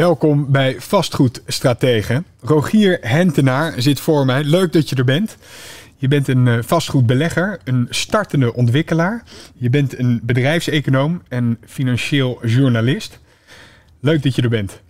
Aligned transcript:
Welkom 0.00 0.50
bij 0.50 0.76
Vastgoedstrategen. 0.78 2.26
Rogier 2.40 2.98
Hentenaar 3.00 3.74
zit 3.76 4.00
voor 4.00 4.24
mij. 4.24 4.44
Leuk 4.44 4.72
dat 4.72 4.88
je 4.88 4.96
er 4.96 5.04
bent. 5.04 5.36
Je 5.96 6.08
bent 6.08 6.28
een 6.28 6.48
eh, 6.48 6.58
vastgoedbelegger, 6.60 7.58
een 7.64 7.86
startende 7.90 8.54
ontwikkelaar. 8.54 9.22
Je 9.54 9.70
bent 9.70 9.98
een 9.98 10.20
bedrijfseconoom 10.22 11.22
en 11.28 11.58
financieel 11.66 12.46
journalist. 12.46 13.18
Leuk 14.00 14.22
dat 14.22 14.34
je 14.34 14.42
er 14.42 14.48
bent. 14.48 14.80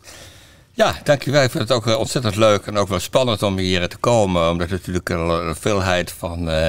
Ja, 0.73 0.95
dankjewel. 1.05 1.43
Ik 1.43 1.51
vind 1.51 1.69
het 1.69 1.73
ook 1.73 1.87
eh, 1.87 1.99
ontzettend 1.99 2.37
leuk 2.37 2.67
en 2.67 2.77
ook 2.77 2.89
wel 2.89 3.01
spannend 3.01 3.43
om 3.43 3.59
hier 3.59 3.89
te 3.89 3.97
komen. 3.97 4.51
Omdat 4.51 4.69
natuurlijk 4.69 5.09
een 5.09 5.57
veelheid 5.57 6.13
van 6.13 6.49
uh, 6.49 6.69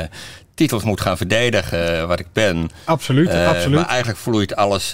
titels 0.53 0.83
moet 0.83 1.01
gaan 1.01 1.17
verdedigen 1.17 2.07
wat 2.07 2.19
ik 2.19 2.27
ben. 2.33 2.69
Absoluut, 2.85 3.27
uh, 3.27 3.47
absoluut. 3.47 3.79
Maar 3.79 3.87
eigenlijk 3.87 4.19
vloeit 4.19 4.55
alles 4.55 4.89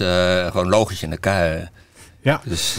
gewoon 0.46 0.68
logisch 0.68 1.02
in 1.02 1.10
elkaar. 1.10 1.70
Ja. 2.20 2.40
Dus, 2.44 2.76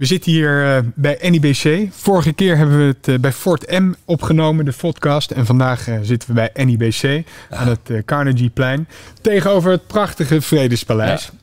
we 0.00 0.06
zitten 0.06 0.32
hier 0.32 0.64
uh, 0.64 0.78
bij 0.94 1.18
NIBC. 1.30 1.88
Vorige 1.90 2.32
keer 2.32 2.56
hebben 2.56 2.78
we 2.78 2.84
het 2.84 3.08
uh, 3.08 3.18
bij 3.18 3.32
Fort 3.32 3.70
M 3.70 3.92
opgenomen, 4.04 4.64
de 4.64 4.72
podcast. 4.72 5.30
En 5.30 5.46
vandaag 5.46 5.88
uh, 5.88 5.98
zitten 6.02 6.28
we 6.28 6.34
bij 6.34 6.64
NIBC 6.64 7.02
ja. 7.02 7.22
aan 7.50 7.68
het 7.68 8.04
Carnegieplein. 8.04 8.88
Tegenover 9.20 9.70
het 9.70 9.86
prachtige 9.86 10.40
Vredespaleis. 10.40 11.30
Ja. 11.32 11.38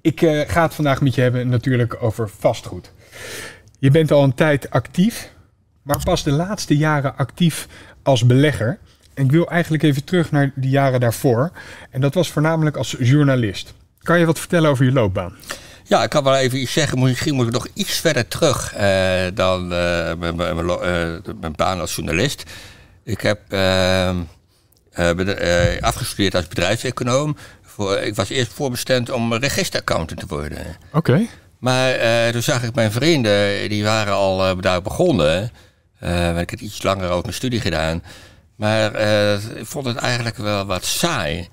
Ik 0.00 0.20
ga 0.50 0.62
het 0.62 0.74
vandaag 0.74 1.00
met 1.00 1.14
je 1.14 1.20
hebben 1.20 1.48
natuurlijk 1.48 2.02
over 2.02 2.30
vastgoed. 2.38 2.92
Je 3.78 3.90
bent 3.90 4.12
al 4.12 4.22
een 4.22 4.34
tijd 4.34 4.70
actief, 4.70 5.32
maar 5.82 6.02
pas 6.04 6.22
de 6.22 6.32
laatste 6.32 6.76
jaren 6.76 7.16
actief 7.16 7.68
als 8.02 8.26
belegger. 8.26 8.78
En 9.14 9.24
ik 9.24 9.30
wil 9.30 9.50
eigenlijk 9.50 9.82
even 9.82 10.04
terug 10.04 10.30
naar 10.30 10.52
de 10.54 10.68
jaren 10.68 11.00
daarvoor. 11.00 11.50
En 11.90 12.00
dat 12.00 12.14
was 12.14 12.30
voornamelijk 12.30 12.76
als 12.76 12.96
journalist. 12.98 13.74
Kan 13.98 14.18
je 14.18 14.26
wat 14.26 14.38
vertellen 14.38 14.70
over 14.70 14.84
je 14.84 14.92
loopbaan? 14.92 15.36
Ja, 15.88 16.02
ik 16.02 16.10
kan 16.10 16.24
wel 16.24 16.36
even 16.36 16.60
iets 16.60 16.72
zeggen. 16.72 16.98
Misschien 16.98 17.34
moet 17.34 17.46
ik 17.46 17.52
nog 17.52 17.68
iets 17.74 17.92
verder 17.92 18.28
terug 18.28 18.74
uh, 18.76 18.80
dan 19.34 19.62
uh, 19.62 20.14
mijn, 20.18 20.36
mijn, 20.36 20.66
mijn, 21.40 21.52
baan 21.56 21.80
als 21.80 21.94
journalist. 21.94 22.42
Ik 23.04 23.20
heb 23.20 23.40
afgestudeerd 25.80 26.34
als 26.34 26.48
bedrijfseconoom. 26.48 27.36
Voor, 27.62 27.96
ik 27.96 28.14
was 28.14 28.28
eerst 28.28 28.52
voorbestemd 28.52 29.10
om 29.10 29.34
registeraccountant 29.34 30.20
te 30.20 30.26
worden. 30.26 30.76
Oké. 30.92 30.96
Okay. 30.96 31.28
Maar 31.58 31.92
toen 32.32 32.42
zag 32.42 32.62
ik 32.62 32.74
mijn 32.74 32.92
vrienden, 32.92 33.68
die 33.68 33.84
waren 33.84 34.14
al 34.14 34.60
daar 34.60 34.82
begonnen. 34.82 35.50
Uh, 36.02 36.40
ik 36.40 36.50
heb 36.50 36.60
iets 36.60 36.82
langer 36.82 37.10
ook 37.10 37.22
mijn 37.22 37.34
studie 37.34 37.60
gedaan. 37.60 38.02
Maar 38.56 39.00
ik 39.54 39.66
vond 39.66 39.86
het 39.86 39.96
eigenlijk 39.96 40.36
wel 40.36 40.66
wat 40.66 40.84
saai. 40.84 41.48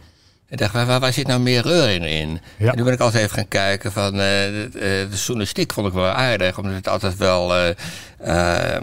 Ik 0.49 0.57
dacht, 0.57 0.73
waar, 0.73 0.99
waar 0.99 1.13
zit 1.13 1.27
nou 1.27 1.39
meer 1.39 1.61
reuring 1.61 2.05
in? 2.05 2.41
Ja. 2.57 2.69
En 2.69 2.75
toen 2.75 2.85
ben 2.85 2.93
ik 2.93 2.99
altijd 2.99 3.23
even 3.23 3.35
gaan 3.35 3.47
kijken 3.47 3.91
van... 3.91 4.13
Uh, 4.13 4.19
de, 4.19 4.69
de, 4.71 5.07
journalistiek 5.15 5.73
vond 5.73 5.87
ik 5.87 5.93
wel 5.93 6.05
aardig, 6.05 6.57
omdat 6.57 6.73
het 6.73 6.87
altijd 6.87 7.17
wel... 7.17 7.57
Uh, 7.57 7.69
uh, 8.25 8.75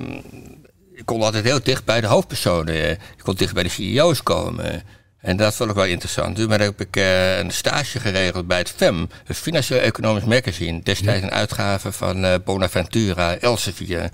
ik 0.94 1.06
kon 1.06 1.22
altijd 1.22 1.44
heel 1.44 1.62
dicht 1.62 1.84
bij 1.84 2.00
de 2.00 2.06
hoofdpersonen. 2.06 2.90
Ik 2.90 3.22
kon 3.22 3.34
dicht 3.34 3.54
bij 3.54 3.62
de 3.62 3.68
CEO's 3.68 4.22
komen. 4.22 4.82
En 5.18 5.36
dat 5.36 5.54
vond 5.54 5.70
ik 5.70 5.76
wel 5.76 5.84
interessant. 5.84 6.36
Toen 6.36 6.50
heb 6.50 6.80
ik 6.80 6.96
een 7.40 7.50
stage 7.50 8.00
geregeld 8.00 8.46
bij 8.46 8.58
het 8.58 8.72
FEM, 8.76 9.08
het 9.24 9.36
Financieel 9.36 9.80
Economisch 9.80 10.24
Magazine. 10.24 10.80
Destijds 10.82 11.20
ja. 11.20 11.26
een 11.26 11.32
uitgave 11.32 11.92
van 11.92 12.42
Bonaventura, 12.44 13.36
Elsevier. 13.36 14.10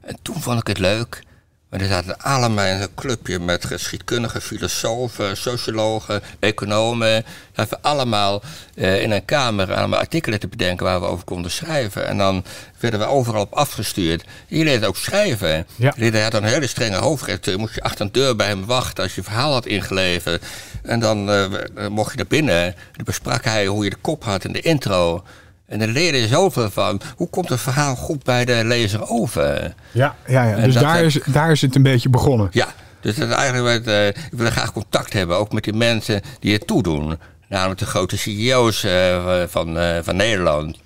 En 0.00 0.16
toen 0.22 0.40
vond 0.40 0.60
ik 0.60 0.66
het 0.66 0.78
leuk 0.78 1.22
maar 1.68 1.80
er 1.80 1.86
zaten 1.86 2.18
allemaal 2.18 2.66
in 2.66 2.80
een 2.80 2.94
clubje 2.94 3.38
met 3.38 3.64
geschiedkundige 3.64 4.40
filosofen, 4.40 5.36
sociologen, 5.36 6.22
economen. 6.38 7.24
Zaten 7.52 7.78
allemaal 7.82 8.42
eh, 8.74 9.02
in 9.02 9.10
een 9.10 9.24
kamer 9.24 9.74
allemaal 9.74 9.98
artikelen 9.98 10.40
te 10.40 10.48
bedenken 10.48 10.86
waar 10.86 11.00
we 11.00 11.06
over 11.06 11.24
konden 11.24 11.50
schrijven. 11.50 12.06
En 12.06 12.18
dan 12.18 12.44
werden 12.78 13.00
we 13.00 13.06
overal 13.06 13.42
op 13.42 13.52
afgestuurd. 13.52 14.24
Je 14.46 14.64
leerde 14.64 14.86
ook 14.86 14.96
schrijven. 14.96 15.66
Ja. 15.76 15.92
Je 15.96 16.20
had 16.20 16.34
een 16.34 16.44
hele 16.44 16.66
strenge 16.66 16.96
hoofdredacteur. 16.96 17.58
Moest 17.58 17.74
je 17.74 17.82
achter 17.82 18.04
een 18.04 18.12
deur 18.12 18.36
bij 18.36 18.46
hem 18.46 18.66
wachten 18.66 19.02
als 19.02 19.14
je 19.14 19.22
verhaal 19.22 19.52
had 19.52 19.66
ingeleverd. 19.66 20.44
En 20.82 21.00
dan 21.00 21.30
uh, 21.30 21.46
mocht 21.88 22.10
je 22.10 22.16
naar 22.16 22.26
binnen. 22.26 22.74
Dan 22.92 23.04
besprak 23.04 23.44
hij 23.44 23.66
hoe 23.66 23.84
je 23.84 23.90
de 23.90 23.96
kop 24.00 24.24
had 24.24 24.44
in 24.44 24.52
de 24.52 24.60
intro. 24.60 25.24
En 25.66 25.78
dan 25.78 25.88
leer 25.88 26.14
je 26.14 26.26
zoveel 26.26 26.70
van. 26.70 27.00
Hoe 27.16 27.28
komt 27.28 27.48
het 27.48 27.60
verhaal 27.60 27.96
goed 27.96 28.22
bij 28.22 28.44
de 28.44 28.62
lezer 28.64 29.08
over? 29.08 29.74
Ja, 29.92 30.16
ja, 30.26 30.44
ja. 30.44 30.64
dus 30.64 30.74
daar, 30.74 31.04
is, 31.04 31.18
daar 31.26 31.50
is 31.50 31.60
het 31.60 31.74
een 31.74 31.82
beetje 31.82 32.08
begonnen. 32.08 32.48
Ja, 32.52 32.74
dus 33.00 33.16
dat 33.16 33.30
eigenlijk, 33.30 33.86
uh, 33.86 34.06
ik 34.06 34.28
wil 34.30 34.50
graag 34.50 34.72
contact 34.72 35.12
hebben, 35.12 35.36
ook 35.36 35.52
met 35.52 35.64
die 35.64 35.72
mensen 35.72 36.20
die 36.40 36.52
het 36.52 36.66
toedoen. 36.66 37.18
Namelijk 37.48 37.80
de 37.80 37.86
grote 37.86 38.16
CEO's 38.16 38.84
uh, 38.84 39.42
van, 39.46 39.76
uh, 39.76 39.98
van 40.02 40.16
Nederland. 40.16 40.76
En, 40.76 40.80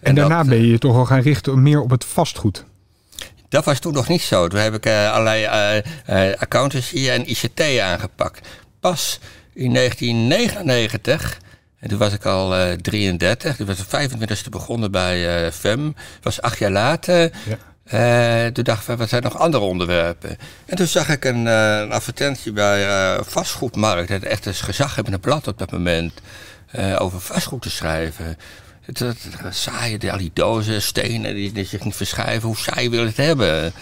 en 0.00 0.14
daarna 0.14 0.38
dat, 0.38 0.48
ben 0.48 0.58
je 0.58 0.68
je 0.68 0.78
toch 0.78 0.96
al 0.96 1.06
gaan 1.06 1.20
richten 1.20 1.62
meer 1.62 1.80
op 1.80 1.90
het 1.90 2.04
vastgoed. 2.04 2.64
Dat 3.48 3.64
was 3.64 3.78
toen 3.78 3.92
nog 3.92 4.08
niet 4.08 4.22
zo. 4.22 4.48
Toen 4.48 4.60
heb 4.60 4.74
ik 4.74 4.86
allerlei 4.86 5.82
accountancy 6.38 7.08
en 7.08 7.30
ICT 7.30 7.80
aangepakt. 7.80 8.48
Pas 8.80 9.20
in 9.52 9.74
1999 9.74 11.38
en 11.84 11.90
toen 11.90 11.98
was 11.98 12.12
ik 12.12 12.24
al 12.24 12.58
uh, 12.58 12.72
33. 12.72 13.56
Toen 13.56 13.66
was 13.66 13.78
ik 13.78 14.10
25e 14.10 14.48
begonnen 14.50 14.90
bij 14.90 15.44
uh, 15.44 15.50
FEM. 15.50 15.84
Dat 15.84 16.22
was 16.22 16.40
acht 16.40 16.58
jaar 16.58 16.70
later. 16.70 17.30
Ja. 17.44 18.46
Uh, 18.46 18.52
toen 18.52 18.64
dacht 18.64 18.88
ik, 18.88 18.98
wat 18.98 19.08
zijn 19.08 19.22
nog 19.22 19.38
andere 19.38 19.64
onderwerpen? 19.64 20.36
En 20.66 20.76
toen 20.76 20.86
zag 20.86 21.08
ik 21.08 21.24
een, 21.24 21.46
een 21.46 21.92
advertentie 21.92 22.52
bij 22.52 23.18
Vastgoedmarkt. 23.24 24.08
Het 24.08 24.24
echt 24.24 24.46
een 24.46 24.54
gezaghebbende 24.54 25.18
blad 25.18 25.46
op 25.46 25.58
dat 25.58 25.70
moment. 25.70 26.12
over 26.98 27.20
vastgoed 27.20 27.62
te 27.62 27.70
schrijven. 27.70 28.36
Het, 28.80 28.98
het, 28.98 29.18
het 29.36 29.56
saaie, 29.56 30.12
al 30.12 30.18
die 30.18 30.30
dozen, 30.34 30.82
stenen 30.82 31.34
die, 31.34 31.52
die 31.52 31.64
zich 31.64 31.84
niet 31.84 31.96
verschuiven. 31.96 32.48
Hoe 32.48 32.56
saai 32.56 32.90
wil 32.90 33.04
het 33.04 33.16
hebben? 33.16 33.72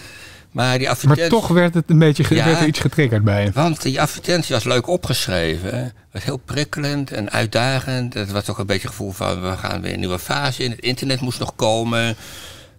Maar, 0.53 0.79
die 0.79 0.91
advertentie... 0.91 1.31
maar 1.31 1.41
toch 1.41 1.49
werd 1.49 1.75
het 1.75 1.91
een 1.91 1.99
beetje 1.99 2.35
ja, 2.35 2.45
werd 2.45 2.61
er 2.61 2.67
iets 2.67 2.79
getriggerd 2.79 3.25
bij 3.25 3.51
Want 3.55 3.83
die 3.83 4.01
advertentie 4.01 4.55
was 4.55 4.65
leuk 4.65 4.87
opgeschreven. 4.87 5.93
Was 6.11 6.25
heel 6.25 6.37
prikkelend 6.37 7.13
en 7.13 7.31
uitdagend. 7.31 8.15
Het 8.15 8.31
was 8.31 8.45
toch 8.45 8.59
een 8.59 8.67
beetje 8.67 8.87
het 8.87 8.97
gevoel 8.97 9.13
van 9.13 9.43
we 9.43 9.57
gaan 9.57 9.81
weer 9.81 9.93
een 9.93 9.99
nieuwe 9.99 10.19
fase 10.19 10.65
in. 10.65 10.71
Het 10.71 10.81
internet 10.81 11.21
moest 11.21 11.39
nog 11.39 11.57
komen. 11.57 12.09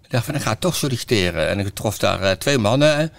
Ik 0.01 0.09
dacht 0.09 0.25
van 0.25 0.35
ik 0.35 0.41
ga 0.41 0.55
toch 0.55 0.75
solliciteren. 0.75 1.49
En 1.49 1.59
ik 1.59 1.73
trof 1.73 1.97
daar 1.97 2.21
uh, 2.21 2.31
twee 2.31 2.57
mannen. 2.57 3.11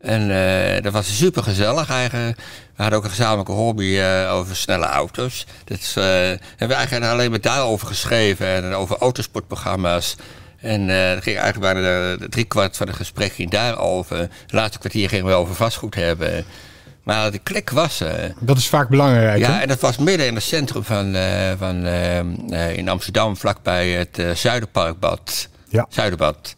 En 0.00 0.30
uh, 0.30 0.82
dat 0.82 0.92
was 0.92 1.16
super 1.16 1.42
gezellig 1.42 1.90
eigenlijk. 1.90 2.36
We 2.76 2.82
hadden 2.82 2.98
ook 2.98 3.04
een 3.04 3.10
gezamenlijke 3.10 3.52
hobby 3.52 3.84
uh, 3.84 4.32
over 4.32 4.56
snelle 4.56 4.86
auto's. 4.86 5.46
Dat 5.64 5.94
hebben 5.94 6.68
we 6.68 6.74
eigenlijk 6.74 7.12
alleen 7.12 7.30
maar 7.30 7.40
daarover 7.40 7.86
geschreven. 7.86 8.46
En 8.46 8.72
over 8.72 8.96
autosportprogramma's. 8.96 10.16
En 10.62 10.88
uh, 10.88 11.10
ging 11.10 11.38
eigenlijk 11.38 11.60
bijna 11.60 11.80
de, 11.80 12.16
de 12.18 12.28
driekwart 12.28 12.76
van 12.76 12.86
het 12.86 12.96
gesprek 12.96 13.32
ging 13.32 13.50
daarover. 13.50 14.18
Het 14.18 14.52
laatste 14.52 14.78
kwartier 14.78 15.08
gingen 15.08 15.26
we 15.26 15.32
over 15.32 15.54
vastgoed 15.54 15.94
hebben. 15.94 16.44
Maar 17.02 17.30
de 17.30 17.38
klik 17.38 17.70
was 17.70 18.00
er. 18.00 18.34
Dat 18.40 18.56
is 18.56 18.68
vaak 18.68 18.88
belangrijk. 18.88 19.38
Ja, 19.38 19.60
en 19.60 19.68
dat 19.68 19.80
was 19.80 19.96
midden 19.96 20.26
in 20.26 20.34
het 20.34 20.44
centrum 20.44 20.84
van, 20.84 21.16
uh, 21.16 21.52
van 21.58 21.86
uh, 21.86 22.76
in 22.76 22.88
Amsterdam, 22.88 23.36
vlakbij 23.36 23.90
het 23.90 24.38
Zuiderparkbad. 24.38 25.48
Ja. 25.68 25.86
Zuiderbad. 25.88 26.54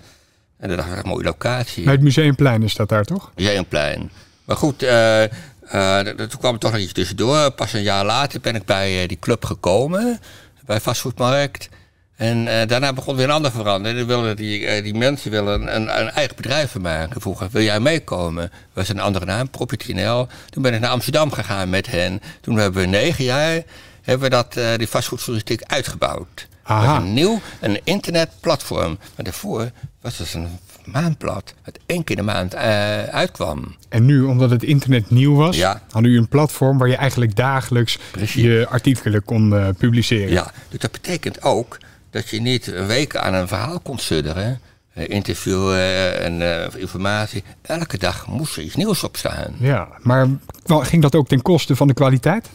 En 0.58 0.68
dat 0.68 0.78
ik, 0.78 1.02
een 1.02 1.08
mooie 1.08 1.24
locatie. 1.24 1.84
Bij 1.84 1.92
het 1.92 2.02
Museumplein 2.02 2.62
is 2.62 2.74
dat 2.74 2.88
daar 2.88 3.04
toch? 3.04 3.30
Museumplein. 3.36 4.10
Maar 4.44 4.56
goed, 4.56 4.78
toen 4.78 6.38
kwam 6.38 6.52
er 6.52 6.58
toch 6.58 6.72
nog 6.72 6.80
iets 6.80 6.92
tussendoor. 6.92 7.50
Pas 7.50 7.72
een 7.72 7.82
jaar 7.82 8.04
later 8.04 8.40
ben 8.40 8.54
ik 8.54 8.64
bij 8.64 9.06
die 9.06 9.18
club 9.18 9.44
gekomen, 9.44 10.20
bij 10.66 10.80
Vastgoedmarkt. 10.80 11.68
En 12.16 12.46
uh, 12.46 12.66
daarna 12.66 12.92
begon 12.92 13.16
weer 13.16 13.24
een 13.24 13.30
ander 13.30 13.50
veranderen. 13.50 14.06
Wilden 14.06 14.36
die, 14.36 14.60
uh, 14.60 14.82
die 14.82 14.94
mensen 14.94 15.30
willen 15.30 15.60
een, 15.60 15.76
een, 15.76 16.00
een, 16.00 16.10
eigen 16.10 16.36
bedrijf 16.36 16.78
maken. 16.78 17.20
Vroegen, 17.20 17.48
wil 17.52 17.62
jij 17.62 17.80
meekomen? 17.80 18.42
Dat 18.42 18.50
was 18.72 18.88
een 18.88 19.00
andere 19.00 19.24
naam, 19.24 19.50
Property.nl. 19.50 20.26
Toen 20.50 20.62
ben 20.62 20.74
ik 20.74 20.80
naar 20.80 20.90
Amsterdam 20.90 21.32
gegaan 21.32 21.70
met 21.70 21.86
hen. 21.86 22.22
Toen 22.40 22.56
hebben 22.56 22.82
we 22.82 22.88
negen 22.88 23.24
jaar 23.24 23.62
hebben 24.02 24.30
we 24.30 24.34
dat, 24.34 24.56
uh, 24.56 24.74
die 24.76 24.88
vastgoedjournalistiek 24.88 25.62
uitgebouwd. 25.62 26.46
Aha. 26.62 26.96
een 26.96 27.12
nieuw 27.12 27.40
een 27.60 27.80
internetplatform. 27.84 28.98
Maar 29.16 29.24
daarvoor 29.24 29.70
was 30.00 30.18
het 30.18 30.34
een 30.34 30.48
maandblad 30.84 31.54
dat 31.64 31.78
één 31.86 32.04
keer 32.04 32.16
de 32.16 32.22
maand 32.22 32.54
uitkwam. 32.54 33.76
En 33.88 34.04
nu, 34.04 34.22
omdat 34.22 34.50
het 34.50 34.62
internet 34.62 35.10
nieuw 35.10 35.34
was, 35.34 35.56
ja. 35.56 35.82
hadden 35.90 36.10
u 36.10 36.16
een 36.16 36.28
platform 36.28 36.78
waar 36.78 36.88
je 36.88 36.96
eigenlijk 36.96 37.36
dagelijks 37.36 37.98
Precies. 38.10 38.42
je 38.42 38.66
artikelen 38.70 39.24
kon 39.24 39.74
publiceren. 39.78 40.30
Ja, 40.30 40.52
dus 40.68 40.80
dat 40.80 40.92
betekent 40.92 41.42
ook 41.42 41.78
dat 42.14 42.28
je 42.28 42.40
niet 42.40 42.66
een 42.66 42.86
week 42.86 43.16
aan 43.16 43.34
een 43.34 43.48
verhaal 43.48 43.80
kon 43.80 43.98
sudderen. 43.98 44.60
Uh, 44.94 45.08
interviewen 45.08 46.18
en 46.20 46.40
uh, 46.40 46.80
informatie. 46.80 47.44
Elke 47.62 47.98
dag 47.98 48.26
moest 48.26 48.56
er 48.56 48.62
iets 48.62 48.74
nieuws 48.74 49.04
op 49.04 49.16
staan. 49.16 49.54
Ja, 49.58 49.88
maar 50.02 50.28
ging 50.66 51.02
dat 51.02 51.14
ook 51.14 51.28
ten 51.28 51.42
koste 51.42 51.76
van 51.76 51.86
de 51.86 51.94
kwaliteit? 51.94 52.48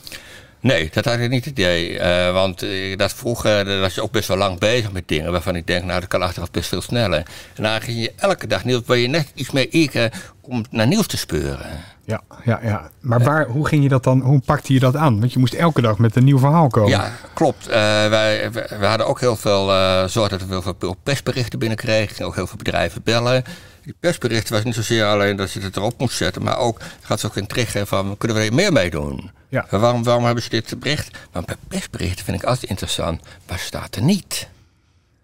Nee, 0.61 0.89
dat 0.94 1.06
had 1.06 1.19
ik 1.19 1.29
niet 1.29 1.45
het 1.45 1.59
idee. 1.59 2.00
Uh, 2.00 2.33
want 2.33 2.63
uh, 2.63 2.97
dat 2.97 3.13
vroeger 3.13 3.67
uh, 3.67 3.79
was 3.79 3.95
je 3.95 4.03
ook 4.03 4.11
best 4.11 4.27
wel 4.27 4.38
lang 4.38 4.59
bezig 4.59 4.91
met 4.91 5.07
dingen 5.07 5.31
waarvan 5.31 5.56
ik 5.56 5.67
denk, 5.67 5.83
nou, 5.85 6.00
dat 6.00 6.09
kan 6.09 6.21
achteraf 6.21 6.51
best 6.51 6.69
veel 6.69 6.81
sneller. 6.81 7.23
En 7.56 7.63
dan 7.63 7.81
ging 7.81 8.01
je 8.01 8.11
elke 8.15 8.47
dag 8.47 8.63
nieuws, 8.63 8.81
wil 8.85 8.95
je 8.95 9.07
net 9.07 9.31
iets 9.33 9.51
meer 9.51 9.69
eken 9.69 10.11
om 10.41 10.65
naar 10.69 10.88
nieuws 10.88 11.07
te 11.07 11.17
speuren. 11.17 11.67
Ja, 12.06 12.21
ja, 12.45 12.59
ja. 12.63 12.89
Maar 13.00 13.23
waar, 13.23 13.47
hoe 13.47 13.67
ging 13.67 13.83
je 13.83 13.89
dat 13.89 14.03
dan, 14.03 14.21
hoe 14.21 14.41
pakte 14.45 14.73
je 14.73 14.79
dat 14.79 14.95
aan? 14.95 15.19
Want 15.19 15.33
je 15.33 15.39
moest 15.39 15.53
elke 15.53 15.81
dag 15.81 15.97
met 15.97 16.15
een 16.15 16.23
nieuw 16.23 16.39
verhaal 16.39 16.67
komen. 16.67 16.89
Ja, 16.89 17.11
klopt. 17.33 17.65
wij, 17.65 18.51
we, 18.51 18.85
hadden 18.85 19.07
ook 19.07 19.19
heel 19.19 19.35
veel 19.35 19.65
zorg 20.07 20.29
dat 20.29 20.45
we 20.45 20.47
heel 20.47 20.75
veel 20.79 20.95
persberichten 21.03 21.59
binnenkregen. 21.59 22.25
Ook 22.25 22.35
heel 22.35 22.47
veel 22.47 22.57
bedrijven 22.57 23.01
bellen. 23.03 23.44
Die 23.89 23.97
persberichten 24.00 24.53
was 24.53 24.63
niet 24.63 24.75
zozeer 24.75 25.06
alleen 25.06 25.36
dat 25.36 25.51
je 25.51 25.59
het 25.59 25.75
erop 25.75 26.00
moest 26.00 26.18
zetten, 26.18 26.44
maar 26.44 26.57
ook 26.57 26.80
gaat 27.01 27.19
ze 27.19 27.25
ook 27.25 27.36
in 27.36 27.47
trigger 27.47 27.86
van 27.86 28.18
kunnen 28.18 28.38
we 28.38 28.44
er 28.44 28.53
meer 28.53 28.71
mee 28.74 28.89
doen? 28.89 29.31
Ja. 29.47 29.65
Waarom, 29.69 30.03
waarom 30.03 30.25
hebben 30.25 30.44
ze 30.44 30.50
dit 30.50 30.80
bericht? 30.80 31.18
Maar 31.31 31.44
bij 31.44 31.56
persberichten 31.68 32.25
vind 32.25 32.41
ik 32.41 32.44
altijd 32.44 32.69
interessant. 32.69 33.21
Waar 33.45 33.59
staat 33.59 33.95
er 33.95 34.01
niet? 34.01 34.47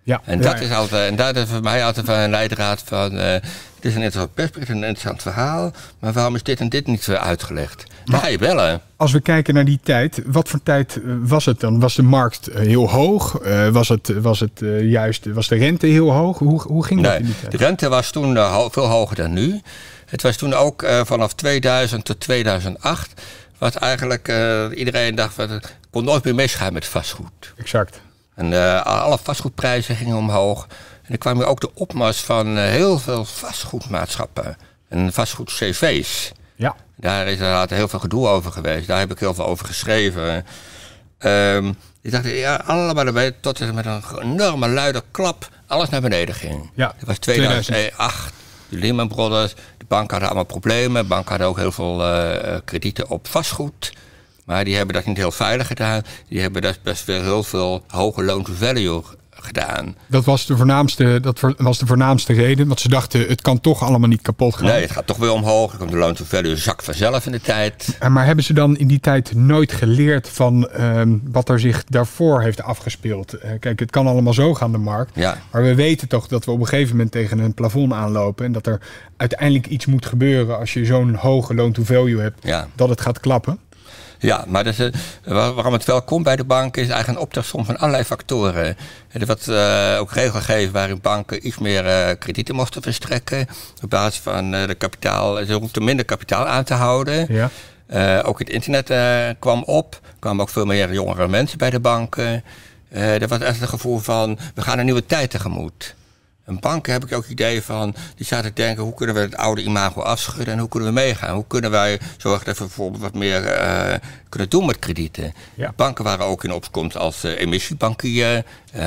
Ja, 0.04 0.22
en, 0.26 0.42
dat 0.42 0.60
Is 0.60 0.72
altijd, 0.72 1.10
en 1.10 1.16
dat 1.16 1.36
is 1.36 1.50
voor 1.50 1.62
mij 1.62 1.86
altijd 1.86 2.08
een 2.08 2.30
leidraad 2.30 2.84
van... 2.86 3.16
Uh, 3.16 3.22
het 3.22 3.44
is 3.80 3.96
een 3.96 4.02
interessant 4.02 4.34
persbericht, 4.34 4.70
een 4.70 4.76
interessant 4.76 5.22
verhaal... 5.22 5.74
maar 6.00 6.14
waarom 6.14 6.36
is 6.36 6.44
dit 6.44 6.60
en 6.60 6.70
dit 6.70 6.88
niet 6.88 7.10
uitgelegd? 7.10 7.84
Ga 8.06 8.28
je 8.28 8.38
bellen. 8.38 8.82
Als 8.96 9.12
we 9.12 9.20
kijken 9.20 9.54
naar 9.54 9.66
die 9.66 9.80
tijd, 9.84 10.22
wat 10.26 10.50
voor 10.50 10.64
tijd 10.64 10.96
eh, 10.96 11.02
was 11.22 11.46
het 11.46 11.60
dan? 11.60 11.80
Was 11.80 11.96
de 11.96 12.04
markt 12.04 12.48
eh, 12.48 12.60
heel 12.60 12.90
hoog? 12.90 13.42
Uh, 13.42 13.68
was 13.68 13.90
het, 13.90 14.22
was 14.22 14.40
het 14.40 14.62
juist, 14.82 15.26
was 15.26 15.48
de 15.48 15.56
rente 15.56 15.88
heel 15.88 16.12
hoog? 16.12 16.38
Hoe, 16.38 16.62
hoe 16.62 16.86
ging 16.86 17.02
dat 17.02 17.20
in 17.20 17.26
die 17.26 17.40
tijd? 17.40 17.52
De 17.52 17.58
rente 17.58 17.90
was 17.90 18.12
toen 18.12 18.34
veel 18.72 18.88
hoger 18.88 19.16
dan 19.16 19.34
nu. 19.34 19.62
Het 20.06 20.22
was 20.22 20.36
toen 20.36 20.54
ook 20.54 20.86
vanaf 21.04 21.34
2000 21.34 22.06
tot 22.06 22.20
2008 22.20 23.14
wat 23.58 23.76
eigenlijk 23.76 24.28
uh, 24.28 24.66
iedereen 24.74 25.16
dacht, 25.16 25.34
van, 25.34 25.50
het 25.50 25.76
kon 25.90 26.04
nooit 26.04 26.24
meer 26.24 26.36
misgaan 26.36 26.74
met 26.74 26.86
vastgoed. 26.86 27.54
Exact. 27.58 28.02
En 28.36 28.52
uh, 28.52 28.86
alle 28.86 29.18
vastgoedprijzen 29.24 29.96
gingen 29.96 30.18
omhoog. 30.18 30.68
En 31.04 31.12
er 31.12 31.18
kwam 31.18 31.42
ook 31.42 31.60
de 31.60 31.74
opmars 31.74 32.22
van 32.22 32.58
uh, 32.58 32.64
heel 32.64 33.00
veel 33.00 33.26
vastgoedmaatschappen 33.26 34.58
en 34.90 35.14
vastgoed-CV's. 35.14 36.32
Ja. 36.56 36.76
Daar 36.96 37.26
is 37.28 37.34
inderdaad 37.34 37.70
heel 37.70 37.88
veel 37.88 38.00
gedoe 38.00 38.28
over 38.28 38.52
geweest. 38.52 38.88
Daar 38.88 39.00
heb 39.00 39.12
ik 39.12 39.20
heel 39.20 39.34
veel 39.34 39.46
over 39.46 39.66
geschreven. 39.66 40.46
Um, 41.20 41.76
die 42.02 42.12
dachten, 42.12 42.32
ja, 42.32 42.56
allemaal 42.56 43.06
erbij, 43.06 43.32
tot 43.32 43.60
het 43.60 43.74
met 43.74 43.86
een 43.86 44.04
enorme 44.22 44.68
luide 44.68 45.04
klap 45.12 45.50
alles 45.68 45.90
naar 45.90 46.02
beneden 46.02 46.36
ging. 46.36 46.72
Ja. 46.74 46.94
Dat 46.98 47.08
was 47.08 47.18
2008, 47.18 48.34
de 48.70 48.78
Lehman 48.78 49.08
Brothers. 49.08 49.54
De 49.78 49.86
banken 49.88 50.12
hadden 50.12 50.28
allemaal 50.28 50.60
problemen. 50.60 51.02
De 51.02 51.08
banken 51.08 51.30
hadden 51.30 51.48
ook 51.48 51.58
heel 51.58 51.72
veel 51.72 52.02
uh, 52.02 52.56
kredieten 52.66 53.10
op 53.10 53.28
vastgoed. 53.28 53.94
Maar 54.46 54.64
die 54.64 54.76
hebben 54.76 54.96
dat 54.96 55.06
niet 55.06 55.18
heel 55.18 55.32
veilig 55.32 55.68
gedaan. 55.68 56.02
Die 56.28 56.42
hebben 56.42 56.62
dat 56.62 56.80
best 56.84 57.06
wel 57.06 57.22
heel 57.22 57.44
veel 57.44 57.84
hoge 57.88 58.24
loan-to-value 58.24 59.04
gedaan. 59.40 59.96
Dat 60.08 60.26
was 60.26 60.46
de 60.46 60.58
voornaamste, 60.58 61.20
dat 61.22 61.40
was 61.58 61.78
de 61.78 61.86
voornaamste 61.86 62.34
reden. 62.34 62.68
Want 62.68 62.80
ze 62.80 62.90
dachten, 62.90 63.28
het 63.28 63.42
kan 63.42 63.60
toch 63.60 63.84
allemaal 63.84 64.10
niet 64.10 64.22
kapot 64.22 64.56
gaan. 64.56 64.66
Nee, 64.66 64.82
het 64.82 64.92
gaat 64.92 65.08
toch 65.08 65.18
weer 65.18 65.32
omhoog. 65.32 65.70
Dan 65.70 65.80
komt 65.80 65.92
de 65.92 65.98
loan-to-value 65.98 66.56
zak 66.56 66.84
vanzelf 66.84 67.26
in 67.26 67.32
de 67.32 67.42
tijd. 67.42 67.98
Maar 68.10 68.26
hebben 68.26 68.44
ze 68.44 68.54
dan 68.54 68.78
in 68.78 68.88
die 68.88 69.00
tijd 69.00 69.36
nooit 69.36 69.72
geleerd 69.72 70.30
van 70.30 70.70
um, 70.80 71.22
wat 71.32 71.50
er 71.50 71.60
zich 71.60 71.84
daarvoor 71.84 72.42
heeft 72.42 72.62
afgespeeld? 72.64 73.36
Uh, 73.36 73.42
kijk, 73.60 73.80
het 73.80 73.92
kan 73.92 74.08
allemaal 74.08 74.34
zo 74.34 74.54
gaan, 74.54 74.72
de 74.72 74.78
markt. 74.78 75.12
Ja. 75.16 75.38
Maar 75.52 75.64
we 75.64 75.76
weten 75.76 76.08
toch 76.08 76.28
dat 76.28 76.46
we 76.46 76.52
op 76.52 76.60
een 76.60 76.68
gegeven 76.68 76.92
moment 76.92 77.12
tegen 77.12 77.40
een 77.40 77.54
plafond 77.54 77.94
aanlopen. 77.94 78.46
En 78.46 78.52
dat 78.52 78.68
er 78.68 78.82
uiteindelijk 79.18 79.68
iets 79.68 79.86
moet 79.86 80.06
gebeuren 80.06 80.60
als 80.60 80.74
je 80.74 80.86
zo'n 80.86 81.16
hoge 81.16 81.54
loan-to-value 81.54 82.22
hebt. 82.22 82.40
Ja. 82.44 82.68
Dat 82.76 82.90
het 82.90 83.02
gaat 83.02 83.20
klappen. 83.20 83.60
Ja, 84.20 84.44
maar 84.48 84.64
dus, 84.64 84.78
waarom 85.24 85.74
het 85.74 85.86
wel 85.86 86.02
komt 86.02 86.24
bij 86.24 86.36
de 86.36 86.44
banken 86.44 86.82
is 86.82 86.88
eigenlijk 86.88 87.20
een 87.20 87.26
optelsom 87.26 87.66
van 87.66 87.78
allerlei 87.78 88.04
factoren. 88.04 88.78
Er 89.12 89.26
wordt 89.26 89.48
uh, 89.48 89.98
ook 90.00 90.12
regelgeving 90.12 90.72
waarin 90.72 91.00
banken 91.02 91.48
iets 91.48 91.58
meer 91.58 91.86
uh, 91.86 92.16
kredieten 92.20 92.56
moesten 92.56 92.82
verstrekken. 92.82 93.48
Op 93.84 93.90
basis 93.90 94.20
van 94.20 94.52
de 94.52 94.76
kapitaal, 94.78 95.46
ze 95.46 95.54
hoefden 95.54 95.84
minder 95.84 96.06
kapitaal 96.06 96.48
aan 96.48 96.64
te 96.64 96.74
houden. 96.74 97.28
Ja. 97.90 98.22
ook 98.22 98.40
het 98.40 98.50
internet 98.50 98.94
kwam 99.40 99.64
op. 99.64 99.94
Er 99.94 100.20
kwamen 100.20 100.42
ook 100.42 100.50
veel 100.50 100.66
meer 100.66 100.94
jongere 100.94 101.28
mensen 101.28 101.58
bij 101.58 101.70
de 101.70 101.80
banken. 101.80 102.44
er 102.90 103.28
was 103.28 103.40
echt 103.40 103.60
het 103.60 103.70
gevoel 103.70 103.98
van, 103.98 104.38
we 104.56 104.62
gaan 104.62 104.80
een 104.80 104.86
nieuwe 104.86 105.06
tijd 105.06 105.30
tegemoet. 105.30 105.96
Een 106.46 106.60
bank 106.60 106.88
heb 106.88 107.06
ik 107.06 107.14
ook 107.14 107.26
idee 107.26 107.62
van, 107.62 107.96
die 108.16 108.26
zaten 108.26 108.54
te 108.54 108.62
denken, 108.62 108.84
hoe 108.84 108.94
kunnen 108.94 109.16
we 109.16 109.22
het 109.22 109.36
oude 109.36 109.64
imago 109.64 110.02
afschudden 110.02 110.54
en 110.54 110.60
hoe 110.60 110.70
kunnen 110.70 110.90
we 110.90 110.96
meegaan? 110.96 111.36
Hoe 111.36 111.48
kunnen 111.48 111.72
wij 111.72 112.00
zorgen 112.18 112.46
dat 112.46 112.58
we 112.58 112.64
bijvoorbeeld 112.64 113.02
wat 113.02 113.14
meer 113.14 113.60
uh, 113.60 113.94
kunnen 114.30 114.50
doen 114.50 114.66
met 114.66 114.80
kredieten? 114.80 115.34
Ja. 115.54 115.74
Banken 115.76 116.04
waren 116.04 116.26
ook 116.26 116.44
in 116.44 116.54
opkomst 116.54 116.98
als 116.98 117.26
uh, 117.26 117.40
emissiebankier, 117.40 118.44
uh, 118.76 118.82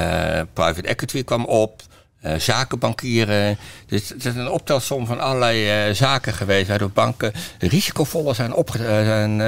private 0.52 0.88
equity 0.88 1.24
kwam 1.24 1.44
op, 1.44 1.82
zakenbankieren. 2.38 3.58
Dus 3.86 4.08
het 4.08 4.24
is 4.24 4.34
een 4.34 4.50
optelsom 4.50 5.06
van 5.06 5.20
allerlei 5.20 5.94
zaken 5.94 6.32
geweest 6.32 6.68
waardoor 6.68 6.90
banken 6.90 7.32
risicovoller 7.58 8.34
zijn, 8.34 8.54
opge 8.54 8.78
zijn, 8.78 9.40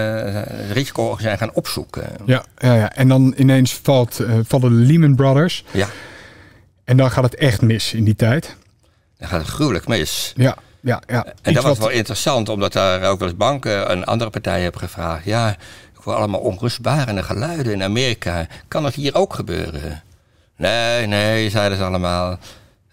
risico 0.73 1.17
zijn 1.21 1.39
gaan 1.39 1.53
opzoeken. 1.53 2.05
Ja, 2.27 2.45
ja, 2.59 2.75
ja. 2.75 2.93
en 2.93 3.09
dan 3.09 3.35
ineens 3.37 3.81
valt, 3.83 4.21
vallen 4.43 4.71
de 4.71 4.87
Lehman 4.87 5.15
Brothers. 5.15 5.65
Ja. 5.71 5.89
En 6.91 6.97
dan 6.97 7.11
gaat 7.11 7.25
het 7.25 7.35
echt 7.35 7.63
mis 7.63 7.95
in 7.95 8.05
die 8.05 8.15
tijd. 8.15 8.57
Dan 9.19 9.29
gaat 9.29 9.41
het 9.41 9.49
gruwelijk 9.49 9.89
mis. 9.89 10.33
Ja, 10.37 10.57
ja, 10.81 11.03
ja. 11.07 11.27
En 11.43 11.55
dat 11.55 11.63
was 11.63 11.79
wel 11.79 11.89
interessant, 11.89 12.49
omdat 12.49 12.73
daar 12.73 13.03
ook 13.11 13.19
wel 13.19 13.29
eens 13.29 13.37
banken 13.37 13.89
en 13.89 14.05
andere 14.05 14.31
partijen 14.31 14.63
hebben 14.63 14.81
gevraagd. 14.81 15.25
Ja, 15.25 15.57
voor 15.95 16.15
allemaal 16.15 16.41
onrustbarende 16.41 17.23
geluiden 17.23 17.73
in 17.73 17.83
Amerika. 17.83 18.47
Kan 18.69 18.83
dat 18.83 18.95
hier 18.95 19.15
ook 19.15 19.35
gebeuren? 19.35 20.03
Nee, 20.57 21.07
nee, 21.07 21.51
zeiden 21.51 21.79
ze 21.79 21.85
allemaal. 21.85 22.39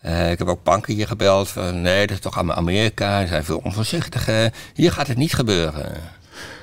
Uh, 0.06 0.32
ik 0.32 0.38
heb 0.38 0.48
ook 0.48 0.64
banken 0.64 0.94
hier 0.94 1.08
gebeld 1.08 1.50
van 1.50 1.82
nee, 1.82 2.08
dat 2.08 2.16
is 2.16 2.22
toch 2.22 2.36
allemaal 2.36 2.56
Amerika. 2.56 3.22
Ze 3.22 3.28
zijn 3.28 3.44
veel 3.44 3.62
onvoorzichtiger. 3.64 4.54
Hier 4.74 4.92
gaat 4.92 5.08
het 5.08 5.18
niet 5.18 5.34
gebeuren. 5.34 5.92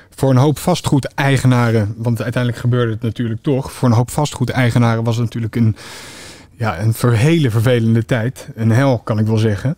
Voor 0.09 0.29
een 0.29 0.37
hoop 0.37 0.59
vastgoedeigenaren, 0.59 1.93
want 1.97 2.21
uiteindelijk 2.21 2.61
gebeurde 2.61 2.91
het 2.91 3.01
natuurlijk 3.01 3.41
toch. 3.41 3.71
Voor 3.71 3.89
een 3.89 3.95
hoop 3.95 4.11
vastgoedeigenaren 4.11 5.03
was 5.03 5.15
het 5.15 5.25
natuurlijk 5.25 5.55
een 5.55 5.75
ja, 6.57 6.79
een 6.79 7.13
hele 7.13 7.49
vervelende 7.49 8.05
tijd. 8.05 8.47
Een 8.55 8.71
hel, 8.71 8.99
kan 8.99 9.19
ik 9.19 9.25
wel 9.25 9.37
zeggen. 9.37 9.77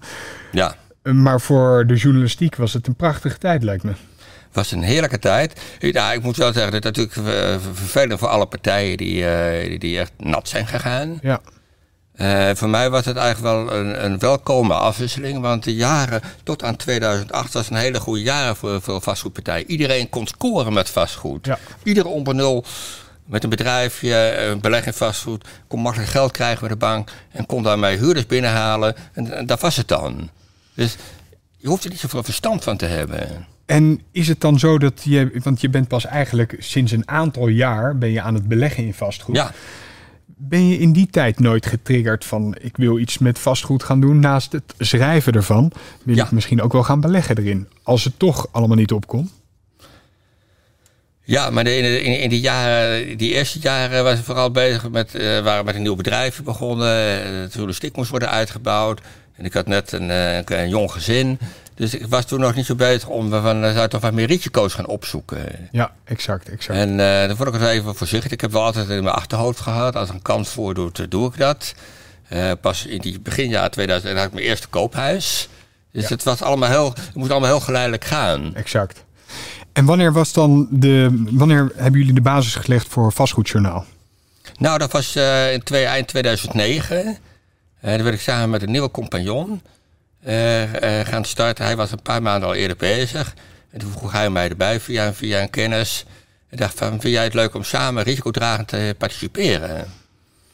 Ja. 0.52 0.76
Maar 1.04 1.42
voor 1.42 1.88
de 1.88 1.96
journalistiek 1.96 2.56
was 2.56 2.74
het 2.74 2.88
een 2.88 2.96
prachtige 2.96 3.38
tijd, 3.38 3.64
lijkt 3.64 3.84
me. 3.84 3.90
Het 3.90 4.56
was 4.56 4.72
een 4.72 4.84
heerlijke 4.84 5.20
tijd. 5.20 5.62
Ja, 5.80 6.12
ik 6.12 6.22
moet 6.22 6.38
wel 6.38 6.54
zeggen, 6.54 6.72
dat 6.72 6.84
het 6.84 6.98
natuurlijk 6.98 7.38
eh, 7.38 7.56
vervelend 7.74 8.20
voor 8.20 8.28
alle 8.28 8.46
partijen 8.46 8.98
die, 8.98 9.24
uh, 9.24 9.80
die 9.80 10.00
echt 10.00 10.12
nat 10.18 10.50
zijn 10.50 10.68
gegaan. 10.68 11.20
Ja. 11.22 11.42
Uh, 12.16 12.50
voor 12.56 12.70
mij 12.70 12.90
was 12.90 13.06
het 13.06 13.18
eigenlijk 13.18 13.56
wel 13.56 13.80
een, 13.80 14.06
een 14.06 14.20
welkome 14.20 14.74
afwisseling. 14.74 15.42
Want 15.42 15.64
de 15.64 15.76
jaren 15.76 16.22
tot 16.44 16.64
aan 16.64 16.76
2008 16.76 17.54
was 17.54 17.70
een 17.70 17.76
hele 17.76 18.00
goede 18.00 18.22
jaren 18.22 18.56
voor, 18.56 18.82
voor 18.82 19.02
vastgoedpartijen. 19.02 19.70
Iedereen 19.70 20.10
kon 20.10 20.28
scoren 20.28 20.74
met 20.74 20.90
vastgoed. 20.90 21.46
Ja. 21.46 21.60
Iedere 21.84 22.08
onder 22.08 22.36
met 23.28 23.44
een 23.44 23.50
bedrijfje, 23.50 24.38
een 24.38 24.60
beleg 24.60 24.86
in 24.86 24.94
vastgoed, 24.94 25.48
kon 25.68 25.82
makkelijk 25.82 26.10
geld 26.10 26.32
krijgen 26.32 26.60
bij 26.60 26.70
de 26.70 26.76
bank 26.76 27.12
en 27.32 27.46
kon 27.46 27.64
daarmee 27.64 27.98
huurders 27.98 28.26
binnenhalen. 28.26 28.96
En, 29.14 29.32
en 29.32 29.46
daar 29.46 29.58
was 29.62 29.76
het 29.76 29.88
dan. 29.88 30.30
Dus 30.74 30.96
je 31.58 31.68
hoeft 31.68 31.84
er 31.84 31.90
niet 31.90 32.00
zoveel 32.00 32.24
verstand 32.24 32.64
van 32.64 32.78
te 32.78 32.86
hebben. 32.86 33.46
En 33.66 34.02
is 34.12 34.28
het 34.28 34.42
dan 34.42 34.60
zo 34.60 34.78
dat 34.78 35.02
je, 35.04 35.40
want 35.44 35.62
je 35.62 35.70
bent 35.70 35.88
pas 35.88 36.06
eigenlijk 36.06 36.56
sinds 36.60 36.92
een 36.92 37.08
aantal 37.08 37.48
jaar 37.48 37.98
ben 37.98 38.12
je 38.12 38.22
aan 38.22 38.34
het 38.34 38.48
beleggen 38.48 38.86
in 38.86 38.94
vastgoed. 38.94 39.36
Ja. 39.36 39.52
Ben 40.26 40.68
je 40.68 40.78
in 40.78 40.92
die 40.92 41.08
tijd 41.08 41.40
nooit 41.40 41.66
getriggerd 41.66 42.26
van 42.26 42.56
ik 42.62 42.78
wil 42.78 43.00
iets 43.00 43.18
met 43.18 43.40
vastgoed 43.40 43.84
gaan 43.84 44.00
doen 44.00 44.20
naast 44.20 44.52
het 44.52 44.74
schrijven 44.78 45.34
ervan? 45.34 45.72
Wil 46.04 46.18
ik 46.18 46.32
misschien 46.32 46.62
ook 46.62 46.74
wel 46.74 46.84
gaan 46.84 47.02
beleggen 47.02 47.38
erin? 47.38 47.68
Als 47.84 48.04
het 48.04 48.20
toch 48.20 48.48
allemaal 48.52 48.78
niet 48.78 48.92
opkomt? 48.92 49.32
Ja, 51.28 51.50
maar 51.50 51.68
in, 51.68 52.04
in, 52.04 52.20
in, 52.20 52.30
die 52.30 52.40
jaren, 52.40 53.18
die 53.18 53.34
eerste 53.34 53.60
jaren 53.60 54.04
was 54.04 54.20
ik 54.20 54.26
vooral 54.26 54.52
bezig 54.52 54.90
met, 54.90 55.16
uh, 55.16 55.40
waren 55.40 55.66
met 55.66 55.76
een 55.76 55.82
nieuw 55.82 55.96
bedrijf 55.96 56.44
begonnen. 56.44 56.88
Het 57.42 57.52
journalistiek 57.52 57.96
moest 57.96 58.10
worden 58.10 58.30
uitgebouwd. 58.30 59.02
En 59.36 59.46
ik 59.46 59.54
had 59.54 59.68
net 59.68 59.92
een, 59.92 60.12
eh, 60.12 60.36
een, 60.36 60.60
een, 60.60 60.70
jong 60.70 60.92
gezin. 60.92 61.40
Dus 61.76 61.94
ik 61.94 62.08
was 62.08 62.26
toen 62.26 62.40
nog 62.40 62.56
niet 62.56 62.66
zo 62.66 62.76
bezig 62.76 63.08
om 63.08 63.30
van, 63.30 63.74
zou 63.74 63.88
toch 63.88 64.02
wat 64.02 64.14
meer 64.14 64.28
risico's 64.28 64.74
gaan 64.74 64.88
opzoeken. 64.88 65.70
Ja, 65.72 65.92
exact, 66.04 66.50
exact. 66.50 66.80
En 66.80 66.90
uh, 66.90 67.28
dan 67.28 67.36
vond 67.36 67.48
ik 67.50 67.62
het 67.62 67.70
even 67.70 67.96
voorzichtig. 67.96 68.32
Ik 68.32 68.42
heb 68.42 68.52
wel 68.52 68.64
altijd 68.64 68.90
in 68.90 69.04
mijn 69.04 69.16
achterhoofd 69.16 69.60
gehad, 69.60 69.96
als 69.96 70.10
een 70.10 70.22
kans 70.22 70.50
voordoet, 70.50 71.12
doe 71.12 71.28
ik 71.28 71.38
dat. 71.38 71.74
Uh, 72.34 72.52
pas 72.62 72.86
in 72.86 73.00
die 73.00 73.20
beginjaar 73.20 73.70
2000 73.70 74.18
had 74.18 74.26
ik 74.26 74.34
mijn 74.34 74.46
eerste 74.46 74.68
koophuis. 74.68 75.50
Dus 75.92 76.10
het 76.10 76.24
was 76.24 76.42
allemaal 76.42 76.70
heel, 76.70 76.90
het 76.90 77.14
moest 77.14 77.32
allemaal 77.32 77.50
heel 77.50 77.60
geleidelijk 77.60 78.06
gaan. 78.06 78.56
Exact. 78.56 79.06
En 79.78 79.86
wanneer 79.86 80.14
was 80.14 80.34
dan 80.34 80.68
de. 80.72 81.24
Wanneer 81.32 81.72
hebben 81.76 82.00
jullie 82.00 82.16
de 82.16 82.22
basis 82.22 82.56
gelegd 82.56 82.88
voor 82.88 83.12
vastgoedjournaal? 83.12 83.86
Nou, 84.60 84.78
dat 84.78 84.92
was 84.92 85.16
uh, 85.16 85.54
in 85.54 85.62
eind 85.64 86.08
2009. 86.08 87.06
Uh, 87.06 87.16
dan 87.82 88.04
werd 88.04 88.16
ik 88.16 88.22
samen 88.22 88.50
met 88.50 88.62
een 88.62 88.72
nieuwe 88.72 88.92
compagnon 88.92 89.62
uh, 90.28 90.64
gaan 91.04 91.26
starten. 91.26 91.66
Hij 91.66 91.76
was 91.76 91.92
een 91.92 92.02
paar 92.02 92.22
maanden 92.22 92.50
al 92.50 92.56
eerder 92.56 92.78
bezig. 92.78 93.34
En 93.70 93.80
toen 93.80 93.92
vroeg 93.92 94.12
hij 94.12 94.30
mij 94.30 94.50
erbij 94.50 94.80
via, 94.80 95.14
via 95.14 95.42
een 95.42 95.50
kennis. 95.50 96.06
Ik 96.50 96.58
dacht 96.58 96.78
van, 96.78 96.90
vind 96.90 97.14
jij 97.14 97.24
het 97.24 97.34
leuk 97.34 97.54
om 97.54 97.64
samen 97.64 98.04
risicodragend 98.04 98.68
te 98.68 98.96
participeren? 98.98 99.94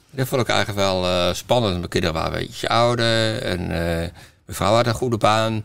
Dat 0.09 0.27
vond 0.27 0.41
ik 0.41 0.47
eigenlijk 0.47 0.79
wel 0.79 1.33
spannend. 1.33 1.77
Mijn 1.77 1.89
kinderen 1.89 2.15
waren 2.15 2.33
een 2.33 2.45
beetje 2.45 2.69
ouder 2.69 3.41
en 3.41 3.67
mijn 3.67 4.11
vrouw 4.47 4.73
had 4.73 4.87
een 4.87 4.93
goede 4.93 5.17
baan. 5.17 5.63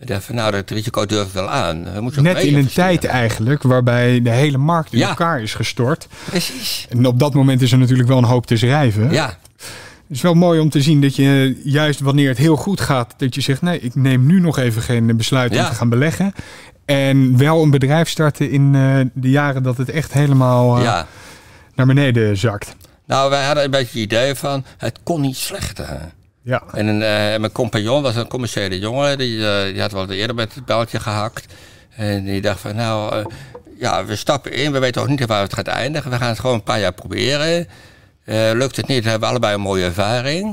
Ik 0.00 0.06
dacht 0.06 0.24
van, 0.24 0.34
nou, 0.34 0.50
dat 0.50 0.70
risico 0.70 1.06
durf 1.06 1.26
ik 1.26 1.32
wel 1.32 1.50
aan. 1.50 1.84
We 1.84 2.20
Net 2.20 2.42
in 2.42 2.54
een 2.54 2.72
tijd 2.72 3.04
eigenlijk 3.04 3.62
waarbij 3.62 4.22
de 4.22 4.30
hele 4.30 4.58
markt 4.58 4.92
in 4.92 5.02
elkaar 5.02 5.42
is 5.42 5.54
gestort. 5.54 6.06
Precies. 6.24 6.86
En 6.90 7.06
op 7.06 7.18
dat 7.18 7.34
moment 7.34 7.62
is 7.62 7.72
er 7.72 7.78
natuurlijk 7.78 8.08
wel 8.08 8.18
een 8.18 8.24
hoop 8.24 8.46
te 8.46 8.56
schrijven. 8.56 9.12
Ja. 9.12 9.38
Het 9.56 10.18
is 10.18 10.20
wel 10.20 10.34
mooi 10.34 10.60
om 10.60 10.70
te 10.70 10.82
zien 10.82 11.00
dat 11.00 11.16
je 11.16 11.60
juist 11.64 12.00
wanneer 12.00 12.28
het 12.28 12.38
heel 12.38 12.56
goed 12.56 12.80
gaat, 12.80 13.14
dat 13.16 13.34
je 13.34 13.40
zegt, 13.40 13.62
nee, 13.62 13.80
ik 13.80 13.94
neem 13.94 14.26
nu 14.26 14.40
nog 14.40 14.58
even 14.58 14.82
geen 14.82 15.16
besluit 15.16 15.50
om 15.50 15.64
te 15.64 15.74
gaan 15.74 15.88
beleggen. 15.88 16.34
En 16.84 17.36
wel 17.36 17.62
een 17.62 17.70
bedrijf 17.70 18.08
starten 18.08 18.50
in 18.50 18.74
uh, 18.74 19.00
de 19.12 19.30
jaren 19.30 19.62
dat 19.62 19.76
het 19.76 19.90
echt 19.90 20.12
helemaal 20.12 20.78
uh, 20.78 20.84
ja. 20.84 21.06
naar 21.74 21.86
beneden 21.86 22.36
zakt. 22.36 22.76
Nou, 23.06 23.30
wij 23.30 23.44
hadden 23.44 23.64
een 23.64 23.70
beetje 23.70 24.00
het 24.00 24.12
idee 24.12 24.34
van, 24.34 24.64
het 24.78 24.98
kon 25.02 25.20
niet 25.20 25.36
slechter. 25.36 26.12
Ja. 26.50 26.62
En 26.72 26.86
een, 26.86 27.00
uh, 27.00 27.40
mijn 27.40 27.52
compagnon 27.52 28.02
was 28.02 28.16
een 28.16 28.28
commerciële 28.28 28.78
jongen, 28.78 29.18
die, 29.18 29.36
die 29.72 29.80
had 29.80 29.92
wel 29.92 30.10
eerder 30.10 30.36
met 30.36 30.54
het 30.54 30.64
beltje 30.64 31.00
gehakt. 31.00 31.52
En 31.96 32.24
die 32.24 32.40
dacht 32.40 32.60
van, 32.60 32.76
nou, 32.76 33.24
ja, 33.78 34.04
we 34.04 34.16
stappen 34.16 34.52
in, 34.52 34.72
we 34.72 34.78
weten 34.78 35.02
ook 35.02 35.08
niet 35.08 35.26
waar 35.26 35.42
het 35.42 35.54
gaat 35.54 35.66
eindigen. 35.66 36.10
We 36.10 36.16
gaan 36.16 36.28
het 36.28 36.38
gewoon 36.38 36.54
een 36.54 36.62
paar 36.62 36.80
jaar 36.80 36.92
proberen. 36.92 37.68
lukt 38.54 38.76
het 38.76 38.86
niet, 38.86 39.02
dan 39.02 39.10
hebben 39.10 39.20
we 39.20 39.34
allebei 39.34 39.54
een 39.54 39.60
mooie 39.60 39.84
ervaring. 39.84 40.44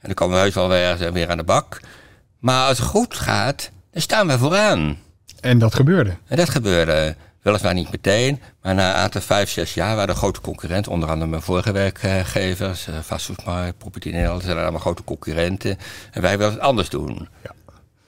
En 0.00 0.06
dan 0.06 0.14
komen 0.14 0.36
we 0.36 0.42
heus 0.42 0.54
wel 0.54 0.68
weer, 0.68 1.12
weer 1.12 1.30
aan 1.30 1.36
de 1.36 1.44
bak. 1.44 1.80
Maar 2.38 2.68
als 2.68 2.78
het 2.78 2.86
goed 2.86 3.14
gaat, 3.14 3.70
dan 3.92 4.02
staan 4.02 4.26
we 4.26 4.38
vooraan. 4.38 4.98
En 5.40 5.58
dat 5.58 5.74
gebeurde. 5.74 6.16
En 6.26 6.36
dat 6.36 6.48
gebeurde. 6.48 7.16
Weliswaar 7.48 7.74
niet 7.74 7.90
meteen, 7.90 8.40
maar 8.62 8.74
na 8.74 8.88
een 8.88 8.96
aantal 8.96 9.20
vijf, 9.20 9.50
zes 9.50 9.74
jaar 9.74 9.94
waren 9.96 10.08
er 10.08 10.20
grote 10.20 10.40
concurrenten. 10.40 10.92
Onder 10.92 11.08
andere 11.08 11.30
mijn 11.30 11.42
vorige 11.42 11.72
werkgevers, 11.72 12.88
Vastgoedmarkt, 13.00 13.78
Property 13.78 14.10
Nederland, 14.10 14.42
zijn 14.42 14.58
allemaal 14.58 14.80
grote 14.80 15.04
concurrenten. 15.04 15.78
En 16.10 16.22
wij 16.22 16.38
wilden 16.38 16.56
het 16.56 16.66
anders 16.66 16.88
doen. 16.88 17.28
Ja. 17.42 17.50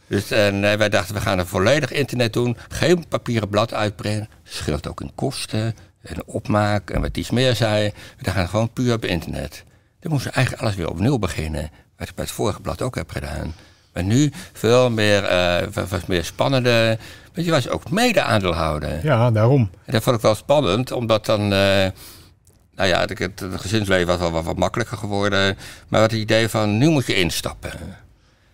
Dus 0.06 0.30
en, 0.30 0.60
wij 0.60 0.88
dachten, 0.88 1.14
we 1.14 1.20
gaan 1.20 1.38
een 1.38 1.46
volledig 1.46 1.90
internet 1.90 2.32
doen. 2.32 2.56
Geen 2.68 3.08
papieren 3.08 3.48
blad 3.48 3.74
uitbrengen. 3.74 4.28
Scheelt 4.42 4.88
ook 4.88 5.00
in 5.00 5.14
kosten 5.14 5.74
en 6.02 6.26
opmaak 6.26 6.90
en 6.90 7.00
wat 7.00 7.16
iets 7.16 7.30
meer 7.30 7.54
zei. 7.54 7.92
We 8.18 8.30
gaan 8.30 8.48
gewoon 8.48 8.72
puur 8.72 8.94
op 8.94 9.04
internet. 9.04 9.64
Dan 10.00 10.12
moesten 10.12 10.30
we 10.30 10.36
eigenlijk 10.36 10.64
alles 10.64 10.76
weer 10.76 10.88
opnieuw 10.90 11.18
beginnen. 11.18 11.70
Wat 11.96 12.08
ik 12.08 12.14
bij 12.14 12.24
het 12.24 12.34
vorige 12.34 12.60
blad 12.60 12.82
ook 12.82 12.94
heb 12.94 13.10
gedaan. 13.10 13.54
Maar 13.92 14.04
nu 14.04 14.32
veel 14.52 14.90
meer, 14.90 15.22
uh, 15.22 15.86
was 15.88 16.06
meer 16.06 16.24
spannende. 16.24 16.98
Want 17.34 17.46
je 17.46 17.52
was 17.52 17.68
ook 17.68 17.90
mede-aandeelhouder. 17.90 19.04
Ja, 19.04 19.30
daarom. 19.30 19.70
En 19.84 19.92
dat 19.92 20.02
vond 20.02 20.16
ik 20.16 20.22
wel 20.22 20.34
spannend, 20.34 20.92
omdat 20.92 21.26
dan. 21.26 21.40
Uh, 21.40 21.86
nou 22.74 22.88
ja, 22.88 23.00
het, 23.00 23.18
het, 23.18 23.44
gezinsleven 23.52 24.06
was 24.06 24.18
wel 24.18 24.30
wat, 24.30 24.44
wat, 24.44 24.56
makkelijker 24.56 24.96
geworden. 24.96 25.58
Maar 25.88 26.02
het 26.02 26.12
idee 26.12 26.48
van 26.48 26.78
nu 26.78 26.88
moet 26.88 27.06
je 27.06 27.14
instappen. 27.14 27.70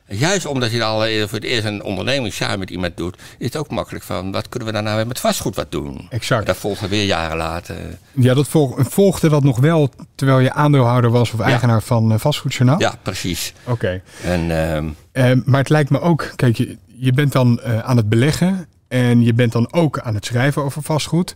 Juist 0.09 0.47
omdat 0.47 0.71
je 0.71 0.85
al 0.85 0.99
voor 1.01 1.39
het 1.39 1.45
eerst 1.45 1.65
een 1.65 1.83
onderneming 1.83 2.35
samen 2.35 2.59
met 2.59 2.71
iemand 2.71 2.97
doet, 2.97 3.17
is 3.39 3.47
het 3.47 3.57
ook 3.57 3.71
makkelijk 3.71 4.05
van 4.05 4.33
wat 4.33 4.49
kunnen 4.49 4.69
we 4.69 4.75
daarna 4.75 4.97
weer 4.97 5.07
met 5.07 5.21
vastgoed 5.21 5.57
wat 5.57 5.71
doen. 5.71 6.07
Exact. 6.11 6.47
dat 6.47 6.57
volgde 6.57 6.89
weer 6.89 7.05
jaren 7.05 7.37
later. 7.37 7.77
Ja, 8.13 8.35
dat 8.35 8.49
volgde 8.79 9.29
dat 9.29 9.43
nog 9.43 9.59
wel 9.59 9.91
terwijl 10.15 10.39
je 10.39 10.53
aandeelhouder 10.53 11.11
was 11.11 11.33
of 11.33 11.41
eigenaar 11.41 11.83
van 11.83 12.13
uh, 12.13 12.19
Vastgoedjournaal? 12.19 12.81
Ja, 12.81 12.95
precies. 13.03 13.53
Oké. 13.65 14.03
En. 14.25 14.51
Uh, 14.51 14.77
uh, 14.77 15.43
maar 15.45 15.61
het 15.61 15.69
lijkt 15.69 15.91
me 15.91 16.01
ook, 16.01 16.33
kijk, 16.37 16.57
je, 16.57 16.77
je 16.87 17.13
bent 17.13 17.33
dan 17.33 17.61
uh, 17.67 17.79
aan 17.79 17.97
het 17.97 18.09
beleggen 18.09 18.67
en 18.89 19.23
je 19.23 19.35
bent 19.35 19.53
dan 19.53 19.73
ook 19.73 20.01
aan 20.01 20.15
het 20.15 20.25
schrijven 20.25 20.63
over 20.63 20.83
vastgoed. 20.83 21.35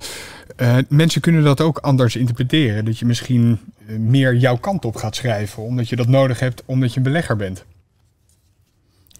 Uh, 0.57 0.77
mensen 0.89 1.21
kunnen 1.21 1.45
dat 1.45 1.61
ook 1.61 1.79
anders 1.79 2.17
interpreteren. 2.17 2.85
Dat 2.85 2.99
je 2.99 3.07
misschien 3.07 3.61
meer 3.99 4.37
jouw 4.37 4.57
kant 4.57 4.85
op 4.85 4.97
gaat 4.97 5.17
schrijven, 5.17 5.62
omdat 5.62 5.89
je 5.89 5.97
dat 5.97 6.09
nodig 6.09 6.41
hebt, 6.41 6.62
omdat 6.67 6.91
je 6.91 6.97
een 6.97 7.03
belegger 7.03 7.37
bent. 7.37 7.65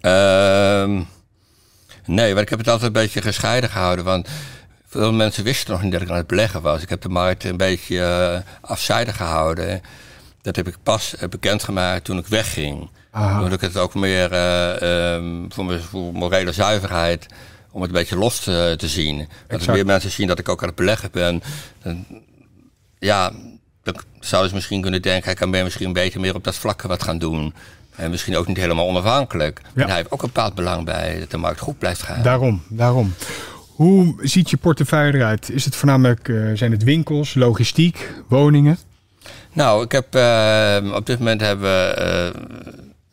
Ehm, 0.01 1.03
nee, 2.05 2.29
want 2.29 2.43
ik 2.43 2.49
heb 2.49 2.59
het 2.59 2.69
altijd 2.69 2.87
een 2.87 3.03
beetje 3.03 3.23
gescheiden 3.23 3.71
gehouden. 3.71 4.05
Want 4.05 4.29
veel 4.87 5.13
mensen 5.13 5.45
wisten 5.45 5.73
nog 5.73 5.83
niet 5.83 5.93
dat 5.93 6.03
ik 6.03 6.11
aan 6.11 6.17
het 6.17 6.27
beleggen 6.27 6.63
was. 6.63 6.83
Ik 6.83 6.89
heb 6.89 7.01
de 7.01 7.09
markt 7.09 7.45
een 7.45 7.57
beetje 7.57 8.43
afzijdig 8.61 9.17
gehouden. 9.17 9.81
Dat 10.43 10.57
heb 10.57 10.69
ik 10.69 10.77
pas 10.83 11.15
bekendgemaakt 11.31 12.05
toen 12.05 12.19
ik 12.19 12.27
wegging. 12.27 12.91
Aha. 13.11 13.51
ik 13.51 13.61
het 13.61 13.77
ook 13.77 13.95
meer 13.95 14.33
uh, 14.33 15.15
um, 15.15 15.53
voor 15.53 15.65
mijn 15.65 15.81
morele 15.93 16.53
zuiverheid 16.53 17.27
om 17.71 17.81
het 17.81 17.91
een 17.91 17.97
beetje 17.97 18.17
los 18.17 18.41
te, 18.41 18.75
te 18.79 18.89
zien. 18.89 19.19
Dat 19.19 19.29
exact. 19.47 19.73
meer 19.73 19.87
mensen 19.87 20.11
zien 20.11 20.27
dat 20.27 20.39
ik 20.39 20.49
ook 20.49 20.61
aan 20.61 20.69
het 20.69 20.77
beleggen 20.77 21.11
ben. 21.13 21.43
Dan, 21.83 22.07
ja, 22.99 23.33
dan 23.83 23.95
zouden 24.21 24.51
ze 24.51 24.57
misschien 24.57 24.81
kunnen 24.81 25.03
denken, 25.03 25.25
hij 25.25 25.35
kan 25.35 25.51
misschien 25.51 25.93
beter 25.93 26.21
meer 26.21 26.35
op 26.35 26.45
dat 26.45 26.55
vlakke 26.55 26.89
wat 26.89 27.03
gaan 27.03 27.19
doen. 27.19 27.55
En 28.01 28.11
misschien 28.11 28.37
ook 28.37 28.47
niet 28.47 28.57
helemaal 28.57 28.87
onafhankelijk. 28.87 29.61
Ja. 29.75 29.83
En 29.83 29.89
hij 29.89 29.97
heeft 29.97 30.11
ook 30.11 30.23
een 30.23 30.31
bepaald 30.33 30.55
belang 30.55 30.85
bij 30.85 31.19
dat 31.19 31.31
de 31.31 31.37
markt 31.37 31.61
goed 31.61 31.79
blijft 31.79 32.03
gaan. 32.03 32.23
Daarom, 32.23 32.63
daarom. 32.69 33.15
Hoe 33.75 34.15
ziet 34.21 34.51
je 34.51 34.57
portefeuille 34.57 35.15
eruit? 35.15 35.51
Is 35.51 35.65
het 35.65 35.77
voornamelijk, 35.77 36.29
uh, 36.29 36.57
zijn 36.57 36.73
het 36.73 36.83
winkels, 36.83 37.35
logistiek, 37.35 38.13
woningen? 38.29 38.79
Nou, 39.53 39.85
ik 39.85 39.93
heb, 39.93 40.15
uh, 40.15 40.95
op 40.95 41.07
dit 41.07 41.19
moment 41.19 41.41
hebben 41.41 41.71
we 41.71 42.33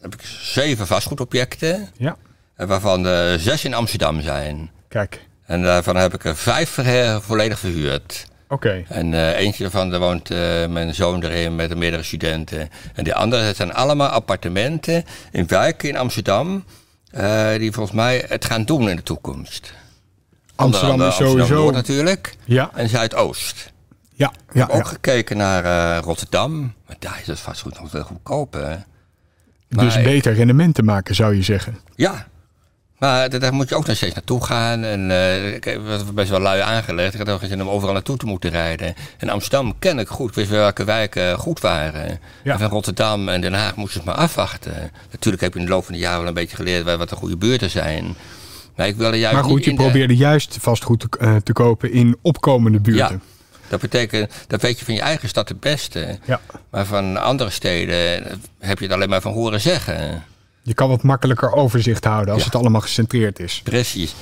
heb 0.02 0.14
ik 0.14 0.22
zeven 0.42 0.88
vastgoedobjecten. 0.88 1.90
Ja. 1.98 2.18
Waarvan 2.56 3.06
er 3.06 3.40
zes 3.40 3.66
in 3.66 3.74
Amsterdam 3.74 4.22
zijn. 4.22 4.72
Kijk. 4.88 5.26
En 5.46 5.62
daarvan 5.62 5.96
heb 5.96 6.14
ik 6.14 6.26
er 6.26 6.36
vijf 6.36 6.80
volledig 7.22 7.60
verhuurd. 7.60 8.27
Oké. 8.50 8.84
En 8.88 9.12
uh, 9.12 9.40
eentje 9.40 9.64
daarvan, 9.64 9.90
daar 9.90 10.00
woont 10.00 10.32
uh, 10.32 10.66
mijn 10.66 10.96
zoon 10.96 11.24
erin 11.24 11.56
met 11.56 11.76
meerdere 11.76 12.04
studenten. 12.04 12.70
En 12.94 13.04
de 13.04 13.14
andere 13.14 13.54
zijn 13.54 13.74
allemaal 13.74 14.10
appartementen 14.10 15.04
in 15.32 15.48
wijken 15.48 15.90
in 15.90 15.98
Amsterdam. 15.98 16.64
Uh, 17.12 17.56
die 17.56 17.72
volgens 17.72 17.96
mij 17.96 18.26
het 18.28 18.46
gaan 18.46 18.64
doen 18.64 18.90
in 18.90 18.96
de 18.96 19.04
toekomst. 19.04 19.74
Amsterdam 20.56 21.02
is 21.02 21.16
sowieso... 21.16 21.40
Amsterdam 21.40 21.74
natuurlijk. 21.74 22.36
Ja. 22.46 22.72
En 22.74 22.90
Zuidoost. 22.90 23.72
Ja. 24.14 24.30
Ik 24.30 24.54
ja, 24.54 24.60
heb 24.60 24.70
ook 24.70 24.88
gekeken 24.88 25.38
naar 25.38 25.98
Rotterdam. 26.04 26.74
Maar 26.88 26.96
daar 27.00 27.18
is 27.22 27.28
het 27.28 27.40
vastgoed 27.40 27.80
nog 27.80 27.90
veel 27.90 28.04
goedkoper. 28.04 28.86
Dus 29.68 30.02
beter 30.02 30.34
rendement 30.34 30.76
te 30.76 30.84
maken, 30.84 31.16
zou 31.16 31.36
je 31.36 31.42
zeggen. 31.42 31.80
Ja, 31.96 32.28
maar 32.98 33.40
daar 33.40 33.54
moet 33.54 33.70
je 33.70 33.76
ook 33.76 33.88
nog 33.88 33.96
steeds 33.96 34.16
naartoe 34.16 34.44
gaan. 34.44 34.84
En 34.84 35.10
uh, 35.10 35.56
ik 35.56 35.64
heb 35.64 35.82
best 36.14 36.30
wel 36.30 36.40
lui 36.40 36.62
aangelegd. 36.62 37.14
Ik 37.14 37.20
had 37.20 37.30
ook 37.30 37.40
geen 37.40 37.50
zin 37.50 37.62
om 37.62 37.70
overal 37.70 37.94
naartoe 37.94 38.18
te 38.18 38.26
moeten 38.26 38.50
rijden. 38.50 38.96
En 39.18 39.30
Amsterdam 39.30 39.80
ken 39.80 40.00
ik 40.00 40.08
goed. 40.08 40.36
Wist 40.36 40.50
welke 40.50 40.84
wijken 40.84 41.38
goed 41.38 41.60
waren. 41.60 42.20
Ja. 42.44 42.54
En 42.54 42.60
van 42.60 42.70
Rotterdam 42.70 43.30
en 43.30 43.42
Den 43.42 43.54
Haag 43.54 43.76
moesten 43.76 44.02
ze 44.02 44.08
maar 44.08 44.16
afwachten. 44.16 44.92
Natuurlijk 45.12 45.44
heb 45.44 45.54
je 45.54 45.60
in 45.60 45.66
de 45.66 45.72
loop 45.72 45.86
van 45.86 45.94
de 45.94 46.00
jaren 46.00 46.20
wel 46.20 46.28
een 46.28 46.34
beetje 46.34 46.56
geleerd 46.56 46.98
wat 46.98 47.10
de 47.10 47.16
goede 47.16 47.38
buurten 47.38 47.70
zijn. 47.70 48.16
Maar 48.76 48.88
ik 48.88 48.96
wilde 48.96 49.20
juist 49.20 49.36
Maar 49.36 49.44
goed, 49.44 49.66
je 49.66 49.74
probeerde 49.74 50.16
juist 50.16 50.58
vastgoed 50.60 51.00
te, 51.00 51.08
uh, 51.22 51.36
te 51.36 51.54
kopen 51.54 51.92
in 51.92 52.18
opkomende 52.22 52.80
buurten. 52.80 53.22
Ja. 53.24 53.36
Dat 53.68 53.80
betekent, 53.80 54.34
dat 54.48 54.62
weet 54.62 54.80
je 54.80 54.86
van 54.86 54.94
je 54.94 55.02
eigen 55.02 55.30
stad 55.30 55.50
het 55.50 55.60
beste. 55.60 56.20
Ja. 56.26 56.42
Maar 56.70 56.86
van 56.86 57.18
andere 57.18 57.50
steden 57.50 58.24
heb 58.60 58.80
je 58.80 58.86
het 58.86 58.94
alleen 58.94 59.10
maar 59.10 59.22
van 59.22 59.34
horen 59.34 59.62
zeggen. 59.62 60.24
Je 60.68 60.74
kan 60.74 60.90
wat 60.90 61.04
makkelijker 61.04 61.52
overzicht 61.52 62.04
houden 62.04 62.34
als 62.34 62.46
het 62.46 62.56
allemaal 62.56 62.82
gecentreerd 62.82 63.40
is. 63.40 63.62
Precies. 63.64 64.16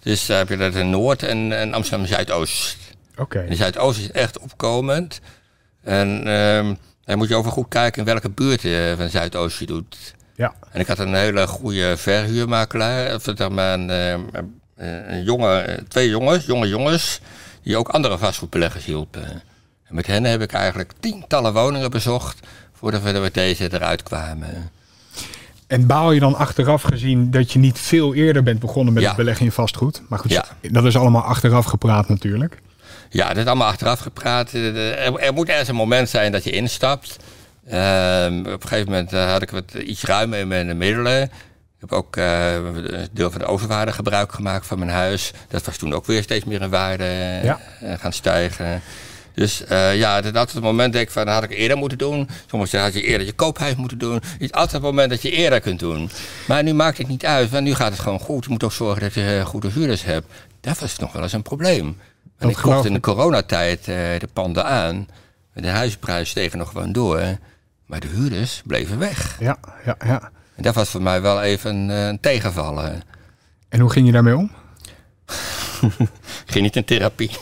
Dus 0.00 0.26
heb 0.26 0.48
je 0.48 0.56
dat 0.56 0.74
in 0.74 0.90
Noord 0.90 1.22
en, 1.22 1.52
en 1.58 1.74
Amsterdam 1.74 2.06
Zuidoost. 2.06 2.76
Oké. 3.16 3.22
Okay. 3.22 3.54
Zuidoost 3.56 3.98
is 3.98 4.10
echt 4.10 4.38
opkomend. 4.38 5.20
En 5.82 6.28
um, 6.28 6.78
dan 7.04 7.18
moet 7.18 7.28
je 7.28 7.34
over 7.34 7.50
goed 7.50 7.68
kijken 7.68 7.98
in 7.98 8.04
welke 8.06 8.30
buurt 8.30 8.62
je 8.62 8.94
van 8.96 9.08
Zuidoost 9.08 9.58
je 9.58 9.66
doet. 9.66 10.14
Ja. 10.34 10.54
En 10.70 10.80
ik 10.80 10.86
had 10.86 10.98
een 10.98 11.14
hele 11.14 11.46
goede 11.46 11.96
verhuurmakelaar. 11.96 13.14
Of 13.14 13.22
zeg 13.22 13.48
maar 13.48 13.74
een, 13.74 13.88
een, 13.88 14.60
een 14.76 15.24
jonge, 15.24 15.84
twee 15.88 16.08
jongens, 16.08 16.46
jonge 16.46 16.68
jongens 16.68 17.20
die 17.62 17.76
ook 17.76 17.88
andere 17.88 18.18
vastgoedbeleggers 18.18 18.84
hielpen. 18.84 19.42
En 19.84 19.94
met 19.94 20.06
hen 20.06 20.24
heb 20.24 20.40
ik 20.40 20.52
eigenlijk 20.52 20.92
tientallen 21.00 21.52
woningen 21.52 21.90
bezocht 21.90 22.46
voordat 22.72 23.02
we 23.02 23.18
met 23.18 23.34
deze 23.34 23.72
eruit 23.72 24.02
kwamen. 24.02 24.70
En 25.72 25.86
baal 25.86 26.12
je 26.12 26.20
dan 26.20 26.34
achteraf 26.34 26.82
gezien 26.82 27.30
dat 27.30 27.52
je 27.52 27.58
niet 27.58 27.78
veel 27.78 28.14
eerder 28.14 28.42
bent 28.42 28.58
begonnen 28.58 28.94
met 28.94 29.04
het 29.04 29.16
beleggen 29.16 29.44
in 29.44 29.52
vastgoed? 29.52 30.02
Maar 30.08 30.18
goed, 30.18 30.30
ja. 30.30 30.44
dat 30.70 30.84
is 30.84 30.96
allemaal 30.96 31.22
achteraf 31.22 31.64
gepraat 31.64 32.08
natuurlijk. 32.08 32.60
Ja, 33.08 33.28
dat 33.28 33.36
is 33.36 33.44
allemaal 33.44 33.68
achteraf 33.68 34.00
gepraat. 34.00 34.52
Er, 34.52 35.18
er 35.18 35.32
moet 35.32 35.48
ergens 35.48 35.68
een 35.68 35.74
moment 35.74 36.08
zijn 36.08 36.32
dat 36.32 36.44
je 36.44 36.50
instapt. 36.50 37.16
Uh, 37.66 37.74
op 38.38 38.62
een 38.62 38.68
gegeven 38.68 38.90
moment 38.90 39.12
uh, 39.12 39.30
had 39.30 39.42
ik 39.42 39.50
wat 39.50 39.74
iets 39.74 40.04
ruimer 40.04 40.38
in 40.38 40.48
mijn 40.48 40.76
middelen. 40.76 41.22
Ik 41.22 41.30
heb 41.78 41.92
ook 41.92 42.16
uh, 42.16 42.24
deel 43.12 43.30
van 43.30 43.40
de 43.40 43.46
overwaarde 43.46 43.92
gebruik 43.92 44.32
gemaakt 44.32 44.66
van 44.66 44.78
mijn 44.78 44.90
huis. 44.90 45.32
Dat 45.48 45.64
was 45.64 45.76
toen 45.76 45.94
ook 45.94 46.06
weer 46.06 46.22
steeds 46.22 46.44
meer 46.44 46.62
in 46.62 46.70
waarde 46.70 47.40
ja. 47.42 47.60
gaan 47.80 48.12
stijgen. 48.12 48.82
Dus 49.34 49.62
uh, 49.70 49.96
ja, 49.96 50.20
dat 50.20 50.36
altijd 50.36 50.52
het 50.52 50.62
moment 50.62 50.92
denk 50.92 51.06
ik 51.06 51.12
van, 51.12 51.24
dat 51.24 51.34
had 51.34 51.42
ik 51.42 51.50
eerder 51.50 51.76
moeten 51.76 51.98
doen. 51.98 52.28
Sommigen 52.46 52.68
zeggen, 52.68 52.92
had 52.92 53.00
je 53.00 53.08
eerder 53.08 53.26
je 53.26 53.32
koophuis 53.32 53.74
moeten 53.74 53.98
doen. 53.98 54.14
Het 54.14 54.24
is 54.38 54.52
altijd 54.52 54.72
het 54.72 54.82
moment 54.82 55.10
dat 55.10 55.22
je 55.22 55.30
eerder 55.30 55.60
kunt 55.60 55.78
doen. 55.78 56.10
Maar 56.46 56.62
nu 56.62 56.74
maakt 56.74 56.98
het 56.98 57.08
niet 57.08 57.24
uit, 57.24 57.50
want 57.50 57.64
nu 57.64 57.74
gaat 57.74 57.90
het 57.90 58.00
gewoon 58.00 58.20
goed. 58.20 58.44
Je 58.44 58.50
moet 58.50 58.64
ook 58.64 58.72
zorgen 58.72 59.02
dat 59.02 59.14
je 59.14 59.42
goede 59.44 59.68
huurders 59.68 60.04
hebt. 60.04 60.26
Dat 60.60 60.78
was 60.78 60.98
nog 60.98 61.12
wel 61.12 61.22
eens 61.22 61.32
een 61.32 61.42
probleem. 61.42 61.96
En 62.38 62.48
ik 62.48 62.56
kocht 62.56 62.84
in 62.84 62.92
de 62.92 63.00
coronatijd 63.00 63.78
uh, 63.78 63.96
de 64.18 64.28
panden 64.32 64.64
aan. 64.64 65.08
De 65.54 65.68
huisprijs 65.68 66.28
stegen 66.28 66.58
nog 66.58 66.68
gewoon 66.68 66.92
door. 66.92 67.20
Maar 67.86 68.00
de 68.00 68.06
huurders 68.06 68.62
bleven 68.64 68.98
weg. 68.98 69.36
Ja, 69.40 69.58
ja, 69.84 69.96
ja. 70.04 70.30
En 70.54 70.62
dat 70.62 70.74
was 70.74 70.88
voor 70.88 71.02
mij 71.02 71.22
wel 71.22 71.42
even 71.42 71.74
een, 71.74 71.88
een 71.88 72.20
tegenvallen. 72.20 73.02
En 73.68 73.80
hoe 73.80 73.90
ging 73.90 74.06
je 74.06 74.12
daarmee 74.12 74.36
om? 74.36 74.50
ging 76.52 76.64
niet 76.64 76.76
in 76.76 76.84
therapie. 76.84 77.30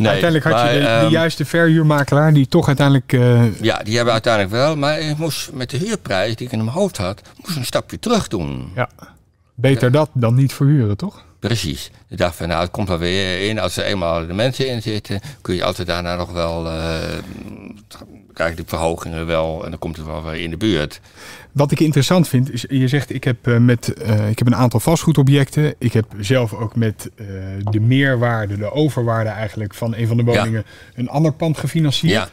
nee, 0.00 0.10
uiteindelijk 0.10 0.50
had 0.50 0.68
je 0.68 0.78
de, 0.78 0.84
de, 0.84 0.86
ehm, 0.86 1.10
juiste 1.10 1.44
verhuurmakelaar 1.44 2.32
die 2.32 2.48
toch 2.48 2.66
uiteindelijk... 2.66 3.12
Uh... 3.12 3.60
Ja, 3.60 3.78
die 3.78 3.96
hebben 3.96 4.12
uiteindelijk 4.12 4.52
wel. 4.52 4.76
Maar 4.76 5.00
ik 5.00 5.16
moest 5.16 5.52
met 5.52 5.70
de 5.70 5.76
huurprijs 5.76 6.36
die 6.36 6.46
ik 6.46 6.52
in 6.52 6.58
mijn 6.58 6.70
hoofd 6.70 6.96
had, 6.96 7.22
moest 7.44 7.56
een 7.56 7.64
stapje 7.64 7.98
terug 7.98 8.28
doen. 8.28 8.72
Ja, 8.74 8.88
beter 9.54 9.90
dat 9.90 10.10
dan 10.12 10.34
niet 10.34 10.52
verhuren, 10.52 10.96
toch? 10.96 11.24
Precies. 11.38 11.90
Ik 12.08 12.18
dacht 12.18 12.36
van 12.36 12.48
nou, 12.48 12.60
het 12.60 12.70
komt 12.70 12.88
wel 12.88 12.98
weer 12.98 13.48
in. 13.48 13.58
Als 13.58 13.76
er 13.76 13.84
eenmaal 13.84 14.26
de 14.26 14.32
mensen 14.32 14.68
in 14.68 14.82
zitten, 14.82 15.20
kun 15.40 15.54
je 15.54 15.64
altijd 15.64 15.86
daarna 15.86 16.16
nog 16.16 16.32
wel... 16.32 16.66
Uh, 16.66 16.74
krijg 18.40 18.56
je 18.56 18.62
die 18.62 18.78
verhogingen 18.78 19.26
wel 19.26 19.64
en 19.64 19.70
dan 19.70 19.78
komt 19.78 19.96
het 19.96 20.06
wel 20.06 20.24
weer 20.24 20.40
in 20.40 20.50
de 20.50 20.56
buurt. 20.56 21.00
Wat 21.52 21.70
ik 21.70 21.80
interessant 21.80 22.28
vind, 22.28 22.52
is 22.52 22.64
je 22.68 22.88
zegt 22.88 23.14
ik 23.14 23.24
heb, 23.24 23.46
uh, 23.46 23.56
met, 23.56 23.94
uh, 24.06 24.28
ik 24.28 24.38
heb 24.38 24.46
een 24.46 24.56
aantal 24.56 24.80
vastgoedobjecten. 24.80 25.74
Ik 25.78 25.92
heb 25.92 26.04
zelf 26.18 26.54
ook 26.54 26.76
met 26.76 27.10
uh, 27.16 27.26
de 27.70 27.80
meerwaarde, 27.80 28.56
de 28.56 28.72
overwaarde 28.72 29.30
eigenlijk 29.30 29.74
van 29.74 29.94
een 29.94 30.06
van 30.06 30.16
de 30.16 30.22
woningen 30.22 30.64
een 30.94 31.08
ander 31.08 31.32
pand 31.32 31.58
gefinancierd. 31.58 32.32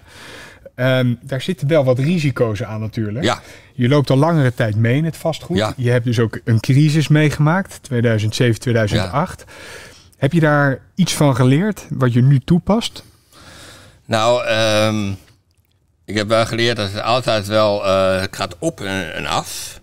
Ja. 0.76 1.00
Um, 1.00 1.20
daar 1.22 1.42
zitten 1.42 1.68
wel 1.68 1.84
wat 1.84 2.00
risico's 2.00 2.64
aan 2.64 2.80
natuurlijk. 2.80 3.26
Ja. 3.26 3.42
Je 3.74 3.88
loopt 3.88 4.10
al 4.10 4.18
langere 4.18 4.54
tijd 4.54 4.76
mee 4.76 4.96
in 4.96 5.06
het 5.06 5.18
vastgoed. 5.18 5.58
Ja. 5.58 5.74
Je 5.78 5.90
hebt 5.90 6.06
dus 6.06 6.20
ook 6.20 6.40
een 6.44 6.60
crisis 6.60 7.08
meegemaakt, 7.08 7.80
2007, 7.82 8.60
2008. 8.60 9.44
Ja. 9.48 9.54
Heb 10.18 10.34
je 10.34 10.40
daar 10.40 10.80
iets 10.96 11.14
van 11.14 11.36
geleerd 11.36 11.86
wat 11.90 12.14
je 12.14 12.22
nu 12.22 12.40
toepast? 12.40 13.04
Nou, 14.06 14.48
um, 14.48 15.18
ik 16.08 16.16
heb 16.16 16.28
wel 16.28 16.46
geleerd 16.46 16.78
dat 16.78 16.92
het 16.92 17.02
altijd 17.02 17.48
wel 17.48 17.86
uh, 17.86 18.20
het 18.20 18.36
gaat 18.36 18.56
op 18.60 18.82
en, 18.82 19.14
en 19.14 19.26
af. 19.26 19.80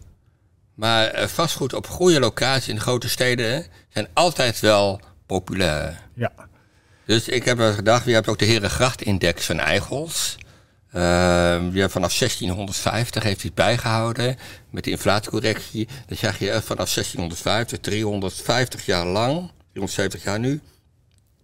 Maar 0.74 1.20
uh, 1.20 1.26
vastgoed 1.26 1.74
op 1.74 1.86
goede 1.86 2.20
locaties 2.20 2.68
in 2.68 2.80
grote 2.80 3.08
steden 3.08 3.66
zijn 3.88 4.08
altijd 4.12 4.60
wel 4.60 5.00
populair. 5.26 6.00
Ja. 6.14 6.32
Dus 7.04 7.28
ik 7.28 7.44
heb 7.44 7.58
gedacht, 7.58 8.04
je 8.04 8.12
hebt 8.12 8.28
ook 8.28 8.38
de 8.38 8.44
Herengracht-index 8.44 9.46
van 9.46 9.58
Eichels. 9.58 10.36
Uh, 10.94 11.02
ja, 11.72 11.88
vanaf 11.88 12.18
1650 12.18 13.22
heeft 13.22 13.40
hij 13.40 13.50
het 13.54 13.64
bijgehouden 13.64 14.36
met 14.70 14.84
de 14.84 14.90
inflatiecorrectie. 14.90 15.88
Dan 16.06 16.16
zeg 16.16 16.38
je 16.38 16.46
vanaf 16.46 16.94
1650, 16.94 17.78
350 17.78 18.86
jaar 18.86 19.06
lang, 19.06 19.50
370 19.72 20.24
jaar 20.24 20.38
nu, 20.38 20.60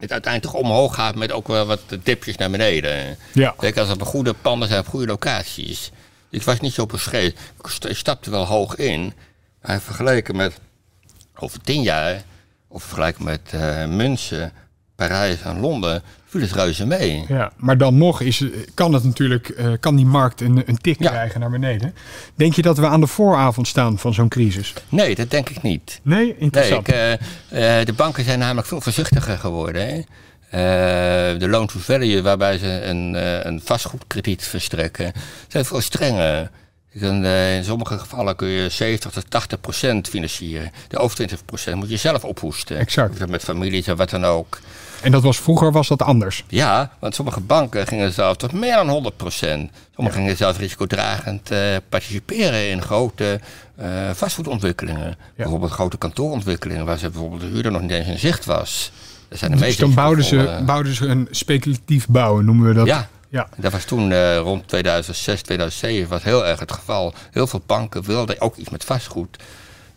het 0.00 0.12
uiteindelijk 0.12 0.52
toch 0.52 0.62
omhoog 0.62 0.94
gaat 0.94 1.14
met 1.14 1.32
ook 1.32 1.48
wel 1.48 1.66
wat 1.66 1.80
dipjes 2.02 2.36
naar 2.36 2.50
beneden. 2.50 3.18
Ja. 3.32 3.54
Kijk, 3.58 3.78
als 3.78 3.88
het 3.88 4.02
goede 4.02 4.32
panden 4.32 4.68
zijn 4.68 4.80
op 4.80 4.86
goede 4.86 5.06
locaties. 5.06 5.90
Ik 6.30 6.42
was 6.42 6.60
niet 6.60 6.72
zo 6.72 6.86
beschreven. 6.86 7.38
Ik 7.88 7.96
stapte 7.96 8.30
wel 8.30 8.46
hoog 8.46 8.76
in. 8.76 9.14
Maar 9.62 9.80
vergeleken 9.80 10.36
met 10.36 10.60
over 11.34 11.60
tien 11.60 11.82
jaar, 11.82 12.22
of 12.68 12.82
vergelijken 12.82 13.24
met 13.24 13.40
uh, 13.54 13.86
München, 13.86 14.52
Parijs 14.96 15.42
en 15.42 15.60
Londen, 15.60 16.02
viel 16.30 16.40
het 16.40 16.52
reuze 16.52 16.86
mee. 16.86 17.24
Ja, 17.28 17.52
maar 17.56 17.78
dan 17.78 17.98
nog 17.98 18.20
is, 18.20 18.44
kan 18.74 18.92
het 18.92 19.04
natuurlijk, 19.04 19.48
uh, 19.58 19.72
kan 19.80 19.96
die 19.96 20.06
markt 20.06 20.40
een, 20.40 20.62
een 20.66 20.78
tik 20.78 21.02
ja. 21.02 21.10
krijgen 21.10 21.40
naar 21.40 21.50
beneden. 21.50 21.94
Denk 22.34 22.54
je 22.54 22.62
dat 22.62 22.78
we 22.78 22.86
aan 22.86 23.00
de 23.00 23.06
vooravond 23.06 23.68
staan 23.68 23.98
van 23.98 24.14
zo'n 24.14 24.28
crisis? 24.28 24.74
Nee, 24.88 25.14
dat 25.14 25.30
denk 25.30 25.48
ik 25.48 25.62
niet. 25.62 26.00
Nee, 26.02 26.36
interessant. 26.38 26.86
Nee, 26.86 27.12
ik, 27.12 27.20
uh, 27.52 27.78
uh, 27.78 27.84
de 27.84 27.92
banken 27.92 28.24
zijn 28.24 28.38
namelijk 28.38 28.66
veel 28.66 28.80
voorzichtiger 28.80 29.38
geworden. 29.38 29.88
Hè? 29.88 30.02
de 31.38 31.48
loan 31.48 31.66
to 31.66 31.78
value, 31.78 32.22
waarbij 32.22 32.58
ze 32.58 32.84
een, 32.84 33.14
een 33.46 33.60
vastgoedkrediet 33.64 34.44
verstrekken, 34.44 35.12
zijn 35.48 35.64
veel 35.64 35.80
strenger. 35.80 36.50
In 36.92 37.64
sommige 37.64 37.98
gevallen 37.98 38.36
kun 38.36 38.48
je 38.48 38.68
70 38.68 39.10
tot 39.10 39.30
80 39.30 39.60
procent 39.60 40.08
financieren. 40.08 40.70
De 40.88 40.98
over 40.98 41.16
20 41.16 41.44
procent 41.44 41.76
moet 41.76 41.90
je 41.90 41.96
zelf 41.96 42.24
ophoesten. 42.24 42.78
Exact. 42.78 43.28
Met 43.28 43.42
families 43.42 43.86
en 43.86 43.96
wat 43.96 44.10
dan 44.10 44.24
ook. 44.24 44.58
En 45.02 45.10
dat 45.10 45.22
was 45.22 45.38
vroeger 45.38 45.72
was 45.72 45.88
dat 45.88 46.02
anders? 46.02 46.44
Ja, 46.48 46.90
want 46.98 47.14
sommige 47.14 47.40
banken 47.40 47.86
gingen 47.86 48.12
zelf 48.12 48.36
tot 48.36 48.52
meer 48.52 48.74
dan 48.74 48.88
100 48.88 49.16
procent. 49.16 49.70
Sommigen 49.94 50.20
ja. 50.20 50.24
gingen 50.24 50.36
zelf 50.36 50.58
risicodragend 50.58 51.52
uh, 51.52 51.58
participeren 51.88 52.70
in 52.70 52.82
grote 52.82 53.40
uh, 53.80 53.86
vastgoedontwikkelingen. 54.12 55.08
Ja. 55.08 55.16
Bijvoorbeeld 55.36 55.70
grote 55.70 55.98
kantoorontwikkelingen 55.98 56.86
waar 56.86 56.98
ze 56.98 57.10
bijvoorbeeld 57.10 57.40
de 57.40 57.46
huurder 57.46 57.72
nog 57.72 57.80
niet 57.80 57.90
eens 57.90 58.06
in 58.06 58.18
zicht 58.18 58.44
was. 58.44 58.92
Dat 59.28 59.38
zijn 59.38 59.50
de 59.50 59.56
dus 59.56 59.76
dan 59.76 59.94
bouwden 59.94 60.24
ze, 60.24 60.62
bouwden 60.66 60.94
ze 60.94 61.06
een 61.06 61.28
speculatief 61.30 62.06
bouwen, 62.08 62.44
noemen 62.44 62.68
we 62.68 62.74
dat? 62.74 62.86
Ja, 62.86 63.08
ja. 63.28 63.48
Dat 63.56 63.72
was 63.72 63.84
toen 63.84 64.10
uh, 64.10 64.38
rond 64.38 64.68
2006, 64.68 65.42
2007 65.42 66.08
was 66.08 66.22
heel 66.22 66.46
erg 66.46 66.60
het 66.60 66.72
geval. 66.72 67.14
Heel 67.30 67.46
veel 67.46 67.62
banken 67.66 68.02
wilden 68.02 68.40
ook 68.40 68.56
iets 68.56 68.70
met 68.70 68.84
vastgoed. 68.84 69.36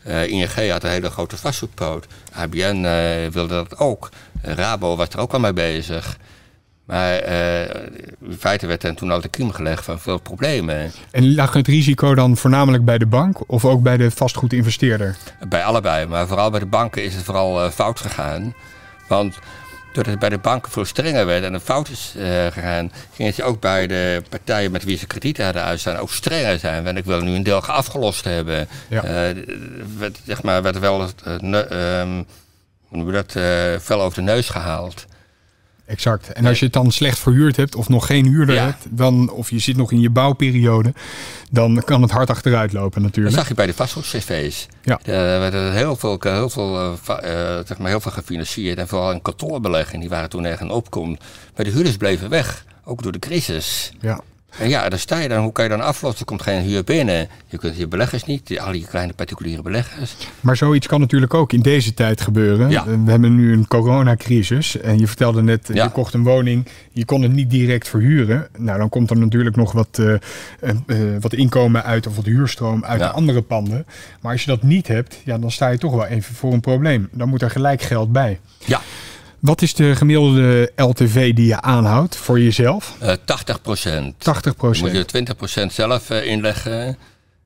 Uh, 0.07 0.27
ING 0.27 0.69
had 0.71 0.83
een 0.83 0.89
hele 0.89 1.09
grote 1.09 1.37
vastgoedpoot. 1.37 2.07
ABN 2.33 2.83
uh, 2.85 3.31
wilde 3.31 3.53
dat 3.53 3.77
ook. 3.77 4.09
Rabo 4.43 4.95
was 4.95 5.09
er 5.09 5.19
ook 5.19 5.33
al 5.33 5.39
mee 5.39 5.53
bezig. 5.53 6.17
Maar 6.85 7.23
in 8.21 8.37
feite 8.39 8.67
werd 8.67 8.83
er 8.83 8.95
toen 8.95 9.11
al 9.11 9.21
de 9.21 9.27
kiem 9.27 9.51
gelegd 9.51 9.83
van 9.83 9.99
veel 9.99 10.17
problemen. 10.19 10.91
En 11.11 11.35
lag 11.35 11.53
het 11.53 11.67
risico 11.67 12.15
dan 12.15 12.37
voornamelijk 12.37 12.85
bij 12.85 12.97
de 12.97 13.05
bank 13.05 13.51
of 13.51 13.65
ook 13.65 13.81
bij 13.81 13.97
de 13.97 14.11
vastgoedinvesteerder? 14.11 15.17
Bij 15.47 15.63
allebei, 15.63 16.05
maar 16.05 16.27
vooral 16.27 16.49
bij 16.49 16.59
de 16.59 16.65
banken 16.65 17.03
is 17.03 17.15
het 17.15 17.23
vooral 17.23 17.71
fout 17.71 17.99
gegaan. 17.99 18.53
Want 19.07 19.39
doordat 19.93 20.11
het 20.11 20.19
bij 20.19 20.29
de 20.29 20.37
banken 20.37 20.71
veel 20.71 20.85
strenger 20.85 21.25
werd 21.25 21.43
en 21.43 21.53
een 21.53 21.59
fout 21.59 21.89
is 21.89 22.13
uh, 22.17 22.23
gegaan, 22.45 22.91
gingen 23.13 23.33
ze 23.33 23.43
ook 23.43 23.59
bij 23.59 23.87
de 23.87 24.21
partijen 24.29 24.71
met 24.71 24.83
wie 24.83 24.97
ze 24.97 25.07
kredieten 25.07 25.43
hadden 25.43 25.63
uitstaan 25.63 25.95
ook 25.95 26.11
strenger 26.11 26.59
zijn. 26.59 26.83
Want 26.83 26.97
ik 26.97 27.05
wil 27.05 27.21
nu 27.21 27.35
een 27.35 27.43
deel 27.43 27.65
afgelost 27.65 28.23
hebben. 28.23 28.67
Ja. 28.89 29.33
Werd, 29.97 30.19
zeg 30.25 30.43
maar, 30.43 30.61
werd 30.61 30.79
wel, 30.79 31.09
um, 31.41 32.25
we 33.05 33.11
dat, 33.11 33.31
fel 33.83 34.01
over 34.01 34.15
de 34.17 34.21
neus 34.31 34.49
gehaald. 34.49 35.05
Exact. 35.85 36.33
En 36.33 36.45
als 36.45 36.59
je 36.59 36.65
het 36.65 36.73
dan 36.73 36.91
slecht 36.91 37.19
verhuurd 37.19 37.55
hebt 37.55 37.75
of 37.75 37.89
nog 37.89 38.05
geen 38.05 38.25
huurder 38.25 38.55
Ja. 38.55 38.63
hebt, 38.65 38.85
dan, 38.89 39.31
of 39.31 39.49
je 39.49 39.59
zit 39.59 39.77
nog 39.77 39.91
in 39.91 39.99
je 39.99 40.09
bouwperiode, 40.09 40.93
dan 41.51 41.81
kan 41.85 42.01
het 42.01 42.11
hard 42.11 42.29
achteruit 42.29 42.73
lopen 42.73 42.93
Dat 43.01 43.03
natuurlijk. 43.03 43.35
zag 43.35 43.47
je 43.47 43.53
bij 43.53 43.65
de 43.65 43.73
vastgoed-cv's. 43.73 44.67
Ja. 44.83 44.99
Er 45.03 45.39
werden 45.39 45.73
heel 45.73 45.95
veel, 45.95 46.17
heel, 46.21 46.49
veel, 46.49 46.97
eh, 47.07 47.57
eh, 47.57 47.65
zeg 47.65 47.77
maar 47.77 47.89
heel 47.89 47.99
veel 47.99 48.11
gefinancierd. 48.11 48.77
En 48.77 48.87
vooral 48.87 49.11
in 49.11 49.21
kantoorbeleggingen, 49.21 49.99
die 49.99 50.09
waren 50.09 50.29
toen 50.29 50.45
erg 50.45 50.59
een 50.59 50.71
opkomst. 50.71 51.23
Maar 51.55 51.65
de 51.65 51.71
huurders 51.71 51.97
bleven 51.97 52.29
weg, 52.29 52.65
ook 52.83 53.03
door 53.03 53.11
de 53.11 53.19
crisis. 53.19 53.91
Ja. 53.99 54.19
En 54.59 54.69
ja, 54.69 54.89
dan 54.89 54.99
sta 54.99 55.19
je 55.19 55.27
dan, 55.27 55.43
hoe 55.43 55.51
kan 55.51 55.63
je 55.63 55.69
dan 55.69 55.81
aflossen? 55.81 56.19
Er 56.19 56.25
komt 56.25 56.41
geen 56.41 56.61
huur 56.61 56.83
binnen. 56.83 57.27
Je 57.47 57.57
kunt 57.57 57.77
je 57.77 57.87
beleggers 57.87 58.23
niet, 58.25 58.59
al 58.59 58.71
die 58.71 58.85
kleine 58.89 59.13
particuliere 59.13 59.61
beleggers. 59.61 60.15
Maar 60.39 60.57
zoiets 60.57 60.87
kan 60.87 60.99
natuurlijk 60.99 61.33
ook 61.33 61.53
in 61.53 61.61
deze 61.61 61.93
tijd 61.93 62.21
gebeuren. 62.21 62.69
Ja. 62.69 62.85
We 62.85 63.11
hebben 63.11 63.35
nu 63.35 63.53
een 63.53 63.67
coronacrisis. 63.67 64.77
En 64.79 64.99
je 64.99 65.07
vertelde 65.07 65.41
net, 65.41 65.69
eh, 65.69 65.75
Ja. 65.75 65.83
je 65.83 65.89
kocht 65.89 66.13
een 66.13 66.23
woning. 66.23 66.67
Je 66.91 67.05
kon 67.05 67.21
het 67.21 67.31
niet 67.31 67.49
direct 67.49 67.87
verhuren. 67.87 68.47
Nou, 68.57 68.77
dan 68.79 68.89
komt 68.89 69.09
er 69.09 69.17
natuurlijk 69.17 69.55
nog 69.55 69.71
wat, 69.71 69.99
eh, 69.99 70.13
eh, 70.13 70.19
eh, 70.87 71.21
wat 71.21 71.33
inkomen 71.33 71.83
uit 71.83 72.07
of 72.07 72.15
wat 72.15 72.25
huurstroom 72.25 72.85
uit 72.85 72.99
Ja. 72.99 73.07
de 73.07 73.13
andere 73.13 73.41
panden. 73.41 73.85
Maar 74.21 74.31
als 74.31 74.41
je 74.43 74.47
dat 74.49 74.63
niet 74.63 74.87
hebt, 74.87 75.17
ja, 75.25 75.37
dan 75.37 75.51
sta 75.51 75.67
je 75.69 75.77
toch 75.77 75.91
wel 75.93 76.05
even 76.05 76.35
voor 76.35 76.53
een 76.53 76.59
probleem. 76.61 77.09
Dan 77.11 77.29
moet 77.29 77.41
er 77.41 77.49
gelijk 77.49 77.81
geld 77.81 78.11
bij. 78.11 78.39
Ja, 78.65 78.81
Wat 79.43 79.61
is 79.61 79.73
de 79.73 79.95
gemiddelde 79.95 80.71
LTV 80.75 81.33
die 81.33 81.45
je 81.45 81.61
aanhoudt 81.61 82.15
voor 82.15 82.39
jezelf? 82.39 82.95
eh 82.99 83.13
80 83.25 83.61
procent. 83.61 84.13
80% 84.13 84.21
Dan 84.21 84.53
moet 84.57 84.91
je 84.91 85.33
procent. 85.37 85.71
20% 85.71 85.73
zelf 85.73 86.09
eh, 86.09 86.25
inleggen. 86.25 86.97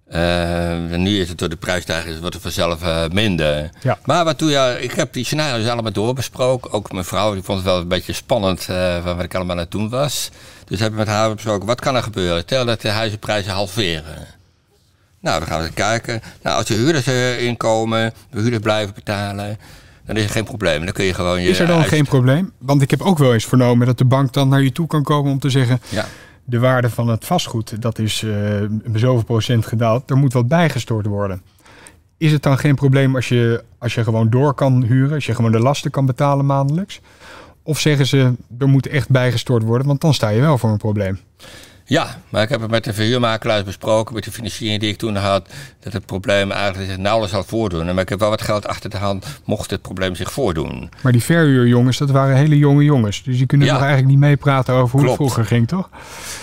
En 0.08 1.04
nu 1.04 1.20
is 1.20 1.30
het 1.30 1.38
door 1.38 1.50
de 1.50 1.56
prijsstijging 1.56 2.20
wordt 2.20 2.34
het 2.34 2.44
vanzelf 2.44 3.10
minder. 3.12 3.70
Ja. 3.82 3.98
Maar 4.06 4.24
wat 4.26 4.40
doe 4.40 4.50
je? 4.50 4.78
Ik 4.80 4.92
heb 4.92 5.14
die 5.14 5.26
scenario's 5.26 5.70
allemaal 5.70 5.92
doorbesproken. 5.92 6.72
Ook 6.72 6.92
mijn 6.92 7.06
vrouw 7.06 7.34
die 7.34 7.44
vond 7.44 7.58
het 7.58 7.68
wel 7.68 7.80
een 7.80 7.88
beetje 7.88 8.14
spannend 8.14 8.64
van 8.64 9.16
wat 9.16 9.24
ik 9.24 9.36
allemaal 9.36 9.56
aan 9.56 9.62
het 9.62 9.72
doen 9.72 9.90
was. 9.90 10.30
Dus 10.66 10.80
heb 10.80 10.92
ik 10.92 10.98
met 10.98 11.08
haar 11.08 11.34
besproken, 11.34 11.68
wat 11.68 11.80
kan 11.82 11.96
er 11.96 12.04
gebeuren? 12.04 12.42
Stel 12.42 12.66
dat 12.66 12.82
de 12.82 12.90
huizenprijzen 12.90 13.52
halveren. 13.52 14.28
Nou, 15.22 15.40
dan 15.40 15.48
gaan 15.48 15.60
we 15.60 15.66
eens 15.66 15.76
kijken. 15.76 16.22
Nou, 16.42 16.58
als 16.58 16.66
de 16.66 16.74
huurders 16.74 17.08
inkomen, 17.38 18.14
de 18.32 18.40
huurders 18.40 18.64
blijven 18.64 18.94
betalen, 18.94 19.58
dan 20.08 20.15
is 20.15 20.24
er 20.24 20.30
geen 20.30 20.43
probleem. 20.43 20.84
Dan 20.84 20.93
kun 20.93 21.06
je 21.06 21.13
gewoon 21.13 21.41
je 21.41 21.50
Is 21.50 21.60
er 21.60 21.67
dan 21.67 21.84
geen 21.84 22.06
probleem? 22.06 22.52
Want 22.58 22.82
ik 22.82 22.89
heb 22.89 23.02
ook 23.02 23.17
wel 23.17 23.34
eens 23.34 23.46
vernomen 23.46 23.88
dat 23.88 23.98
de 23.98 24.06
bank 24.06 24.34
dan 24.34 24.48
naar 24.48 24.62
je 24.62 24.72
toe 24.72 24.88
kan 24.88 25.04
komen 25.04 25.32
om 25.32 25.39
te 25.39 25.50
zeggen... 25.50 25.80
Ja. 25.89 26.06
de 26.43 26.60
waarde 26.60 26.89
van 26.89 27.08
het 27.08 27.26
vastgoed, 27.26 27.82
dat 27.82 28.00
is 28.00 28.24
eh 28.24 28.62
zoveel 28.93 29.24
procent 29.24 29.65
gedaald. 29.65 30.10
Er 30.10 30.17
moet 30.17 30.34
wat 30.34 30.48
bijgestort 30.48 31.06
worden. 31.06 31.41
Is 32.17 32.32
het 32.32 32.43
dan 32.43 32.58
geen 32.58 32.76
probleem 32.76 33.15
als 33.15 33.28
je, 33.28 33.63
als 33.78 33.96
je 33.96 34.04
gewoon 34.04 34.30
door 34.30 34.54
kan 34.54 34.84
huren, 34.84 35.15
als 35.15 35.26
je 35.26 35.36
gewoon 35.36 35.52
de 35.52 35.60
lasten 35.60 35.91
kan 35.91 36.06
betalen 36.06 36.46
maandelijks? 36.46 37.02
Of 37.63 37.80
zeggen 37.80 38.06
ze, 38.06 38.34
er 38.60 38.67
moet 38.67 38.88
echt 38.88 39.10
bijgestort 39.10 39.63
worden, 39.63 39.88
want 39.88 40.02
dan 40.02 40.13
sta 40.13 40.30
je 40.30 40.41
wel 40.41 40.58
voor 40.58 40.70
een 40.70 40.78
probleem. 40.78 41.20
Ja, 41.89 42.17
maar 42.30 42.43
ik 42.43 42.50
heb 42.50 42.62
het 42.62 42.69
met 42.69 42.84
de 42.84 42.93
verhuurmakelaars 42.93 43.63
besproken, 43.63 44.13
met 44.13 44.23
de 44.23 44.32
financiering 44.32 44.80
die 44.80 44.89
ik 44.89 44.97
toen 44.97 45.15
had, 45.15 45.50
dat 45.80 45.93
het 45.93 46.06
probleem 46.06 46.52
eigenlijk 46.52 46.89
zich 46.89 46.97
nauwelijks 47.00 47.36
zal 47.36 47.43
voordoen. 47.43 47.86
Maar 47.86 48.04
ik 48.04 48.10
heb 48.10 48.19
wel 48.19 48.30
wat 48.30 48.41
geld 48.41 48.67
achter 48.67 48.89
de 48.89 48.97
hand, 48.97 49.26
mocht 49.45 49.71
het 49.71 49.82
probleem 49.82 50.15
zich 50.15 50.32
voordoen. 50.32 50.89
Maar 51.02 51.12
die 51.12 51.23
verhuurjongens, 51.23 51.97
dat 51.97 52.10
waren 52.10 52.36
hele 52.36 52.58
jonge 52.58 52.84
jongens. 52.84 53.23
Dus 53.23 53.38
die 53.38 53.45
kunnen 53.45 53.67
nog 53.67 53.78
eigenlijk 53.78 54.10
niet 54.10 54.19
meepraten 54.19 54.73
over 54.73 55.00
hoe 55.00 55.08
het 55.08 55.15
vroeger 55.15 55.45
ging, 55.45 55.67
toch? 55.67 55.89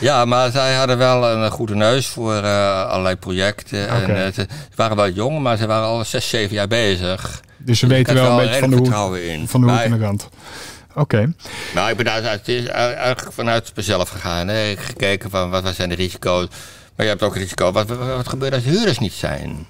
Ja, 0.00 0.24
maar 0.24 0.50
zij 0.50 0.74
hadden 0.74 0.98
wel 0.98 1.30
een 1.30 1.50
goede 1.50 1.74
neus 1.74 2.07
voor 2.07 2.35
uh, 2.35 2.87
allerlei 2.87 3.16
projecten. 3.16 3.88
En, 3.88 4.11
uh, 4.11 4.16
ze 4.35 4.46
waren 4.74 4.96
wel 4.96 5.11
jong, 5.11 5.40
maar 5.40 5.57
ze 5.57 5.66
waren 5.66 5.87
al 5.87 6.04
zes, 6.04 6.28
zeven 6.28 6.54
jaar 6.54 6.68
bezig. 6.68 7.42
Dus 7.59 7.78
ze 7.78 7.87
weten 7.87 8.14
wel 8.14 8.30
een 8.30 8.46
beetje 8.46 8.61
van 8.61 8.70
de, 8.70 8.76
hoek, 8.76 8.87
van 9.48 9.61
de 9.61 9.66
hoek 9.66 9.78
en 9.78 9.90
de 9.90 9.98
rand. 9.98 10.28
Oké. 10.94 11.33
Nou, 11.74 11.90
ik 11.90 11.96
ben 11.96 12.04
daar 12.04 12.22
eigenlijk 12.24 13.33
vanuit 13.33 13.72
mezelf 13.74 14.09
gegaan. 14.09 14.48
Hè. 14.48 14.68
Ik 14.70 14.76
heb 14.76 14.87
gekeken 14.87 15.30
van 15.30 15.50
wat, 15.50 15.62
wat 15.62 15.74
zijn 15.74 15.88
de 15.88 15.94
risico's. 15.94 16.46
Maar 16.96 17.07
je 17.07 17.12
hebt 17.12 17.22
ook 17.22 17.37
risico. 17.37 17.72
Wat, 17.72 17.87
wat, 17.87 18.28
gebeurt 18.28 18.54
als 18.54 18.64
huurders 18.64 18.98
niet 18.98 19.12
zijn? 19.12 19.66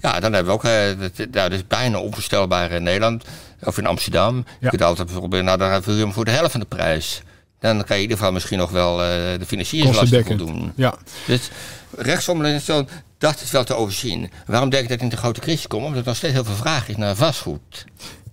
Ja, 0.00 0.20
dan 0.20 0.32
hebben 0.32 0.52
we 0.52 0.58
ook. 0.58 0.98
Dat, 1.00 1.16
nou, 1.16 1.30
dat 1.30 1.52
is 1.52 1.66
bijna 1.66 1.98
onvoorstelbaar 1.98 2.70
in 2.70 2.82
Nederland. 2.82 3.24
Of 3.62 3.78
in 3.78 3.86
Amsterdam. 3.86 4.44
Je 4.60 4.68
kunt 4.68 4.82
altijd 4.82 5.06
bijvoorbeeld. 5.06 5.44
Nou, 5.44 5.58
dan 5.58 5.82
verhuur 5.82 5.98
je 5.98 6.04
hem 6.04 6.12
voor 6.12 6.24
de 6.24 6.30
helft 6.30 6.50
van 6.50 6.60
de 6.60 6.66
prijs. 6.66 7.22
Dan 7.60 7.76
kan 7.76 7.86
je 7.88 7.94
in 7.94 8.00
ieder 8.00 8.16
geval 8.16 8.32
misschien 8.32 8.58
nog 8.58 8.70
wel 8.70 8.92
uh, 8.92 9.06
de 9.38 9.46
financieringslasten 9.46 10.24
voldoen. 10.24 10.72
Ja. 10.76 10.94
Dus 11.26 11.50
rechtsom 11.96 12.60
zo, 12.60 12.86
dat 13.18 13.40
is 13.40 13.50
wel 13.50 13.64
te 13.64 13.74
overzien. 13.74 14.30
Waarom 14.46 14.70
denk 14.70 14.82
ik 14.82 14.88
dat 14.88 15.00
in 15.00 15.08
de 15.08 15.16
grote 15.16 15.40
crisis 15.40 15.66
kom? 15.66 15.84
Omdat 15.84 16.00
er 16.00 16.06
nog 16.06 16.16
steeds 16.16 16.32
heel 16.32 16.44
veel 16.44 16.54
vraag 16.54 16.88
is 16.88 16.96
naar 16.96 17.16
vastgoed. 17.16 17.84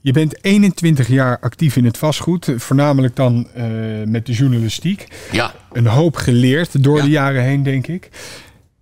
Je 0.06 0.12
bent 0.12 0.44
21 0.44 1.08
jaar 1.08 1.40
actief 1.40 1.76
in 1.76 1.86
het 1.86 1.98
vastgoed, 1.98 2.50
voornamelijk 2.56 3.16
dan 3.16 3.48
uh, 3.58 3.64
met 4.06 4.26
de 4.26 4.34
journalistiek. 4.34 5.08
Ja. 5.32 5.54
Een 5.72 5.88
hoop 5.88 6.16
geleerd 6.16 6.84
door 6.84 7.02
de 7.02 7.10
jaren 7.10 7.44
heen, 7.44 7.64
denk 7.64 7.88
ik. 7.88 8.10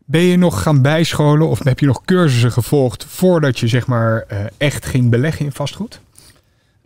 Ben 0.05 0.21
je 0.21 0.37
nog 0.37 0.61
gaan 0.61 0.81
bijscholen 0.81 1.47
of 1.47 1.63
heb 1.63 1.79
je 1.79 1.85
nog 1.85 2.05
cursussen 2.05 2.51
gevolgd 2.51 3.05
voordat 3.09 3.59
je 3.59 3.67
zeg 3.67 3.87
maar 3.87 4.25
uh, 4.31 4.37
echt 4.57 4.85
ging 4.85 5.09
beleggen 5.09 5.45
in 5.45 5.51
vastgoed? 5.51 5.99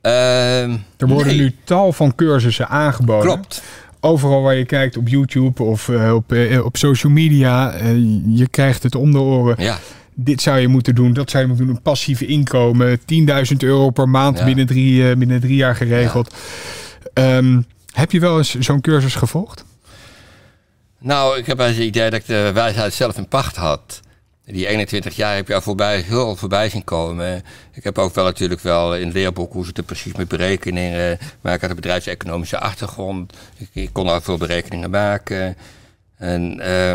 Uh, 0.02 0.63
er 0.71 1.08
worden 1.08 1.28
nee. 1.28 1.38
nu 1.38 1.56
tal 1.63 1.93
van 1.93 2.15
cursussen 2.15 2.67
aangeboden. 2.67 3.32
Klopt. 3.32 3.63
Overal 4.00 4.41
waar 4.41 4.56
je 4.56 4.65
kijkt 4.65 4.97
op 4.97 5.08
YouTube 5.08 5.63
of 5.63 5.88
uh, 5.88 6.13
op, 6.13 6.36
op 6.63 6.78
social 6.78 7.12
media, 7.12 7.76
je 8.26 8.47
krijgt 8.50 8.84
het 8.84 8.95
om 8.95 9.12
de 9.12 9.19
oren. 9.19 9.56
Ja 9.63 9.78
dit 10.19 10.41
zou 10.41 10.60
je 10.60 10.67
moeten 10.67 10.95
doen, 10.95 11.13
dat 11.13 11.30
zou 11.30 11.43
je 11.43 11.49
moeten 11.49 11.67
doen. 11.67 11.75
Een 11.75 11.82
passief 11.82 12.21
inkomen, 12.21 12.99
10.000 12.99 13.06
euro 13.58 13.89
per 13.89 14.10
maand 14.10 14.38
Ja. 14.38 14.45
binnen, 14.45 14.65
drie, 14.65 15.01
uh, 15.01 15.15
binnen 15.15 15.39
drie 15.39 15.56
jaar 15.56 15.75
geregeld. 15.75 16.36
Um, 17.13 17.65
heb 17.91 18.12
je 18.12 18.19
wel 18.19 18.38
eens 18.38 18.56
zo'n 18.56 18.82
cursus 18.82 19.15
gevolgd? 19.15 19.65
Nou, 20.99 21.38
ik 21.38 21.45
heb 21.45 21.58
het 21.58 21.77
idee 21.77 22.10
dat 22.10 22.19
ik 22.19 22.25
de 22.25 22.51
wijsheid 22.53 22.93
zelf 22.93 23.17
in 23.17 23.27
pacht 23.27 23.56
had. 23.56 23.99
Die 24.45 24.67
21 24.67 25.15
jaar 25.15 25.36
heb 25.36 25.47
je 25.47 25.53
al 25.53 25.62
voorbij, 25.62 25.99
heel 25.99 26.36
voorbij 26.36 26.69
zien 26.69 26.84
komen. 26.84 27.43
Ik 27.73 27.84
heb 27.84 27.97
ook 27.97 28.15
wel 28.15 28.25
natuurlijk 28.25 28.62
wel 28.62 28.95
in 28.95 29.06
het 29.06 29.13
leerboek 29.13 29.53
hoe 29.53 29.65
ze 29.65 29.71
het 29.73 29.86
precies 29.86 30.13
met 30.13 30.27
berekeningen. 30.27 31.17
Maar 31.41 31.53
ik 31.53 31.62
had 31.62 31.69
een 31.69 31.75
bedrijfseconomische 31.75 32.60
achtergrond. 32.60 33.34
Ik, 33.58 33.69
ik 33.73 33.89
kon 33.91 34.08
al 34.08 34.21
veel 34.21 34.38
berekeningen 34.38 34.89
maken. 34.89 35.58
En 36.17 36.60
uh, 36.60 36.93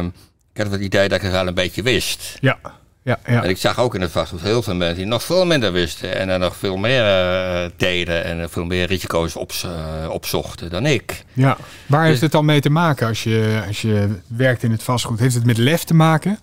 ik 0.53 0.63
had 0.63 0.71
het 0.71 0.81
idee 0.81 1.09
dat 1.09 1.19
ik 1.19 1.25
het 1.25 1.33
wel 1.33 1.47
een 1.47 1.55
beetje 1.55 1.83
wist. 1.83 2.39
Ja. 2.41 2.59
Ja, 3.05 3.19
ja. 3.27 3.43
En 3.43 3.51
ik 3.51 3.57
zag 3.57 3.79
ook 3.79 3.95
in 3.95 4.01
het 4.01 4.11
vastgoed 4.11 4.41
heel 4.41 4.63
veel 4.63 4.75
mensen 4.75 4.97
die 4.97 5.07
nog 5.07 5.23
veel 5.23 5.47
minder 5.47 5.73
wisten. 5.73 6.17
En 6.17 6.29
er 6.29 6.39
nog 6.39 6.57
veel 6.57 6.77
meer 6.77 7.05
uh, 7.05 7.71
deden 7.77 8.25
en 8.25 8.51
veel 8.51 8.65
meer 8.65 8.87
risico's 8.87 9.37
op, 9.37 9.53
uh, 9.65 10.11
opzochten 10.11 10.71
dan 10.71 10.87
ik. 10.87 11.25
Ja, 11.33 11.57
waar 11.87 12.01
dus, 12.01 12.09
heeft 12.09 12.21
het 12.21 12.33
dan 12.33 12.45
mee 12.45 12.61
te 12.61 12.71
maken 12.71 13.07
als 13.07 13.23
je, 13.23 13.63
als 13.67 13.83
je 13.83 14.09
werkt 14.27 14.63
in 14.63 14.71
het 14.71 14.83
vastgoed? 14.83 15.19
Heeft 15.19 15.35
het 15.35 15.47
met 15.47 15.59
lef 15.59 15.85
te 15.85 15.95
maken? 15.95 16.39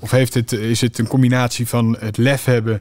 Of 0.00 0.10
heeft 0.10 0.34
het, 0.34 0.52
is 0.52 0.80
het 0.80 0.98
een 0.98 1.06
combinatie 1.06 1.68
van 1.68 1.96
het 2.00 2.16
lef 2.16 2.44
hebben 2.44 2.80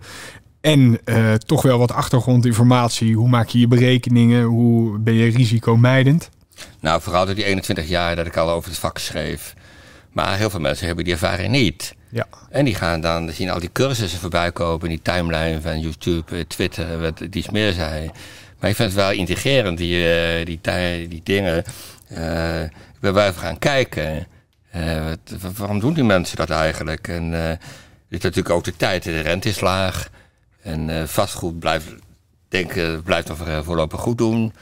en 0.61 0.99
uh, 1.05 1.33
toch 1.33 1.61
wel 1.61 1.77
wat 1.77 1.91
achtergrondinformatie? 1.91 3.15
Hoe 3.15 3.29
maak 3.29 3.47
je 3.47 3.59
je 3.59 3.67
berekeningen? 3.67 4.43
Hoe 4.43 4.99
ben 4.99 5.13
je 5.13 5.31
risicomijdend? 5.31 6.29
Nou, 6.79 7.01
vooral 7.01 7.25
door 7.25 7.35
die 7.35 7.45
21 7.45 7.87
jaar 7.87 8.15
dat 8.15 8.25
ik 8.25 8.37
al 8.37 8.49
over 8.49 8.69
het 8.69 8.79
vak 8.79 8.97
schreef. 8.97 9.53
Maar 10.11 10.37
heel 10.37 10.49
veel 10.49 10.59
mensen 10.59 10.85
hebben 10.87 11.03
die 11.03 11.13
ervaring 11.13 11.51
niet. 11.51 11.95
Ja. 12.15 12.27
En 12.49 12.65
die 12.65 12.75
gaan 12.75 13.01
dan 13.01 13.31
zien 13.31 13.49
al 13.49 13.59
die 13.59 13.71
cursussen 13.71 14.19
voorbij 14.19 14.51
kopen, 14.51 14.89
die 14.89 15.01
timeline 15.01 15.61
van 15.61 15.79
YouTube, 15.79 16.47
Twitter, 16.47 16.99
wat 16.99 17.17
die 17.17 17.43
is 17.43 17.49
meer 17.49 17.73
zei. 17.73 18.11
Maar 18.59 18.69
ik 18.69 18.75
vind 18.75 18.89
het 18.89 18.99
wel 18.99 19.11
integrerend, 19.11 19.77
die, 19.77 19.95
uh, 20.39 20.45
die, 21.09 21.21
dingen. 21.23 21.63
Uh, 22.11 22.63
ik 22.63 22.99
ben 22.99 23.17
even 23.17 23.33
gaan 23.33 23.59
kijken. 23.59 24.27
Uh, 24.75 25.05
wat, 25.05 25.53
waarom 25.57 25.79
doen 25.79 25.93
die 25.93 26.03
mensen 26.03 26.37
dat 26.37 26.49
eigenlijk? 26.49 27.07
En 27.07 27.33
er 27.33 27.59
is 28.09 28.19
natuurlijk 28.19 28.55
ook 28.55 28.63
de 28.63 28.75
tijd, 28.75 29.03
de 29.03 29.19
rente 29.19 29.49
is 29.49 29.59
laag. 29.59 30.09
En 30.61 31.09
vastgoed 31.09 31.59
blijft, 31.59 31.87
denk 32.47 33.03
blijft 33.03 33.27
nog 33.27 33.63
voorlopig 33.63 33.99
goed 33.99 34.17
doen. 34.17 34.53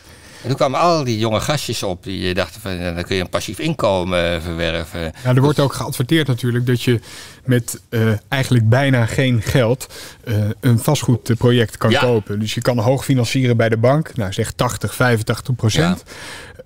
En 0.44 0.50
toen 0.50 0.58
kwamen 0.58 0.80
al 0.80 1.04
die 1.04 1.18
jonge 1.18 1.40
gastjes 1.40 1.84
op 1.84 2.04
die 2.04 2.34
dachten 2.34 2.62
van 2.62 2.78
dan 2.78 3.04
kun 3.04 3.16
je 3.16 3.22
een 3.22 3.30
passief 3.30 3.60
inkomen 3.60 4.42
verwerven. 4.42 5.02
Ja, 5.24 5.36
er 5.36 5.42
wordt 5.42 5.60
ook 5.60 5.74
geadverteerd 5.74 6.28
natuurlijk 6.28 6.66
dat 6.66 6.82
je 6.82 7.00
met 7.46 7.82
uh, 7.90 8.12
eigenlijk 8.28 8.70
bijna 8.70 9.06
geen 9.06 9.42
geld 9.42 9.94
uh, 10.24 10.36
een 10.60 10.80
vastgoedproject 10.80 11.78
kan 11.78 11.90
ja. 11.92 12.00
kopen. 12.00 12.40
Dus 12.40 12.54
je 12.54 12.62
kan 12.62 12.80
hoog 12.80 13.06
financieren 13.06 13.58
bij 13.58 13.70
de 13.70 13.78
bank, 13.78 14.16
nou 14.16 14.34
zeg 14.34 14.52
80, 14.52 14.96
85 14.96 15.56
procent. 15.56 16.04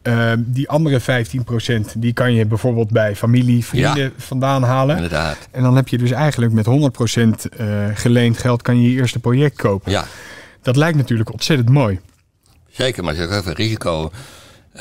Ja. 0.04 0.32
Uh, 0.34 0.34
die 0.38 0.70
andere 0.70 1.00
15 1.00 1.44
procent 1.44 1.94
die 1.98 2.14
kan 2.14 2.34
je 2.34 2.46
bijvoorbeeld 2.46 2.90
bij 2.90 3.16
familie, 3.16 3.66
vrienden 3.66 4.04
Ja. 4.04 4.12
vandaan 4.18 4.64
halen. 4.64 4.96
Inderdaad. 4.96 5.38
En 5.52 5.64
dan 5.64 5.76
heb 5.76 5.88
je 5.88 5.98
dus 5.98 6.12
eigenlijk 6.12 6.52
met 6.52 6.66
100 6.66 6.94
procent 6.94 7.46
geleend 7.94 8.38
geld 8.38 8.62
kan 8.62 8.82
je 8.82 8.92
je 8.92 9.00
eerste 9.00 9.20
project 9.20 9.56
kopen. 9.56 9.92
Ja. 9.92 10.06
Dat 10.62 10.76
lijkt 10.76 10.98
natuurlijk 10.98 11.32
ontzettend 11.32 11.70
mooi. 11.70 12.00
Zeker, 12.78 13.04
maar 13.04 13.16
er 13.16 13.30
is 13.30 13.38
ook 13.38 13.58
risico. 13.58 14.12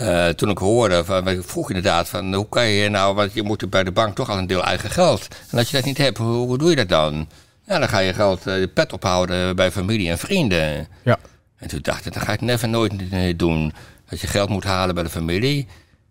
Uh, 0.01 0.29
toen 0.29 0.51
ik 0.51 0.59
hoorde, 0.59 1.05
van, 1.05 1.29
ik 1.29 1.43
vroeg 1.45 1.69
inderdaad 1.69 2.09
van 2.09 2.35
hoe 2.35 2.49
kan 2.49 2.67
je 2.67 2.89
nou, 2.89 3.15
want 3.15 3.33
je 3.33 3.43
moet 3.43 3.71
bij 3.71 3.85
de 3.85 3.93
bank 3.93 4.15
toch 4.15 4.31
al 4.31 4.39
een 4.39 4.47
deel 4.47 4.65
eigen 4.65 4.91
geld. 4.91 5.29
En 5.51 5.59
als 5.59 5.71
je 5.71 5.77
dat 5.77 5.85
niet 5.85 5.99
hebt, 5.99 6.19
hoe, 6.19 6.47
hoe 6.47 6.59
doe 6.59 6.71
je 6.71 6.77
dat 6.77 6.89
dan? 6.89 7.29
Ja, 7.67 7.79
dan 7.79 7.89
ga 7.89 7.99
je 7.99 8.13
geld 8.13 8.39
uh, 8.39 8.55
de 8.55 8.69
pet 8.75 8.93
ophouden 8.93 9.57
bij 9.57 9.71
familie 9.71 10.11
en 10.11 10.19
vrienden. 10.19 10.89
Ja. 11.03 11.19
En 11.57 11.69
toen 11.69 11.79
dacht 11.83 12.07
ik, 12.07 12.13
dat 12.13 12.23
ga 12.23 12.33
ik 12.33 12.41
never 12.41 12.69
nooit 12.69 12.93
doen. 13.39 13.73
Als 14.11 14.21
je 14.21 14.27
geld 14.27 14.49
moet 14.49 14.65
halen 14.65 14.95
bij 14.95 15.05
de 15.05 15.11
familie, 15.11 15.67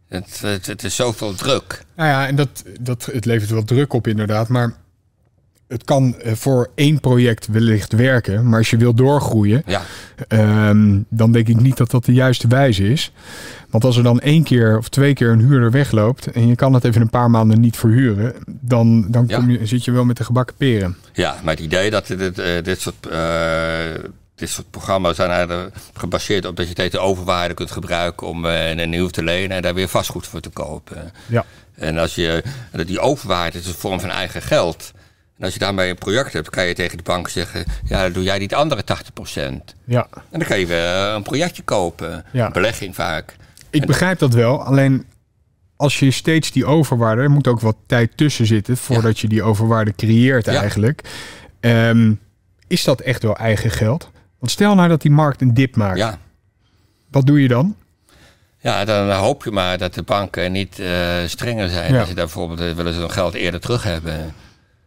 het, 0.07 0.41
het, 0.41 0.65
het 0.65 0.83
is 0.83 0.95
zoveel 0.95 1.33
druk. 1.33 1.83
Nou 1.95 2.09
ja, 2.09 2.27
en 2.27 2.35
dat, 2.35 2.63
dat, 2.79 3.05
het 3.05 3.25
levert 3.25 3.49
wel 3.49 3.63
druk 3.63 3.93
op 3.93 4.07
inderdaad, 4.07 4.47
maar 4.47 4.73
het 5.67 5.83
kan 5.83 6.15
voor 6.23 6.69
één 6.75 6.99
project 6.99 7.47
wellicht 7.47 7.93
werken, 7.93 8.49
maar 8.49 8.57
als 8.57 8.69
je 8.69 8.77
wil 8.77 8.93
doorgroeien, 8.93 9.63
ja. 9.65 9.81
um, 10.69 11.05
dan 11.09 11.31
denk 11.31 11.47
ik 11.47 11.59
niet 11.59 11.77
dat 11.77 11.91
dat 11.91 12.05
de 12.05 12.13
juiste 12.13 12.47
wijze 12.47 12.89
is. 12.91 13.11
Want 13.69 13.83
als 13.83 13.97
er 13.97 14.03
dan 14.03 14.19
één 14.19 14.43
keer 14.43 14.77
of 14.77 14.89
twee 14.89 15.13
keer 15.13 15.29
een 15.29 15.39
huurder 15.39 15.71
wegloopt 15.71 16.31
en 16.31 16.47
je 16.47 16.55
kan 16.55 16.73
het 16.73 16.83
even 16.83 17.01
een 17.01 17.09
paar 17.09 17.29
maanden 17.29 17.59
niet 17.59 17.77
verhuren, 17.77 18.33
dan, 18.45 19.05
dan 19.11 19.27
kom 19.27 19.49
je, 19.49 19.65
zit 19.65 19.85
je 19.85 19.91
wel 19.91 20.05
met 20.05 20.17
de 20.17 20.23
gebakken 20.23 20.55
peren. 20.55 20.97
Ja, 21.13 21.35
maar 21.43 21.53
het 21.53 21.63
idee 21.63 21.89
dat 21.89 22.07
dit, 22.07 22.41
dit 22.63 22.81
soort. 22.81 23.07
Uh, 23.11 23.19
dit 24.35 24.49
soort 24.49 24.69
programma's 24.69 25.15
zijn 25.15 25.29
eigenlijk 25.29 25.75
gebaseerd 25.93 26.45
op 26.45 26.55
dat 26.55 26.67
je 26.67 26.89
de 26.89 26.99
overwaarde 26.99 27.53
kunt 27.53 27.71
gebruiken 27.71 28.27
om 28.27 28.45
uh, 28.45 28.75
een 28.75 28.89
nieuw 28.89 29.07
te 29.07 29.23
lenen 29.23 29.55
en 29.55 29.61
daar 29.61 29.73
weer 29.73 29.87
vastgoed 29.87 30.27
voor 30.27 30.39
te 30.39 30.49
kopen. 30.49 31.11
Ja. 31.25 31.45
En 31.75 31.97
als 31.97 32.15
je 32.15 32.43
die 32.85 32.99
overwaarde 32.99 33.57
is 33.57 33.67
een 33.67 33.73
vorm 33.73 33.99
van 33.99 34.09
eigen 34.09 34.41
geld. 34.41 34.91
En 35.37 35.43
als 35.43 35.53
je 35.53 35.59
daarmee 35.59 35.89
een 35.89 35.97
project 35.97 36.33
hebt, 36.33 36.49
kan 36.49 36.65
je 36.65 36.73
tegen 36.73 36.97
de 36.97 37.03
bank 37.03 37.29
zeggen: 37.29 37.65
Ja, 37.83 38.01
dan 38.01 38.11
doe 38.11 38.23
jij 38.23 38.39
die 38.39 38.55
andere 38.55 38.83
80%. 38.83 38.85
Ja. 39.83 40.07
En 40.11 40.39
dan 40.39 40.47
kan 40.47 40.59
je 40.59 40.65
weer 40.65 41.13
een 41.15 41.23
projectje 41.23 41.63
kopen. 41.63 42.25
Ja. 42.31 42.51
Belegging 42.51 42.95
vaak. 42.95 43.35
Ik 43.69 43.81
en 43.81 43.87
begrijp 43.87 44.19
dat 44.19 44.33
wel. 44.33 44.63
Alleen 44.63 45.05
als 45.75 45.99
je 45.99 46.11
steeds 46.11 46.51
die 46.51 46.65
overwaarde, 46.65 47.21
er 47.21 47.31
moet 47.31 47.47
ook 47.47 47.59
wat 47.59 47.75
tijd 47.85 48.17
tussen 48.17 48.45
zitten 48.45 48.77
voordat 48.77 49.15
ja. 49.15 49.19
je 49.21 49.27
die 49.27 49.43
overwaarde 49.43 49.95
creëert, 49.95 50.45
ja. 50.45 50.59
eigenlijk. 50.59 51.01
Um, 51.59 52.19
is 52.67 52.83
dat 52.83 53.01
echt 53.01 53.23
wel 53.23 53.35
eigen 53.35 53.71
geld? 53.71 54.11
Want 54.39 54.51
stel 54.51 54.75
nou 54.75 54.89
dat 54.89 55.01
die 55.01 55.11
markt 55.11 55.41
een 55.41 55.53
dip 55.53 55.75
maakt. 55.75 55.97
Ja. 55.97 56.17
Wat 57.11 57.25
doe 57.25 57.41
je 57.41 57.47
dan? 57.47 57.75
Ja, 58.59 58.85
dan 58.85 59.11
hoop 59.11 59.43
je 59.43 59.51
maar 59.51 59.77
dat 59.77 59.93
de 59.93 60.03
banken 60.03 60.51
niet 60.51 60.79
uh, 60.79 60.87
strenger 61.25 61.69
zijn. 61.69 61.91
Ja. 61.91 61.97
Dat 61.97 62.07
ze 62.07 62.13
daar 62.13 62.25
bijvoorbeeld 62.25 62.75
willen 62.75 62.93
ze 62.93 62.99
hun 62.99 63.11
geld 63.11 63.33
eerder 63.33 63.59
terug 63.59 63.83
hebben. 63.83 64.33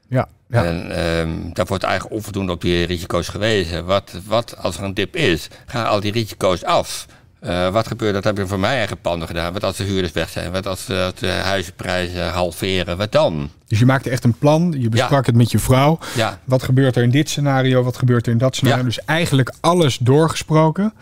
Ja, 0.09 0.29
ja. 0.49 0.65
En 0.65 1.07
um, 1.19 1.51
daar 1.53 1.67
wordt 1.67 1.85
eigenlijk 1.85 2.15
onvoldoende 2.15 2.53
op 2.53 2.61
die 2.61 2.87
risico's 2.87 3.29
gewezen. 3.29 3.85
Wat, 3.85 4.13
wat 4.27 4.57
als 4.57 4.79
er 4.79 4.85
een 4.85 4.95
dip 4.95 5.17
is, 5.17 5.49
gaan 5.67 5.87
al 5.87 6.01
die 6.01 6.13
risico's 6.13 6.65
af. 6.65 7.07
Uh, 7.43 7.69
wat 7.69 7.87
gebeurt, 7.87 8.15
dat 8.15 8.25
heb 8.25 8.37
je 8.37 8.47
voor 8.47 8.59
mijn 8.59 8.77
eigen 8.77 9.01
panden 9.01 9.29
gedaan. 9.29 9.53
Wat 9.53 9.65
als 9.65 9.77
de 9.77 9.85
huurders 9.85 10.13
weg 10.13 10.29
zijn? 10.29 10.53
Wat 10.53 10.67
als 10.67 10.89
uh, 10.91 11.07
de 11.19 11.29
huizenprijzen 11.29 12.31
halveren? 12.31 12.97
Wat 12.97 13.13
dan? 13.13 13.51
Dus 13.67 13.79
je 13.79 13.87
maakte 13.87 14.11
echt 14.11 14.25
een 14.25 14.39
plan. 14.39 14.75
Je 14.79 14.89
besprak 14.89 15.25
ja. 15.25 15.27
het 15.27 15.37
met 15.37 15.51
je 15.51 15.59
vrouw. 15.59 15.99
Ja. 16.17 16.41
Wat 16.45 16.63
gebeurt 16.63 16.97
er 16.97 17.03
in 17.03 17.11
dit 17.11 17.29
scenario? 17.29 17.83
Wat 17.83 17.97
gebeurt 17.97 18.27
er 18.27 18.33
in 18.33 18.39
dat 18.39 18.57
scenario? 18.57 18.79
Ja. 18.79 18.85
Dus 18.85 19.05
eigenlijk 19.05 19.53
alles 19.61 19.99
doorgesproken. 19.99 20.93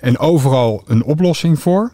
En 0.00 0.18
overal 0.18 0.82
een 0.86 1.04
oplossing 1.04 1.60
voor. 1.60 1.92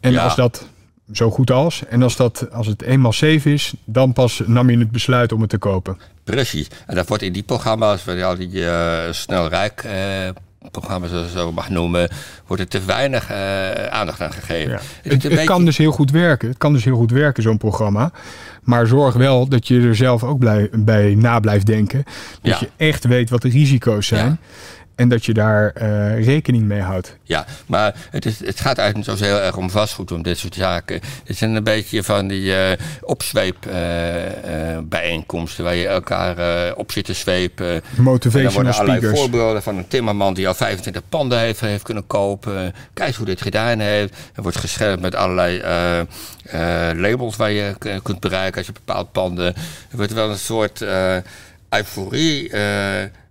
En 0.00 0.18
als 0.18 0.36
dat 0.36 0.66
zo 1.12 1.30
goed 1.30 1.50
als. 1.50 1.82
En 1.88 2.02
als, 2.02 2.16
dat, 2.16 2.50
als 2.52 2.66
het 2.66 2.82
eenmaal 2.82 3.12
safe 3.12 3.52
is, 3.52 3.74
dan 3.84 4.12
pas 4.12 4.42
nam 4.46 4.70
je 4.70 4.78
het 4.78 4.90
besluit 4.90 5.32
om 5.32 5.40
het 5.40 5.50
te 5.50 5.58
kopen. 5.58 5.98
Precies. 6.34 6.68
En 6.86 6.94
dat 6.94 7.08
wordt 7.08 7.22
in 7.22 7.32
die 7.32 7.42
programma's, 7.42 8.04
waar 8.04 8.16
je 8.16 8.24
al 8.24 8.36
die 8.36 8.50
uh, 8.50 8.98
snel 9.10 9.48
rijk 9.48 9.84
uh, 9.84 9.92
programma's 10.70 11.10
zo 11.32 11.52
mag 11.52 11.68
noemen, 11.68 12.08
wordt 12.46 12.62
er 12.62 12.68
te 12.68 12.84
weinig 12.84 13.30
uh, 13.30 13.86
aandacht 13.86 14.20
aan 14.20 14.32
gegeven. 14.32 14.70
Ja. 14.70 14.80
Het, 15.02 15.22
het, 15.22 15.32
het 15.32 15.44
kan 15.44 15.64
dus 15.64 15.76
heel 15.76 15.92
goed 15.92 16.10
werken. 16.10 16.48
Het 16.48 16.58
kan 16.58 16.72
dus 16.72 16.84
heel 16.84 16.96
goed 16.96 17.10
werken, 17.10 17.42
zo'n 17.42 17.58
programma. 17.58 18.10
Maar 18.62 18.86
zorg 18.86 19.14
wel 19.14 19.48
dat 19.48 19.68
je 19.68 19.80
er 19.80 19.96
zelf 19.96 20.24
ook 20.24 20.38
blij, 20.38 20.68
bij 20.72 21.14
na 21.14 21.40
blijft 21.40 21.66
denken. 21.66 22.04
Dat 22.42 22.52
ja. 22.52 22.58
je 22.60 22.84
echt 22.84 23.04
weet 23.04 23.30
wat 23.30 23.42
de 23.42 23.48
risico's 23.48 24.06
zijn. 24.06 24.26
Ja. 24.26 24.36
En 24.96 25.08
dat 25.08 25.24
je 25.24 25.34
daar 25.34 25.72
uh, 25.82 26.24
rekening 26.24 26.64
mee 26.64 26.80
houdt. 26.80 27.16
Ja, 27.22 27.46
maar 27.66 27.94
het, 28.10 28.26
is, 28.26 28.38
het 28.38 28.60
gaat 28.60 28.78
eigenlijk 28.78 29.08
niet 29.08 29.18
zo 29.18 29.24
heel 29.24 29.40
erg 29.40 29.56
om 29.56 29.70
vastgoed, 29.70 30.12
om 30.12 30.22
dit 30.22 30.38
soort 30.38 30.54
zaken. 30.54 31.00
Het 31.24 31.36
zijn 31.36 31.54
een 31.54 31.64
beetje 31.64 32.02
van 32.02 32.28
die 32.28 32.42
uh, 32.42 32.70
opzweepbijeenkomsten... 33.00 35.64
waar 35.64 35.74
je 35.74 35.86
elkaar 35.86 36.74
op 36.74 36.92
zit 36.92 37.04
te 37.04 37.12
zwepen. 37.12 37.82
Motivational 37.96 38.48
en 38.48 38.54
worden 38.54 38.74
allerlei 38.74 39.16
voorbeelden 39.16 39.62
van 39.62 39.76
een 39.76 39.88
timmerman 39.88 40.34
die 40.34 40.48
al 40.48 40.54
25 40.54 41.02
panden 41.08 41.38
heeft, 41.38 41.60
heeft 41.60 41.82
kunnen 41.82 42.06
kopen. 42.06 42.74
Kijk 42.94 43.14
hoe 43.14 43.26
dit 43.26 43.42
gedaan 43.42 43.78
heeft. 43.78 44.14
Er 44.34 44.42
wordt 44.42 44.58
gescherpt 44.58 45.02
met 45.02 45.14
allerlei 45.14 45.62
labels 47.00 47.36
waar 47.36 47.50
je 47.50 47.74
kunt 48.02 48.20
bereiken 48.20 48.56
als 48.56 48.66
je 48.66 48.72
bepaald 48.72 49.12
panden... 49.12 49.54
Er 49.90 49.96
wordt 49.96 50.12
wel 50.12 50.30
een 50.30 50.38
soort 50.38 50.84
euforie 51.70 52.50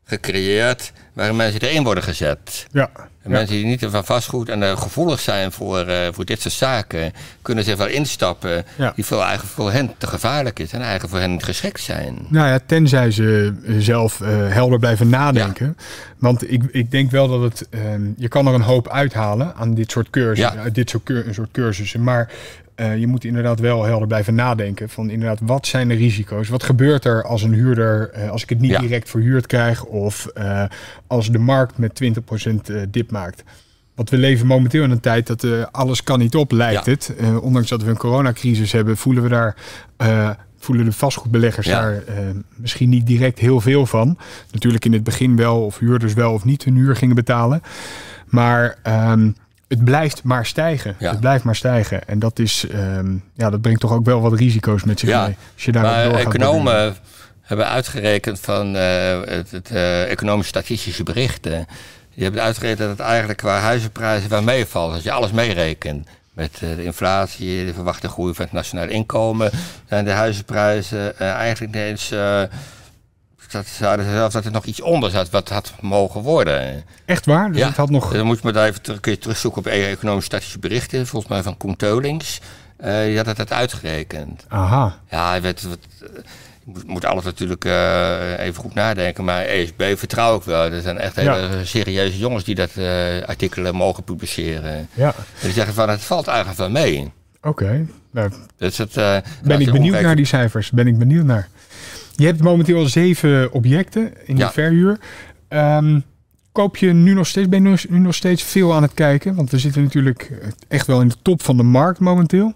gecreëerd 0.05 0.91
waarin 1.13 1.35
mensen 1.35 1.61
erin 1.61 1.83
worden 1.83 2.03
gezet. 2.03 2.67
Ja. 2.71 2.89
En 3.21 3.31
mensen 3.31 3.55
die 3.55 3.65
niet 3.65 3.85
van 3.89 4.05
vastgoed 4.05 4.49
en 4.49 4.61
uh, 4.61 4.77
gevoelig 4.77 5.19
zijn 5.19 5.51
voor, 5.51 5.87
uh, 5.87 5.95
voor 6.11 6.25
dit 6.25 6.41
soort 6.41 6.53
zaken, 6.53 7.11
kunnen 7.41 7.63
zich 7.63 7.77
wel 7.77 7.87
instappen 7.87 8.65
ja. 8.77 8.91
die 8.95 9.05
veel 9.05 9.23
eigenlijk 9.23 9.53
voor 9.53 9.71
hen 9.71 9.93
te 9.97 10.07
gevaarlijk 10.07 10.59
is 10.59 10.71
en 10.71 10.81
eigenlijk 10.81 11.09
voor 11.09 11.19
hen 11.19 11.31
niet 11.31 11.43
geschikt 11.43 11.81
zijn. 11.81 12.25
Nou 12.29 12.47
ja, 12.47 12.59
tenzij 12.65 13.11
ze 13.11 13.53
zelf 13.77 14.19
uh, 14.19 14.27
helder 14.29 14.79
blijven 14.79 15.09
nadenken. 15.09 15.75
Ja. 15.77 15.83
Want 16.17 16.51
ik, 16.51 16.63
ik 16.71 16.91
denk 16.91 17.11
wel 17.11 17.27
dat 17.27 17.41
het, 17.41 17.67
je 18.17 18.27
kan 18.27 18.47
er 18.47 18.53
een 18.53 18.61
hoop 18.61 18.89
uithalen 18.89 19.55
aan 19.55 19.73
dit 19.73 19.91
soort 19.91 20.09
cursussen, 20.09 20.59
uit 20.59 20.75
dit 20.75 20.89
soort, 20.89 21.03
cur 21.03 21.25
soort 21.31 21.51
cursussen. 21.51 22.03
Maar 22.03 22.31
uh, 22.75 22.97
je 22.97 23.07
moet 23.07 23.23
inderdaad 23.23 23.59
wel 23.59 23.83
helder 23.83 24.07
blijven 24.07 24.35
nadenken 24.35 24.89
van 24.89 25.09
inderdaad 25.09 25.39
wat 25.43 25.67
zijn 25.67 25.87
de 25.87 25.93
risico's? 25.93 26.49
Wat 26.49 26.63
gebeurt 26.63 27.05
er 27.05 27.23
als 27.23 27.41
een 27.41 27.53
huurder, 27.53 28.11
uh, 28.15 28.29
als 28.29 28.43
ik 28.43 28.49
het 28.49 28.59
niet 28.59 28.71
ja. 28.71 28.79
direct 28.79 29.09
verhuurd 29.09 29.45
krijg 29.45 29.83
of 29.83 30.29
uh, 30.37 30.63
als 31.07 31.31
de 31.31 31.39
markt 31.39 31.77
met 31.77 32.01
20% 32.03 32.89
dip 32.89 33.11
maakt? 33.11 33.43
Want 33.95 34.09
we 34.09 34.17
leven 34.17 34.47
momenteel 34.47 34.83
in 34.83 34.91
een 34.91 34.99
tijd 34.99 35.27
dat 35.27 35.71
alles 35.71 36.03
kan 36.03 36.19
niet 36.19 36.35
op, 36.35 36.51
lijkt 36.51 36.85
ja. 36.85 36.91
het. 36.91 37.13
ondanks 37.41 37.69
dat 37.69 37.83
we 37.83 37.89
een 37.89 37.97
coronacrisis 37.97 38.71
hebben, 38.71 38.97
voelen 38.97 39.23
we 39.23 39.29
daar 39.29 39.55
voelen 40.57 40.85
de 40.85 40.91
vastgoedbeleggers 40.91 41.67
ja. 41.67 41.81
daar 41.81 42.03
misschien 42.55 42.89
niet 42.89 43.07
direct 43.07 43.39
heel 43.39 43.61
veel 43.61 43.85
van. 43.85 44.17
Natuurlijk 44.51 44.85
in 44.85 44.93
het 44.93 45.03
begin 45.03 45.35
wel, 45.35 45.65
of 45.65 45.79
huurders 45.79 46.13
wel 46.13 46.33
of 46.33 46.45
niet 46.45 46.63
hun 46.63 46.75
huur 46.75 46.95
gingen 46.95 47.15
betalen. 47.15 47.61
Maar 48.25 48.77
um, 49.11 49.35
het 49.67 49.83
blijft 49.83 50.23
maar 50.23 50.45
stijgen. 50.45 50.95
Ja. 50.99 51.11
Het 51.11 51.19
blijft 51.19 51.43
maar 51.43 51.55
stijgen. 51.55 52.07
En 52.07 52.19
dat, 52.19 52.39
is, 52.39 52.65
um, 52.73 53.23
ja, 53.33 53.49
dat 53.49 53.61
brengt 53.61 53.79
toch 53.79 53.91
ook 53.91 54.05
wel 54.05 54.21
wat 54.21 54.33
risico's 54.33 54.83
met 54.83 54.99
zich 54.99 55.09
ja. 55.09 55.25
mee. 55.25 55.35
Als 55.53 55.65
je 55.65 55.71
daar 55.71 55.83
maar 55.83 56.11
economen 56.11 56.95
hebben 57.41 57.67
uitgerekend 57.67 58.39
van 58.39 58.75
uh, 58.75 58.81
het, 59.25 59.51
het 59.51 59.71
uh, 59.71 60.11
economische 60.11 60.49
statistische 60.49 61.03
berichten. 61.03 61.65
Die 62.13 62.23
hebben 62.23 62.41
uitgerekend 62.41 62.79
dat 62.79 62.89
het 62.89 62.99
eigenlijk 62.99 63.39
qua 63.39 63.59
huizenprijzen 63.59 64.29
wel 64.29 64.41
meevalt. 64.41 64.93
Als 64.93 65.03
je 65.03 65.11
alles 65.11 65.31
meerekent. 65.31 66.07
Met 66.33 66.59
uh, 66.63 66.75
de 66.75 66.83
inflatie, 66.83 67.65
de 67.65 67.73
verwachte 67.73 68.07
groei 68.07 68.33
van 68.33 68.45
het 68.45 68.53
nationaal 68.53 68.87
inkomen, 68.87 69.51
zijn 69.89 70.05
de 70.05 70.11
huizenprijzen 70.11 71.19
eigenlijk 71.19 71.73
niet 73.53 73.65
eens 73.65 73.77
dat, 73.79 74.05
zelfs 74.05 74.33
dat 74.33 74.45
er 74.45 74.51
nog 74.51 74.65
iets 74.65 74.81
onder 74.81 75.09
zat 75.09 75.29
wat 75.29 75.49
had 75.49 75.73
mogen 75.81 76.21
worden. 76.21 76.83
Echt 77.05 77.25
waar? 77.25 77.51
Dus 77.51 77.61
ja. 77.61 77.67
het 77.67 77.77
had 77.77 77.89
nog... 77.89 78.13
Dan 78.13 78.25
moet 78.25 78.41
je 78.41 78.51
maar 78.51 78.65
even 78.65 78.81
terug, 78.81 78.99
kun 78.99 79.11
je 79.11 79.17
terugzoeken 79.17 79.59
op 79.59 79.67
economische 79.67 80.25
statistische 80.25 80.59
berichten. 80.59 81.07
Volgens 81.07 81.31
mij 81.31 81.43
van 81.43 81.57
Koen 81.57 81.75
Teulings. 81.75 82.41
Uh, 82.85 83.03
die 83.03 83.17
had 83.17 83.37
het 83.37 83.51
uitgerekend. 83.51 84.45
Aha. 84.47 84.99
Ja, 85.09 85.41
werd, 85.41 85.61
wat, 85.61 85.77
je 85.99 86.23
moet, 86.63 86.87
moet 86.87 87.05
alles 87.05 87.23
natuurlijk 87.23 87.65
uh, 87.65 88.39
even 88.39 88.61
goed 88.61 88.73
nadenken. 88.73 89.23
Maar 89.23 89.45
ESB 89.45 89.97
vertrouw 89.97 90.37
ik 90.37 90.43
wel. 90.43 90.71
Er 90.71 90.81
zijn 90.81 90.97
echt 90.97 91.15
hele 91.15 91.35
ja. 91.35 91.63
serieuze 91.63 92.17
jongens 92.17 92.43
die 92.43 92.55
dat 92.55 92.71
uh, 92.77 93.21
artikelen 93.25 93.75
mogen 93.75 94.03
publiceren. 94.03 94.89
Ja. 94.93 95.07
En 95.15 95.41
die 95.41 95.51
zeggen 95.51 95.73
van 95.73 95.89
het 95.89 96.01
valt 96.01 96.27
eigenlijk 96.27 96.57
wel 96.57 96.69
mee. 96.69 97.11
Oké. 97.41 97.63
Okay. 97.63 97.87
Nou, 98.11 98.31
dus 98.57 98.77
het, 98.77 98.93
ben 99.43 99.59
ik 99.59 99.71
benieuwd 99.71 100.01
naar 100.01 100.15
die 100.15 100.25
cijfers. 100.25 100.71
Ben 100.71 100.87
ik 100.87 100.97
benieuwd 100.97 101.25
naar. 101.25 101.47
Je 102.15 102.25
hebt 102.25 102.41
momenteel 102.41 102.85
zeven 102.85 103.51
objecten 103.51 104.13
in 104.25 104.37
ja. 104.37 104.47
de 104.47 104.53
verhuur. 104.53 104.99
Um, 105.49 106.03
koop 106.51 106.77
je 106.77 106.93
nu 106.93 107.13
nog 107.13 107.27
steeds, 107.27 107.49
ben 107.49 107.63
je 107.63 107.77
nu 107.89 107.99
nog 107.99 108.15
steeds 108.15 108.43
veel 108.43 108.73
aan 108.73 108.81
het 108.81 108.93
kijken? 108.93 109.35
Want 109.35 109.51
we 109.51 109.59
zitten 109.59 109.83
natuurlijk 109.83 110.31
echt 110.67 110.87
wel 110.87 111.01
in 111.01 111.07
de 111.07 111.15
top 111.21 111.41
van 111.41 111.57
de 111.57 111.63
markt 111.63 111.99
momenteel. 111.99 112.53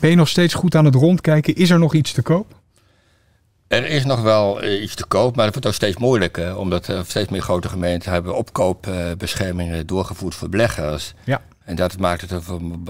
Ben 0.00 0.10
je 0.10 0.16
nog 0.16 0.28
steeds 0.28 0.54
goed 0.54 0.74
aan 0.74 0.84
het 0.84 0.94
rondkijken? 0.94 1.54
Is 1.54 1.70
er 1.70 1.78
nog 1.78 1.94
iets 1.94 2.12
te 2.12 2.22
koop? 2.22 2.54
Er 3.68 3.86
is 3.86 4.04
nog 4.04 4.22
wel 4.22 4.64
uh, 4.64 4.82
iets 4.82 4.94
te 4.94 5.06
koop, 5.06 5.36
maar 5.36 5.44
het 5.44 5.54
wordt 5.54 5.68
ook 5.68 5.74
steeds 5.74 5.96
moeilijker. 5.96 6.58
Omdat 6.58 6.88
uh, 6.88 7.00
steeds 7.02 7.30
meer 7.30 7.42
grote 7.42 7.68
gemeenten 7.68 8.12
hebben 8.12 8.36
opkoopbeschermingen 8.36 9.86
doorgevoerd 9.86 10.34
voor 10.34 10.48
beleggers. 10.48 11.14
Ja. 11.24 11.42
En 11.64 11.76
dat 11.76 11.98
maakt 11.98 12.20
het 12.20 12.32
even 12.32 12.84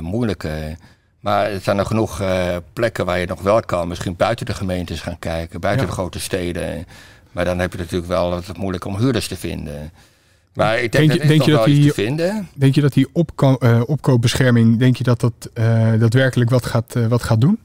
moeilijker. 0.00 0.76
Maar 1.22 1.50
er 1.50 1.60
zijn 1.60 1.78
er 1.78 1.86
genoeg 1.86 2.20
uh, 2.20 2.56
plekken 2.72 3.04
waar 3.04 3.18
je 3.18 3.26
nog 3.26 3.40
wel 3.40 3.60
kan. 3.60 3.88
Misschien 3.88 4.16
buiten 4.16 4.46
de 4.46 4.54
gemeentes 4.54 5.00
gaan 5.00 5.18
kijken, 5.18 5.60
buiten 5.60 5.84
ja. 5.84 5.90
de 5.90 5.96
grote 5.96 6.20
steden. 6.20 6.86
Maar 7.32 7.44
dan 7.44 7.58
heb 7.58 7.72
je 7.72 7.78
natuurlijk 7.78 8.08
wel 8.08 8.34
het 8.34 8.56
moeilijk 8.56 8.84
om 8.84 8.96
huurders 8.96 9.28
te 9.28 9.36
vinden. 9.36 9.92
Maar 10.54 10.78
ik 10.78 10.92
denk, 10.92 11.08
denk, 11.08 11.20
dat, 11.20 11.28
denk 11.28 11.42
je 11.42 11.50
dat 11.50 11.64
die, 11.64 11.86
te 11.86 11.94
vinden. 11.94 12.48
Denk 12.54 12.74
je 12.74 12.80
dat 12.80 12.92
die 12.92 13.08
opko 13.12 13.56
uh, 13.60 13.80
opkoopbescherming, 13.86 14.78
denk 14.78 14.96
je 14.96 15.04
dat 15.04 15.20
dat 15.20 15.32
uh, 15.54 15.64
daadwerkelijk 15.98 16.50
wat 16.50 16.66
gaat, 16.66 16.94
wat 17.08 17.22
gaat 17.22 17.40
doen? 17.40 17.58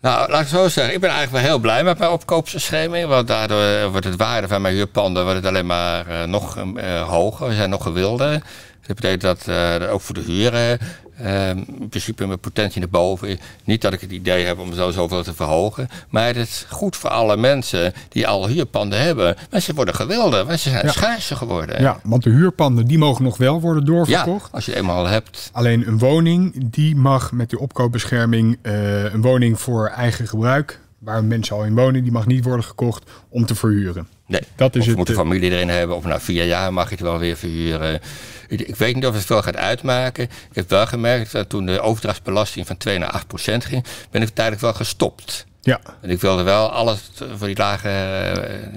Nou, 0.00 0.30
laat 0.30 0.40
ik 0.40 0.48
zo 0.48 0.68
zeggen. 0.68 0.94
Ik 0.94 1.00
ben 1.00 1.10
eigenlijk 1.10 1.42
wel 1.42 1.52
heel 1.52 1.60
blij 1.60 1.84
met 1.84 1.98
mijn 1.98 2.10
opkoopbescherming. 2.10 3.06
Want 3.06 3.28
daardoor 3.28 3.90
wordt 3.90 4.06
het 4.06 4.16
waarde 4.16 4.48
van 4.48 4.62
mijn 4.62 4.74
huurpanden 4.74 5.22
wordt 5.22 5.38
het 5.38 5.46
alleen 5.46 5.66
maar 5.66 6.28
nog 6.28 6.64
hoger. 7.06 7.48
We 7.48 7.54
zijn 7.54 7.70
nog 7.70 7.82
gewilder. 7.82 8.42
Dat 8.90 9.00
betekent 9.00 9.46
dat 9.46 9.46
uh, 9.48 9.92
ook 9.92 10.00
voor 10.00 10.14
de 10.14 10.20
huren 10.20 10.78
uh, 11.22 11.48
in 11.48 11.88
principe 11.88 12.26
mijn 12.26 12.38
potentie 12.38 12.80
naar 12.80 12.88
boven. 12.88 13.38
Niet 13.64 13.82
dat 13.82 13.92
ik 13.92 14.00
het 14.00 14.10
idee 14.10 14.44
heb 14.44 14.58
om 14.58 14.74
zo 14.74 14.90
zoveel 14.90 15.22
te 15.22 15.34
verhogen. 15.34 15.88
Maar 16.08 16.26
het 16.26 16.36
is 16.36 16.66
goed 16.68 16.96
voor 16.96 17.10
alle 17.10 17.36
mensen 17.36 17.92
die 18.08 18.28
al 18.28 18.48
huurpanden 18.48 19.00
hebben. 19.02 19.36
Maar 19.50 19.60
ze 19.60 19.74
worden 19.74 19.94
gewilder, 19.94 20.44
want 20.44 20.60
ze 20.60 20.70
zijn 20.70 20.86
ja. 20.86 20.92
schaarser 20.92 21.36
geworden. 21.36 21.82
Ja, 21.82 22.00
want 22.02 22.22
de 22.22 22.30
huurpanden 22.30 22.86
die 22.86 22.98
mogen 22.98 23.24
nog 23.24 23.36
wel 23.36 23.60
worden 23.60 23.84
doorverkocht. 23.84 24.44
Ja, 24.44 24.56
als 24.56 24.66
je 24.66 24.76
eenmaal 24.76 25.06
hebt. 25.06 25.50
Alleen 25.52 25.88
een 25.88 25.98
woning 25.98 26.70
die 26.70 26.96
mag 26.96 27.32
met 27.32 27.50
die 27.50 27.58
opkoopbescherming 27.58 28.58
uh, 28.62 29.12
een 29.12 29.22
woning 29.22 29.60
voor 29.60 29.86
eigen 29.88 30.28
gebruik. 30.28 30.80
Waar 30.98 31.24
mensen 31.24 31.56
al 31.56 31.64
in 31.64 31.74
wonen, 31.74 32.02
die 32.02 32.12
mag 32.12 32.26
niet 32.26 32.44
worden 32.44 32.64
gekocht 32.64 33.10
om 33.28 33.46
te 33.46 33.54
verhuren. 33.54 34.06
Nee, 34.30 34.40
dat 34.56 34.74
is 34.74 34.80
of 34.80 34.86
het, 34.86 34.96
moet 34.96 35.08
een 35.08 35.14
familie 35.14 35.50
erin 35.50 35.68
hebben. 35.68 35.96
Of 35.96 36.04
na 36.04 36.20
vier 36.20 36.44
jaar 36.44 36.72
mag 36.72 36.84
je 36.84 36.94
het 36.94 37.04
wel 37.04 37.18
weer 37.18 37.36
verhuren. 37.36 38.00
Ik 38.48 38.76
weet 38.76 38.94
niet 38.94 39.06
of 39.06 39.14
het 39.14 39.24
veel 39.24 39.42
gaat 39.42 39.56
uitmaken. 39.56 40.24
Ik 40.24 40.30
heb 40.52 40.70
wel 40.70 40.86
gemerkt 40.86 41.32
dat 41.32 41.48
toen 41.48 41.66
de 41.66 41.80
overdrachtsbelasting 41.80 42.66
van 42.66 42.76
2 42.76 42.98
naar 42.98 43.10
8 43.10 43.26
procent 43.26 43.64
ging, 43.64 43.84
ben 44.10 44.22
ik 44.22 44.28
tijdelijk 44.28 44.62
wel 44.62 44.74
gestopt. 44.74 45.46
Ja. 45.60 45.80
En 46.00 46.10
ik 46.10 46.20
wilde 46.20 46.42
wel 46.42 46.72
alles 46.72 47.10
voor 47.36 47.46
die 47.46 47.56
lage, 47.56 47.90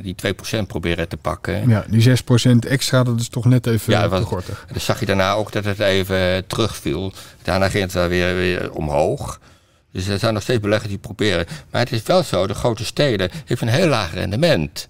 die 0.01 0.15
2 0.15 0.33
procent 0.33 0.67
proberen 0.67 1.07
te 1.07 1.17
pakken. 1.17 1.69
Ja, 1.69 1.85
die 1.87 2.01
6 2.01 2.21
procent 2.21 2.65
extra, 2.65 3.03
dat 3.03 3.19
is 3.19 3.29
toch 3.29 3.45
net 3.45 3.67
even 3.67 3.93
ja, 3.93 4.07
te 4.07 4.21
gortig. 4.21 4.65
Dus 4.73 4.85
zag 4.85 4.99
je 4.99 5.05
daarna 5.05 5.33
ook 5.33 5.51
dat 5.51 5.65
het 5.65 5.79
even 5.79 6.47
terugviel. 6.47 7.13
Daarna 7.41 7.69
ging 7.69 7.83
het 7.83 7.93
wel 7.93 8.07
weer, 8.07 8.35
weer 8.35 8.71
omhoog. 8.71 9.39
Dus 9.91 10.07
er 10.07 10.19
zijn 10.19 10.33
nog 10.33 10.43
steeds 10.43 10.59
beleggers 10.59 10.89
die 10.89 10.97
proberen. 10.97 11.45
Maar 11.71 11.81
het 11.81 11.91
is 11.91 12.03
wel 12.03 12.23
zo, 12.23 12.47
de 12.47 12.53
grote 12.53 12.85
steden 12.85 13.29
hebben 13.45 13.67
een 13.67 13.73
heel 13.73 13.87
laag 13.87 14.13
rendement. 14.13 14.87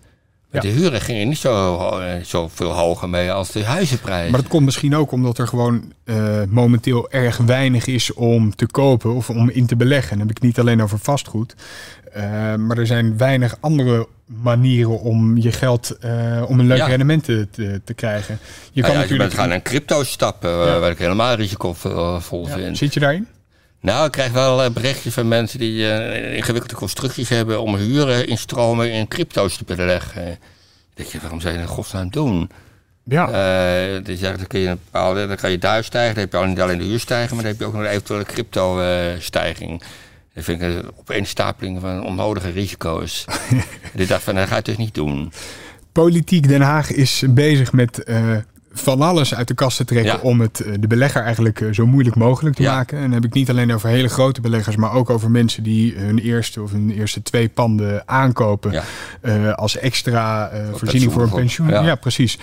Ja. 0.53 0.59
De 0.59 0.67
huren 0.67 1.01
gingen 1.01 1.27
niet 1.27 1.37
zo, 1.37 1.79
zo 2.23 2.49
veel 2.53 2.71
hoger 2.71 3.09
mee 3.09 3.31
als 3.31 3.51
de 3.51 3.63
huizenprijzen. 3.63 4.31
Maar 4.31 4.41
dat 4.41 4.49
komt 4.49 4.65
misschien 4.65 4.95
ook 4.95 5.11
omdat 5.11 5.37
er 5.37 5.47
gewoon 5.47 5.93
uh, 6.05 6.15
momenteel 6.47 7.11
erg 7.11 7.37
weinig 7.37 7.87
is 7.87 8.13
om 8.13 8.55
te 8.55 8.65
kopen 8.65 9.13
of 9.13 9.29
om 9.29 9.49
in 9.49 9.65
te 9.65 9.75
beleggen. 9.75 10.09
Dan 10.09 10.19
heb 10.19 10.29
ik 10.29 10.35
het 10.35 10.43
niet 10.43 10.59
alleen 10.59 10.81
over 10.81 10.99
vastgoed. 10.99 11.55
Uh, 12.17 12.23
maar 12.55 12.77
er 12.77 12.87
zijn 12.87 13.17
weinig 13.17 13.57
andere 13.59 14.07
manieren 14.25 14.99
om 14.99 15.37
je 15.37 15.51
geld, 15.51 15.97
uh, 16.05 16.43
om 16.47 16.59
een 16.59 16.67
leuk 16.67 16.77
ja. 16.77 16.85
rendement 16.85 17.23
te, 17.23 17.47
te, 17.83 17.93
krijgen. 17.93 18.39
Je 18.71 18.81
kan 18.81 18.91
ja, 18.91 18.97
natuurlijk 18.97 19.31
je 19.31 19.37
gaan 19.37 19.51
een 19.51 19.61
crypto 19.61 20.03
stappen, 20.03 20.79
waar 20.79 20.91
ik 20.91 20.97
helemaal 20.97 21.35
risicovol 21.35 22.45
vind. 22.45 22.77
Zit 22.77 22.93
je 22.93 22.99
daarin? 22.99 23.27
Nou, 23.83 24.05
ik 24.05 24.11
krijg 24.11 24.31
wel 24.31 24.71
berichtjes 24.71 25.13
van 25.13 25.27
mensen 25.27 25.59
die 25.59 25.77
uh, 25.77 26.35
ingewikkelde 26.35 26.75
constructies 26.75 27.29
hebben 27.29 27.61
om 27.61 27.75
huren 27.75 28.27
instromen 28.27 28.91
in 28.91 29.07
crypto's 29.07 29.57
te 29.57 29.63
beleggen. 29.63 30.39
denk 30.93 31.09
je, 31.09 31.19
waarom 31.19 31.41
zou 31.41 31.53
je 31.53 31.59
dat 31.59 31.69
in 31.69 31.75
godsnaam 31.75 32.09
doen? 32.09 32.49
Ja. 33.03 33.27
Uh, 33.27 34.03
die 34.03 34.17
zegt, 34.17 34.37
dan, 34.37 34.47
kun 34.47 34.59
je 34.59 34.67
een 34.67 34.79
bepaalde, 34.83 35.27
dan 35.27 35.35
kan 35.35 35.51
je 35.51 35.57
duif 35.57 35.85
stijgen. 35.85 36.13
Dan 36.13 36.23
heb 36.23 36.31
je 36.31 36.37
al 36.37 36.45
niet 36.45 36.61
alleen 36.61 36.77
de 36.77 36.83
huurstijging, 36.83 37.31
maar 37.31 37.41
dan 37.41 37.51
heb 37.51 37.59
je 37.59 37.65
ook 37.65 37.73
nog 37.73 37.81
een 37.81 37.89
eventuele 37.89 38.23
crypto-stijging. 38.23 39.83
dat 40.33 40.43
vind 40.43 40.61
ik 40.61 40.67
een 40.67 40.91
opeenstapeling 40.99 41.81
van 41.81 42.03
onnodige 42.03 42.49
risico's. 42.49 43.25
ik 43.93 44.07
dacht 44.07 44.23
van, 44.23 44.35
dat 44.35 44.47
ga 44.47 44.55
je 44.55 44.61
dus 44.61 44.77
niet 44.77 44.95
doen. 44.95 45.31
Politiek 45.91 46.47
Den 46.47 46.61
Haag 46.61 46.91
is 46.91 47.23
bezig 47.29 47.73
met 47.73 48.03
van 48.73 49.01
alles 49.01 49.35
uit 49.35 49.47
de 49.47 49.53
kast 49.53 49.77
te 49.77 49.85
trekken 49.85 50.21
om 50.21 50.41
het, 50.41 50.59
eh, 50.59 50.73
de 50.79 50.87
belegger 50.87 51.21
eigenlijk 51.21 51.61
eh, 51.61 51.67
zo 51.71 51.85
moeilijk 51.85 52.15
mogelijk 52.15 52.55
te 52.55 52.63
maken. 52.63 52.97
En 52.97 53.03
dan 53.03 53.13
heb 53.13 53.25
ik 53.25 53.33
niet 53.33 53.49
alleen 53.49 53.73
over 53.73 53.89
hele 53.89 54.07
grote 54.07 54.41
beleggers, 54.41 54.75
maar 54.75 54.93
ook 54.93 55.09
over 55.09 55.31
mensen 55.31 55.63
die 55.63 55.95
hun 55.95 56.19
eerste 56.19 56.61
of 56.61 56.71
hun 56.71 56.91
eerste 56.91 57.21
twee 57.21 57.49
panden 57.49 58.03
aankopen 58.05 58.83
uh, 59.21 59.53
als 59.53 59.77
extra 59.77 60.53
uh, 60.53 60.59
voorziening 60.73 61.11
voor 61.11 61.23
een 61.23 61.29
pensioen. 61.29 61.69
Ja, 61.69 61.95
precies. 61.95 62.39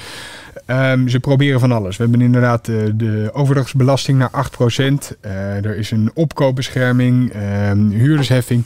Um, 0.67 1.09
ze 1.09 1.21
proberen 1.21 1.61
van 1.61 1.73
alles. 1.73 1.97
We 1.97 2.03
hebben 2.03 2.21
inderdaad 2.21 2.65
de, 2.65 2.97
de 2.97 3.31
overdrachtsbelasting 3.33 4.19
naar 4.19 4.31
8%. 4.31 5.17
Uh, 5.27 5.65
er 5.65 5.77
is 5.77 5.91
een 5.91 6.11
opkoopbescherming, 6.15 7.33
um, 7.69 7.91
huurdersheffing. 7.91 8.65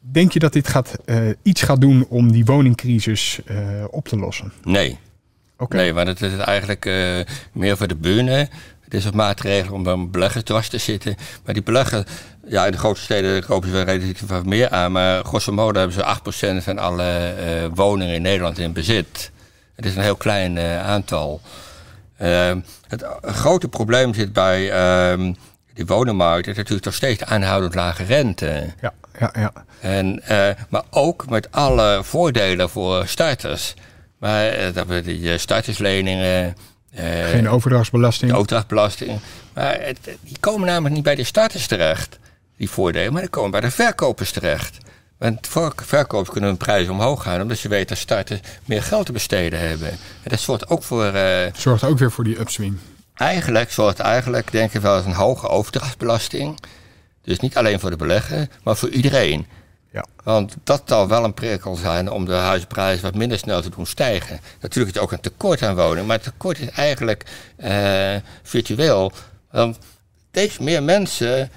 Denk 0.00 0.32
je 0.32 0.38
dat 0.38 0.52
dit 0.52 0.68
gaat, 0.68 0.96
iets 1.42 1.62
gaat 1.62 1.80
doen 1.80 2.06
om 2.08 2.32
die 2.32 2.44
woningcrisis 2.44 3.40
op 3.90 4.08
te 4.08 4.16
lossen? 4.16 4.52
Nee. 4.62 4.98
Nee, 5.68 5.92
maar 5.92 6.06
het 6.06 6.20
is 6.20 6.36
eigenlijk 6.36 6.84
uh, 6.84 7.20
meer 7.52 7.76
voor 7.76 7.88
de 7.88 7.96
bühne. 7.96 8.48
Het 8.80 8.94
is 8.94 9.04
een 9.04 9.16
maatregel 9.16 9.74
om 9.74 9.86
een 9.86 10.10
belegger 10.10 10.44
dwars 10.44 10.68
te 10.68 10.78
zitten. 10.78 11.16
Maar 11.44 11.54
die 11.54 11.62
belegger, 11.62 12.06
ja, 12.46 12.66
in 12.66 12.72
de 12.72 12.78
grote 12.78 13.00
steden 13.00 13.44
kopen 13.44 13.68
ze 13.68 13.74
wel 13.74 13.84
relatief 13.84 14.26
wat 14.26 14.44
meer 14.44 14.70
aan. 14.70 14.92
Maar 14.92 15.24
grosso 15.24 15.52
modo 15.52 15.78
hebben 15.78 15.96
ze 15.96 16.60
8% 16.60 16.62
van 16.62 16.78
alle 16.78 17.34
uh, 17.38 17.68
woningen 17.74 18.14
in 18.14 18.22
Nederland 18.22 18.58
in 18.58 18.72
bezit. 18.72 19.30
Het 19.74 19.86
is 19.86 19.96
een 19.96 20.02
heel 20.02 20.16
klein 20.16 20.56
uh, 20.56 20.86
aantal. 20.86 21.40
Ehm, 22.16 22.60
het 22.88 23.04
grote 23.22 23.68
probleem 23.68 24.14
zit 24.14 24.32
bij 24.32 24.70
ehm, 24.70 25.32
die 25.74 25.86
wonenmarkt. 25.86 26.46
is 26.46 26.56
natuurlijk 26.56 26.84
nog 26.84 26.94
steeds 26.94 27.24
aanhoudend 27.24 27.74
lage 27.74 28.04
rente. 28.04 28.72
Ja, 28.80 28.92
ja, 29.18 29.30
ja. 29.34 29.52
En, 29.80 30.22
maar 30.68 30.82
ook 30.90 31.30
met 31.30 31.48
alle 31.50 32.00
voordelen 32.02 32.70
voor 32.70 33.06
starters. 33.06 33.74
Maar 34.22 34.46
eh, 34.46 34.74
dat 34.74 34.86
we 34.86 35.00
die 35.00 35.32
eh, 35.32 35.38
startersleningen. 35.38 36.56
Eh, 36.90 37.28
Geen 37.28 37.48
overdrachtsbelasting. 37.48 38.30
De 38.30 38.36
overdrachtsbelasting. 38.36 39.20
Maar 39.54 39.80
het, 39.80 39.98
die 40.20 40.36
komen 40.40 40.66
namelijk 40.66 40.94
niet 40.94 41.04
bij 41.04 41.14
de 41.14 41.24
starters 41.24 41.66
terecht, 41.66 42.18
die 42.56 42.70
voordelen, 42.70 43.12
maar 43.12 43.22
die 43.22 43.30
komen 43.30 43.50
bij 43.50 43.60
de 43.60 43.70
verkopers 43.70 44.30
terecht. 44.30 44.78
Want 45.18 45.46
voor 45.46 45.72
verkopers 45.76 46.30
kunnen 46.30 46.48
hun 46.48 46.58
prijzen 46.58 46.92
omhoog 46.92 47.22
gaan, 47.22 47.40
omdat 47.40 47.58
ze 47.58 47.68
weten 47.68 47.86
dat 47.86 47.98
starters 47.98 48.40
meer 48.64 48.82
geld 48.82 49.06
te 49.06 49.12
besteden 49.12 49.58
hebben. 49.58 49.90
En 49.90 50.30
dat 50.30 50.40
zorgt 50.40 50.68
ook 50.68 50.82
voor. 50.82 51.14
Uh, 51.14 51.46
zorgt 51.56 51.84
ook 51.84 51.98
weer 51.98 52.12
voor 52.12 52.24
die 52.24 52.40
upswing. 52.40 52.76
Eigenlijk 53.14 53.72
zorgt 53.72 53.98
eigenlijk, 53.98 54.52
denk 54.52 54.72
ik 54.72 54.80
wel, 54.80 54.96
eens 54.96 55.06
een 55.06 55.12
hoge 55.12 55.48
overdrachtsbelasting. 55.48 56.58
Dus 57.22 57.40
niet 57.40 57.56
alleen 57.56 57.80
voor 57.80 57.90
de 57.90 57.96
belegger, 57.96 58.48
maar 58.62 58.76
voor 58.76 58.88
iedereen. 58.88 59.46
Ja. 59.92 60.04
Want 60.24 60.56
dat 60.64 60.82
zal 60.84 61.08
wel 61.08 61.24
een 61.24 61.34
prikkel 61.34 61.76
zijn 61.76 62.10
om 62.10 62.24
de 62.24 62.32
huisprijzen 62.32 63.02
wat 63.02 63.14
minder 63.14 63.38
snel 63.38 63.62
te 63.62 63.70
doen 63.70 63.86
stijgen. 63.86 64.40
Natuurlijk 64.60 64.94
is 64.94 65.00
het 65.00 65.10
ook 65.10 65.12
een 65.12 65.20
tekort 65.20 65.62
aan 65.62 65.74
woningen, 65.74 66.06
maar 66.06 66.16
het 66.16 66.24
tekort 66.24 66.58
is 66.58 66.68
eigenlijk 66.70 67.24
uh, 67.58 68.14
virtueel. 68.42 69.12
Want 69.50 69.78
steeds 70.30 70.58
meer 70.58 70.82
mensen 70.82 71.50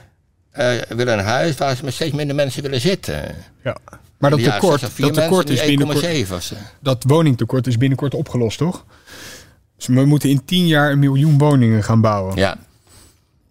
uh, 0.58 0.82
willen 0.90 1.18
een 1.18 1.26
huis 1.26 1.58
waar 1.58 1.76
ze 1.76 1.84
met 1.84 1.94
steeds 1.94 2.14
minder 2.14 2.36
mensen 2.36 2.62
willen 2.62 2.82
zitten. 2.82 3.36
Ja. 3.64 3.78
Maar 4.18 4.30
dat 4.30 4.44
tekort, 4.44 4.82
dat 4.82 5.14
tekort 5.14 5.50
is 5.50 5.66
binnenkort. 5.66 6.54
Dat 6.80 7.04
woningtekort 7.08 7.68
is 7.68 7.78
binnenkort 7.78 8.14
opgelost, 8.14 8.58
toch? 8.58 8.86
Dus 9.76 9.88
we 9.88 10.06
moeten 10.06 10.30
in 10.30 10.46
tien 10.46 10.68
jaar 10.68 10.92
een 10.92 11.00
miljoen 11.00 11.38
woningen 11.38 11.84
gaan 11.84 12.02
bouwen. 12.02 12.36
Ja. 12.36 12.58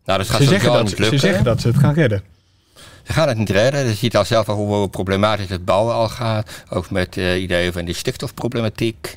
Nou, 0.04 0.18
dat 0.18 0.28
gaat 0.28 0.42
ze 0.42 0.48
zeggen 0.48 0.72
dat, 0.72 0.88
Ze 0.88 1.18
zeggen 1.18 1.44
dat 1.44 1.60
ze 1.60 1.68
het 1.68 1.76
gaan 1.76 1.94
redden. 1.94 2.22
Ze 3.04 3.12
gaan 3.12 3.28
het 3.28 3.38
niet 3.38 3.50
redden. 3.50 3.86
Je 3.86 3.94
ziet 3.94 4.16
al 4.16 4.24
zelf 4.24 4.48
al 4.48 4.56
hoe 4.56 4.88
problematisch 4.88 5.48
het 5.48 5.64
bouwen 5.64 5.94
al 5.94 6.08
gaat. 6.08 6.50
Ook 6.70 6.90
met 6.90 7.16
uh, 7.16 7.42
ideeën 7.42 7.72
van 7.72 7.84
die 7.84 7.94
stikstofproblematiek. 7.94 9.16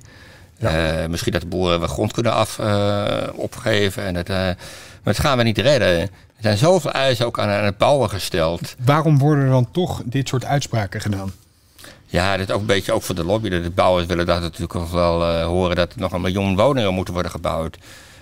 Ja. 0.58 1.02
Uh, 1.02 1.08
misschien 1.08 1.32
dat 1.32 1.42
de 1.42 1.48
boeren 1.48 1.80
wel 1.80 1.88
grond 1.88 2.14
kunnen 2.14 2.34
af, 2.34 2.58
uh, 2.58 3.06
opgeven. 3.36 4.04
En 4.04 4.16
het, 4.16 4.28
maar 4.28 4.56
dat 5.04 5.20
gaan 5.20 5.38
we 5.38 5.44
niet 5.44 5.58
redden. 5.58 6.00
Er 6.00 6.10
zijn 6.40 6.58
zoveel 6.58 6.92
eisen 6.92 7.26
ook 7.26 7.40
aan, 7.40 7.50
aan 7.50 7.64
het 7.64 7.78
bouwen 7.78 8.10
gesteld. 8.10 8.76
Waarom 8.86 9.18
worden 9.18 9.44
er 9.44 9.50
dan 9.50 9.72
toch 9.72 10.02
dit 10.06 10.28
soort 10.28 10.46
uitspraken 10.46 11.02
gedaan? 11.02 11.32
Ja, 12.06 12.38
dat 12.38 12.48
is 12.48 12.54
ook 12.54 12.60
een 12.60 12.66
beetje 12.66 12.92
ook 12.92 13.04
voor 13.04 13.16
de 13.16 13.24
lobby. 13.24 13.50
De 13.50 13.72
bouwers 13.76 14.06
willen 14.06 14.26
dat 14.26 14.42
natuurlijk 14.42 14.74
wel 14.92 15.42
horen 15.42 15.76
dat 15.76 15.94
er 15.94 16.00
nog 16.00 16.12
een 16.12 16.22
miljoen 16.22 16.56
woningen 16.56 16.94
moeten 16.94 17.14
worden 17.14 17.32
gebouwd. 17.32 17.78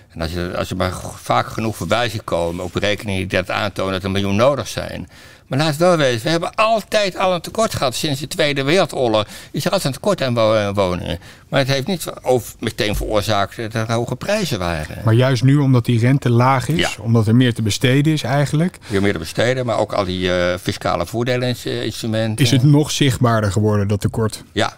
En 0.08 0.20
als 0.22 0.32
je, 0.32 0.54
als 0.56 0.68
je 0.68 0.74
maar 0.74 0.92
vaak 1.14 1.46
genoeg 1.46 1.76
voorbij 1.76 2.08
ziet 2.08 2.24
komen, 2.24 2.64
op 2.64 2.72
berekeningen 2.72 3.28
die 3.28 3.38
dat 3.38 3.50
aantonen 3.50 3.92
dat 3.92 4.00
er 4.00 4.06
een 4.06 4.12
miljoen 4.12 4.36
nodig 4.36 4.68
zijn. 4.68 5.08
Maar 5.46 5.58
laat 5.58 5.68
het 5.68 5.76
wel 5.76 5.96
weten, 5.96 6.22
we 6.22 6.30
hebben 6.30 6.54
altijd 6.54 7.16
al 7.16 7.34
een 7.34 7.40
tekort 7.40 7.74
gehad 7.74 7.94
sinds 7.94 8.20
de 8.20 8.28
Tweede 8.28 8.62
Wereldoorlog. 8.62 9.26
Is 9.50 9.64
er 9.64 9.70
altijd 9.70 9.94
een 9.94 10.00
tekort 10.00 10.22
aan 10.22 10.74
woningen. 10.74 11.18
Maar 11.48 11.60
het 11.60 11.68
heeft 11.68 11.86
niet 11.86 12.06
over, 12.22 12.54
meteen 12.60 12.96
veroorzaakt 12.96 13.56
dat 13.56 13.74
er 13.74 13.92
hoge 13.92 14.16
prijzen 14.16 14.58
waren. 14.58 14.98
Maar 15.04 15.14
juist 15.14 15.42
nu, 15.42 15.56
omdat 15.56 15.84
die 15.84 15.98
rente 15.98 16.30
laag 16.30 16.68
is, 16.68 16.96
omdat 16.98 17.26
er 17.26 17.36
meer 17.36 17.54
te 17.54 17.62
besteden 17.62 18.12
is 18.12 18.22
eigenlijk. 18.22 18.78
Ja, 18.86 19.00
meer 19.00 19.12
te 19.12 19.18
besteden, 19.18 19.66
maar 19.66 19.78
ook 19.78 19.92
al 19.92 20.04
die 20.04 20.28
uh, 20.28 20.54
fiscale 20.62 21.06
voordelinstrumenten. 21.06 22.44
Is 22.44 22.50
het 22.50 22.62
nog 22.62 22.90
zichtbaarder 22.90 23.52
geworden, 23.52 23.88
dat 23.88 24.00
tekort? 24.00 24.42
Ja, 24.52 24.76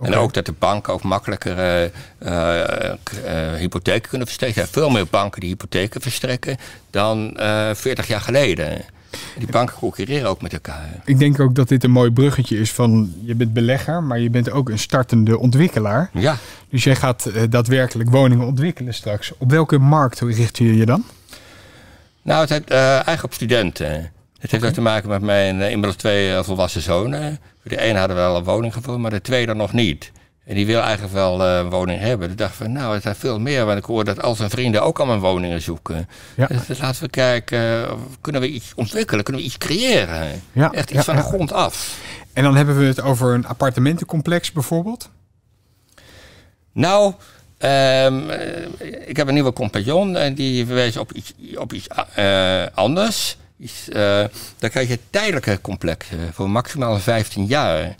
En 0.00 0.14
ook 0.14 0.34
dat 0.34 0.46
de 0.46 0.54
banken 0.58 0.92
ook 0.92 1.02
makkelijker 1.02 1.58
uh, 1.58 1.90
uh, 2.20 3.54
hypotheken 3.58 4.08
kunnen 4.08 4.26
verstrekken. 4.26 4.62
Er 4.62 4.68
zijn 4.68 4.82
veel 4.84 4.92
meer 4.92 5.06
banken 5.10 5.40
die 5.40 5.48
hypotheken 5.50 6.00
verstrekken 6.00 6.56
dan 6.90 7.36
40 7.74 8.06
jaar 8.06 8.20
geleden. 8.20 8.84
Die 9.38 9.46
banken 9.50 9.76
concurreren 9.76 10.28
ook 10.28 10.42
met 10.42 10.52
elkaar. 10.52 10.88
Ik 11.04 11.18
denk 11.18 11.40
ook 11.40 11.54
dat 11.54 11.68
dit 11.68 11.84
een 11.84 11.90
mooi 11.90 12.10
bruggetje 12.10 12.58
is 12.58 12.72
van 12.72 13.14
je 13.24 13.34
bent 13.34 13.52
belegger, 13.52 14.02
maar 14.02 14.20
je 14.20 14.30
bent 14.30 14.50
ook 14.50 14.68
een 14.68 14.78
startende 14.78 15.38
ontwikkelaar. 15.38 16.10
Ja. 16.12 16.36
Dus 16.68 16.84
jij 16.84 16.96
gaat 16.96 17.30
uh, 17.34 17.42
daadwerkelijk 17.48 18.10
woningen 18.10 18.46
ontwikkelen 18.46 18.94
straks. 18.94 19.32
Op 19.38 19.50
welke 19.50 19.78
markt 19.78 20.20
richt 20.20 20.58
je 20.58 20.76
je 20.76 20.86
dan? 20.86 21.04
Nou, 22.22 22.40
het 22.40 22.48
heeft 22.48 22.70
uh, 22.70 22.78
eigenlijk 22.78 23.24
op 23.24 23.32
studenten. 23.34 24.12
Het 24.38 24.50
heeft 24.50 24.64
ook 24.64 24.72
te 24.72 24.80
maken 24.80 25.08
met 25.08 25.22
mijn 25.22 25.56
uh, 25.56 25.70
inmiddels 25.70 25.96
twee 25.96 26.42
volwassen 26.42 26.82
zonen. 26.82 27.38
De 27.62 27.80
ene 27.80 27.98
hadden 27.98 28.16
wel 28.16 28.36
een 28.36 28.44
woning 28.44 28.72
gevonden, 28.72 29.00
maar 29.00 29.10
de 29.10 29.20
tweede 29.20 29.54
nog 29.54 29.72
niet. 29.72 30.12
En 30.44 30.54
die 30.54 30.66
wil 30.66 30.80
eigenlijk 30.80 31.12
wel 31.12 31.40
uh, 31.40 31.56
een 31.56 31.70
woning 31.70 32.00
hebben. 32.00 32.30
Ik 32.30 32.38
dacht 32.38 32.54
van, 32.54 32.72
nou, 32.72 32.94
het 32.94 33.02
zijn 33.02 33.14
veel 33.14 33.40
meer. 33.40 33.64
Want 33.64 33.78
ik 33.78 33.84
hoor 33.84 34.04
dat 34.04 34.22
al 34.22 34.34
zijn 34.34 34.50
vrienden 34.50 34.82
ook 34.82 34.98
allemaal 34.98 35.18
woningen 35.18 35.62
zoeken. 35.62 36.08
Ja. 36.36 36.46
Dus, 36.46 36.66
dus 36.66 36.78
laten 36.78 37.02
we 37.02 37.08
kijken, 37.08 37.88
kunnen 38.20 38.40
we 38.40 38.48
iets 38.48 38.72
ontwikkelen? 38.74 39.24
Kunnen 39.24 39.42
we 39.42 39.48
iets 39.48 39.58
creëren? 39.58 40.42
Ja. 40.52 40.72
Echt 40.72 40.90
iets 40.90 41.04
van 41.04 41.16
de 41.16 41.22
grond 41.22 41.52
af. 41.52 41.98
En 42.32 42.42
dan 42.42 42.56
hebben 42.56 42.78
we 42.78 42.84
het 42.84 43.02
over 43.02 43.34
een 43.34 43.46
appartementencomplex 43.46 44.52
bijvoorbeeld? 44.52 45.10
Nou, 46.72 47.14
um, 47.58 48.30
ik 49.06 49.16
heb 49.16 49.28
een 49.28 49.34
nieuwe 49.34 49.52
compagnon 49.52 50.16
en 50.16 50.34
die 50.34 50.66
verwees 50.66 50.96
op 50.96 51.12
iets, 51.12 51.34
op 51.54 51.72
iets 51.72 51.86
uh, 52.18 52.62
anders. 52.74 53.36
Iets, 53.58 53.88
uh, 53.88 54.24
dan 54.58 54.70
krijg 54.70 54.88
je 54.88 54.98
tijdelijke 55.10 55.60
complexen 55.60 56.32
voor 56.32 56.50
maximaal 56.50 56.98
15 56.98 57.46
jaar. 57.46 57.94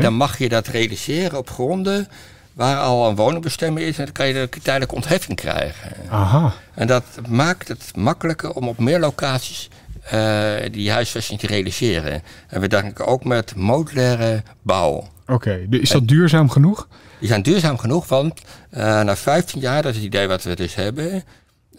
Dan 0.00 0.14
mag 0.14 0.38
je 0.38 0.48
dat 0.48 0.66
realiseren 0.66 1.38
op 1.38 1.50
gronden 1.50 2.08
waar 2.52 2.78
al 2.78 3.08
een 3.08 3.16
woningbestemming 3.16 3.86
is. 3.86 3.98
En 3.98 4.04
dan 4.04 4.12
kan 4.12 4.26
je 4.26 4.32
de 4.32 4.60
tijdelijke 4.62 4.94
ontheffing 4.94 5.36
krijgen. 5.36 5.92
Aha. 6.08 6.52
En 6.74 6.86
dat 6.86 7.04
maakt 7.28 7.68
het 7.68 7.92
makkelijker 7.96 8.52
om 8.52 8.68
op 8.68 8.78
meer 8.78 8.98
locaties 8.98 9.68
uh, 10.14 10.54
die 10.70 10.90
huisvesting 10.90 11.40
te 11.40 11.46
realiseren. 11.46 12.22
En 12.48 12.60
we 12.60 12.68
denken 12.68 13.06
ook 13.06 13.24
met 13.24 13.56
modulaire 13.56 14.42
bouw. 14.62 15.08
Oké, 15.26 15.66
is 15.70 15.90
dat 15.90 16.08
duurzaam 16.08 16.50
genoeg? 16.50 16.88
Die 17.18 17.28
zijn 17.28 17.42
duurzaam 17.42 17.78
genoeg, 17.78 18.08
want 18.08 18.40
uh, 18.70 18.80
na 19.02 19.16
15 19.16 19.60
jaar, 19.60 19.82
dat 19.82 19.90
is 19.90 19.96
het 19.96 20.06
idee 20.06 20.28
wat 20.28 20.42
we 20.42 20.54
dus 20.54 20.74
hebben, 20.74 21.24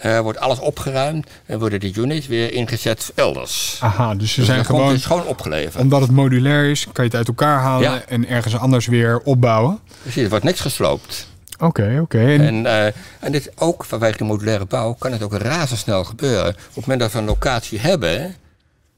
uh, 0.05 0.19
wordt 0.19 0.39
alles 0.39 0.59
opgeruimd 0.59 1.27
en 1.45 1.59
worden 1.59 1.79
de 1.79 1.93
units 1.95 2.27
weer 2.27 2.53
ingezet 2.53 3.11
elders. 3.15 3.77
Aha, 3.81 4.15
dus 4.15 4.31
ze 4.31 4.39
dus 4.39 4.49
zijn 4.49 4.65
gewoon, 4.65 4.99
gewoon 4.99 5.25
opgeleverd. 5.25 5.83
Omdat 5.83 6.01
het 6.01 6.11
modulair 6.11 6.69
is, 6.69 6.83
kan 6.83 7.03
je 7.03 7.09
het 7.09 7.15
uit 7.15 7.27
elkaar 7.27 7.59
halen 7.59 8.09
en 8.09 8.27
ergens 8.27 8.57
anders 8.57 8.85
weer 8.85 9.19
opbouwen. 9.19 9.79
Precies, 10.01 10.23
er 10.23 10.29
wordt 10.29 10.45
niks 10.45 10.59
gesloopt. 10.59 11.27
Oké, 11.59 11.99
oké. 12.01 12.19
En, 12.19 12.41
en, 12.41 12.63
uh, 12.63 12.85
en, 13.19 13.31
dit 13.31 13.51
ook 13.55 13.85
vanwege 13.85 14.17
de 14.17 14.23
modulaire 14.23 14.65
bouw 14.65 14.93
kan 14.93 15.11
het 15.11 15.23
ook 15.23 15.33
razendsnel 15.33 16.03
gebeuren. 16.03 16.49
Op 16.49 16.55
het 16.55 16.75
moment 16.75 16.99
dat 16.99 17.11
we 17.11 17.17
een 17.17 17.25
locatie 17.25 17.79
hebben, 17.79 18.35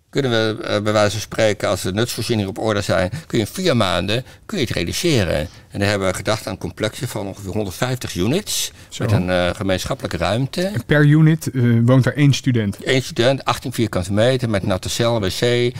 kunnen 0.09 0.31
we 0.31 0.63
uh, 0.63 0.67
bij 0.67 0.93
wijze 0.93 1.11
van 1.11 1.19
spreken, 1.19 1.69
als 1.69 1.81
de 1.81 1.93
nutsvoorzieningen 1.93 2.49
op 2.49 2.59
orde 2.59 2.81
zijn, 2.81 3.09
kun 3.09 3.37
je 3.37 3.45
in 3.45 3.51
vier 3.51 3.77
maanden 3.77 4.25
kun 4.45 4.57
je 4.57 4.63
het 4.63 4.73
realiseren. 4.73 5.37
En 5.69 5.79
dan 5.79 5.87
hebben 5.87 6.07
we 6.07 6.13
gedacht 6.13 6.47
aan 6.47 6.53
een 6.53 6.59
complexje 6.59 7.07
van 7.07 7.27
ongeveer 7.27 7.51
150 7.51 8.15
units 8.15 8.71
met 8.97 9.11
een 9.11 9.27
uh, 9.27 9.49
gemeenschappelijke 9.49 10.17
ruimte. 10.17 10.61
En 10.61 10.85
per 10.85 11.05
unit 11.05 11.49
uh, 11.53 11.81
woont 11.85 12.05
er 12.05 12.15
één 12.15 12.33
student? 12.33 12.77
Eén 12.83 13.01
student, 13.01 13.45
18 13.45 13.73
vierkante 13.73 14.13
meter 14.13 14.49
met 14.49 14.63
natte 14.63 14.89
cel, 14.89 15.19
wc. 15.19 15.73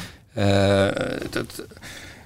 dat, 1.30 1.64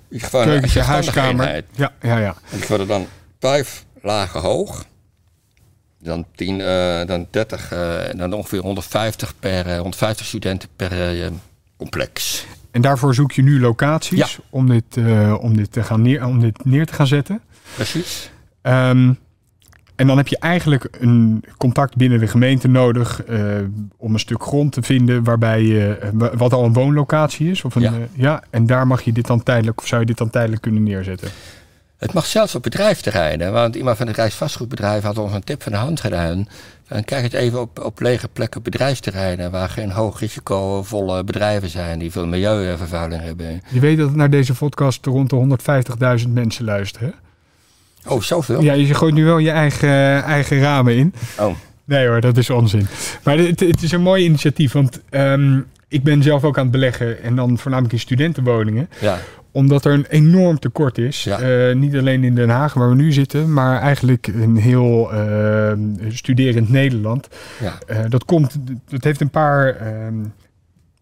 gewoon 0.09 0.45
Keukentje, 0.45 0.82
huiskamer. 0.82 1.63
Ja, 1.75 1.93
ja, 2.01 2.17
ja. 2.17 2.36
En 2.51 2.57
die 2.57 2.67
worden 2.67 2.88
dan 2.88 3.07
vijf 3.39 3.86
lagen 4.01 4.39
hoog. 4.41 4.86
dan, 5.99 6.25
10, 6.36 6.59
uh, 6.59 7.05
dan 7.05 7.28
30, 7.32 7.73
uh, 7.73 7.99
dan 8.15 8.34
ongeveer 8.34 8.59
150, 8.59 9.34
per, 9.39 9.75
150 9.78 10.25
studenten 10.25 10.69
per 10.75 10.91
complex. 11.84 12.45
En 12.71 12.81
daarvoor 12.81 13.13
zoek 13.13 13.31
je 13.31 13.41
nu 13.41 13.59
locaties 13.59 14.17
ja. 14.17 14.43
om, 14.49 14.69
dit, 14.69 14.97
om, 15.39 15.57
dit 15.57 15.71
te 15.71 15.84
gaan 15.84 16.01
neer, 16.01 16.25
om 16.25 16.39
dit 16.39 16.65
neer 16.65 16.86
te 16.86 16.93
gaan 16.93 17.07
zetten? 17.07 17.41
Precies. 17.75 18.31
Um, 18.61 19.17
en 19.95 20.07
dan 20.07 20.17
heb 20.17 20.27
je 20.27 20.38
eigenlijk 20.38 20.88
een 20.99 21.43
contact 21.57 21.95
binnen 21.95 22.19
de 22.19 22.27
gemeente 22.27 22.67
nodig 22.67 23.27
uh, 23.29 23.39
om 23.97 24.13
een 24.13 24.19
stuk 24.19 24.43
grond 24.43 24.71
te 24.71 24.81
vinden 24.81 25.23
waarbij 25.23 25.61
je, 25.61 26.11
uh, 26.21 26.27
wat 26.34 26.53
al 26.53 26.65
een 26.65 26.73
woonlocatie 26.73 27.49
is. 27.49 27.63
Of 27.63 27.75
een, 27.75 27.81
ja. 27.81 27.93
Ja. 28.13 28.43
En 28.49 28.65
daar 28.65 28.88
mag 28.88 29.01
je 29.01 29.11
dit 29.11 29.27
dan 29.27 29.43
tijdelijk, 29.43 29.81
of 29.81 29.88
zou 29.88 30.01
je 30.01 30.07
dit 30.07 30.17
dan 30.17 30.29
tijdelijk 30.29 30.61
kunnen 30.61 30.84
neerzetten? 30.84 31.29
Het 31.97 32.13
mag 32.13 32.25
zelfs 32.25 32.55
op 32.55 32.63
bedrijfsterreinen, 32.63 33.51
want 33.51 33.75
iemand 33.75 33.97
van 33.97 34.07
het 34.07 34.15
Rijksvastgoedbedrijf 34.15 35.03
had 35.03 35.17
ons 35.17 35.34
een 35.34 35.43
tip 35.43 35.63
van 35.63 35.71
de 35.71 35.77
hand 35.77 35.99
gedaan. 35.99 36.47
En 36.93 37.05
kijk 37.05 37.23
het 37.23 37.33
even 37.33 37.61
op, 37.61 37.79
op 37.83 37.99
lege 37.99 38.27
plekken 38.27 38.61
bedrijfsterreinen 38.61 39.51
waar 39.51 39.69
geen 39.69 39.91
hoog 39.91 40.19
risicovolle 40.19 41.23
bedrijven 41.23 41.69
zijn 41.69 41.99
die 41.99 42.11
veel 42.11 42.27
milieuvervuiling 42.27 43.21
hebben. 43.21 43.61
Je 43.69 43.79
weet 43.79 43.97
dat 43.97 44.15
naar 44.15 44.29
deze 44.29 44.53
podcast 44.53 45.05
rond 45.05 45.29
de 45.29 45.57
150.000 46.25 46.29
mensen 46.29 46.65
luisteren. 46.65 47.13
Oh, 48.07 48.21
zoveel? 48.21 48.61
Ja, 48.61 48.73
je 48.73 48.93
gooit 48.93 49.13
nu 49.13 49.25
wel 49.25 49.37
je 49.37 49.51
eigen, 49.51 50.23
eigen 50.23 50.59
ramen 50.59 50.95
in. 50.95 51.13
Oh. 51.39 51.55
Nee 51.85 52.07
hoor, 52.07 52.21
dat 52.21 52.37
is 52.37 52.49
onzin. 52.49 52.87
Maar 53.23 53.37
het, 53.37 53.59
het 53.59 53.83
is 53.83 53.91
een 53.91 54.01
mooi 54.01 54.23
initiatief, 54.23 54.71
want 54.71 55.01
um, 55.09 55.65
ik 55.87 56.03
ben 56.03 56.23
zelf 56.23 56.43
ook 56.43 56.57
aan 56.57 56.63
het 56.63 56.71
beleggen 56.71 57.23
en 57.23 57.35
dan 57.35 57.57
voornamelijk 57.57 57.93
in 57.93 57.99
studentenwoningen. 57.99 58.89
Ja. 58.99 59.19
Omdat 59.54 59.86
er 59.86 59.93
een 59.93 60.06
enorm 60.10 60.60
tekort 60.60 60.97
is. 60.97 61.24
Ja. 61.24 61.70
Uh, 61.70 61.76
niet 61.76 61.95
alleen 61.95 62.24
in 62.24 62.36
Den 62.36 62.49
Haag, 62.49 62.74
waar 62.74 62.89
we 62.89 62.95
nu 62.95 63.12
zitten, 63.12 63.54
maar 63.54 63.80
eigenlijk 63.80 64.28
een 64.28 64.58
heel 64.58 65.14
uh, 65.14 65.72
studerend 66.10 66.70
Nederland. 66.70 67.28
Ja. 67.62 67.80
Uh, 67.88 67.97
dat 68.10 68.26
komt, 68.26 68.58
dat 68.89 69.04
heeft 69.04 69.22
een 69.22 69.30
paar 69.30 69.78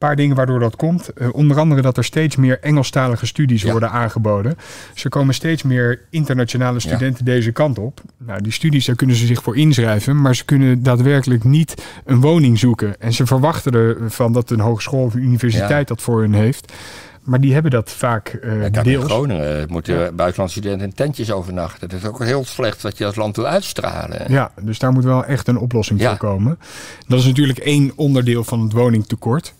paar 0.01 0.15
dingen 0.15 0.35
waardoor 0.35 0.59
dat 0.59 0.75
komt. 0.75 1.09
Onder 1.31 1.59
andere 1.59 1.81
dat 1.81 1.97
er 1.97 2.03
steeds 2.03 2.35
meer 2.35 2.59
Engelstalige 2.59 3.25
studies 3.25 3.61
Ja. 3.61 3.71
worden 3.71 3.91
aangeboden. 3.91 4.57
Dus 4.93 5.03
er 5.03 5.09
komen 5.09 5.33
steeds 5.33 5.63
meer 5.63 5.99
internationale 6.09 6.79
studenten 6.79 7.25
deze 7.25 7.51
kant 7.51 7.79
op. 7.79 8.01
Nou, 8.17 8.41
die 8.41 8.51
studies, 8.51 8.85
daar 8.85 8.95
kunnen 8.95 9.15
ze 9.15 9.25
zich 9.25 9.43
voor 9.43 9.57
inschrijven, 9.57 10.21
maar 10.21 10.35
ze 10.35 10.45
kunnen 10.45 10.83
daadwerkelijk 10.83 11.43
niet 11.43 11.85
een 12.05 12.21
woning 12.21 12.59
zoeken. 12.59 12.99
En 12.99 13.13
ze 13.13 13.25
verwachten 13.25 13.73
ervan 13.73 14.33
dat 14.33 14.49
een 14.49 14.59
hogeschool 14.59 15.03
of 15.03 15.13
een 15.13 15.23
universiteit 15.23 15.87
dat 15.87 16.01
voor 16.01 16.21
hun 16.21 16.33
heeft. 16.33 16.73
Maar 17.21 17.41
die 17.41 17.53
hebben 17.53 17.71
dat 17.71 17.89
vaak 17.91 18.27
eh, 18.29 18.61
Ja, 18.71 18.83
in. 18.83 19.01
Groningen 19.01 19.65
moeten 19.69 19.99
Ja. 19.99 20.11
buitenlandse 20.11 20.57
studenten 20.59 20.87
in 20.87 20.93
tentjes 20.93 21.31
overnachten. 21.31 21.89
Dat 21.89 21.99
is 21.99 22.05
ook 22.07 22.23
heel 22.23 22.45
slecht 22.45 22.81
wat 22.81 22.97
je 22.97 23.05
als 23.05 23.15
land 23.15 23.35
wil 23.35 23.45
uitstralen. 23.47 24.31
Ja, 24.31 24.51
dus 24.61 24.79
daar 24.79 24.91
moet 24.91 25.03
wel 25.03 25.25
echt 25.25 25.47
een 25.47 25.57
oplossing 25.57 25.99
Ja. 25.99 26.09
voor 26.09 26.17
komen. 26.17 26.59
Dat 27.07 27.19
is 27.19 27.25
natuurlijk 27.25 27.59
één 27.59 27.91
onderdeel 27.95 28.43
van 28.43 28.59
het 28.61 28.71
woningtekort. 28.73 29.53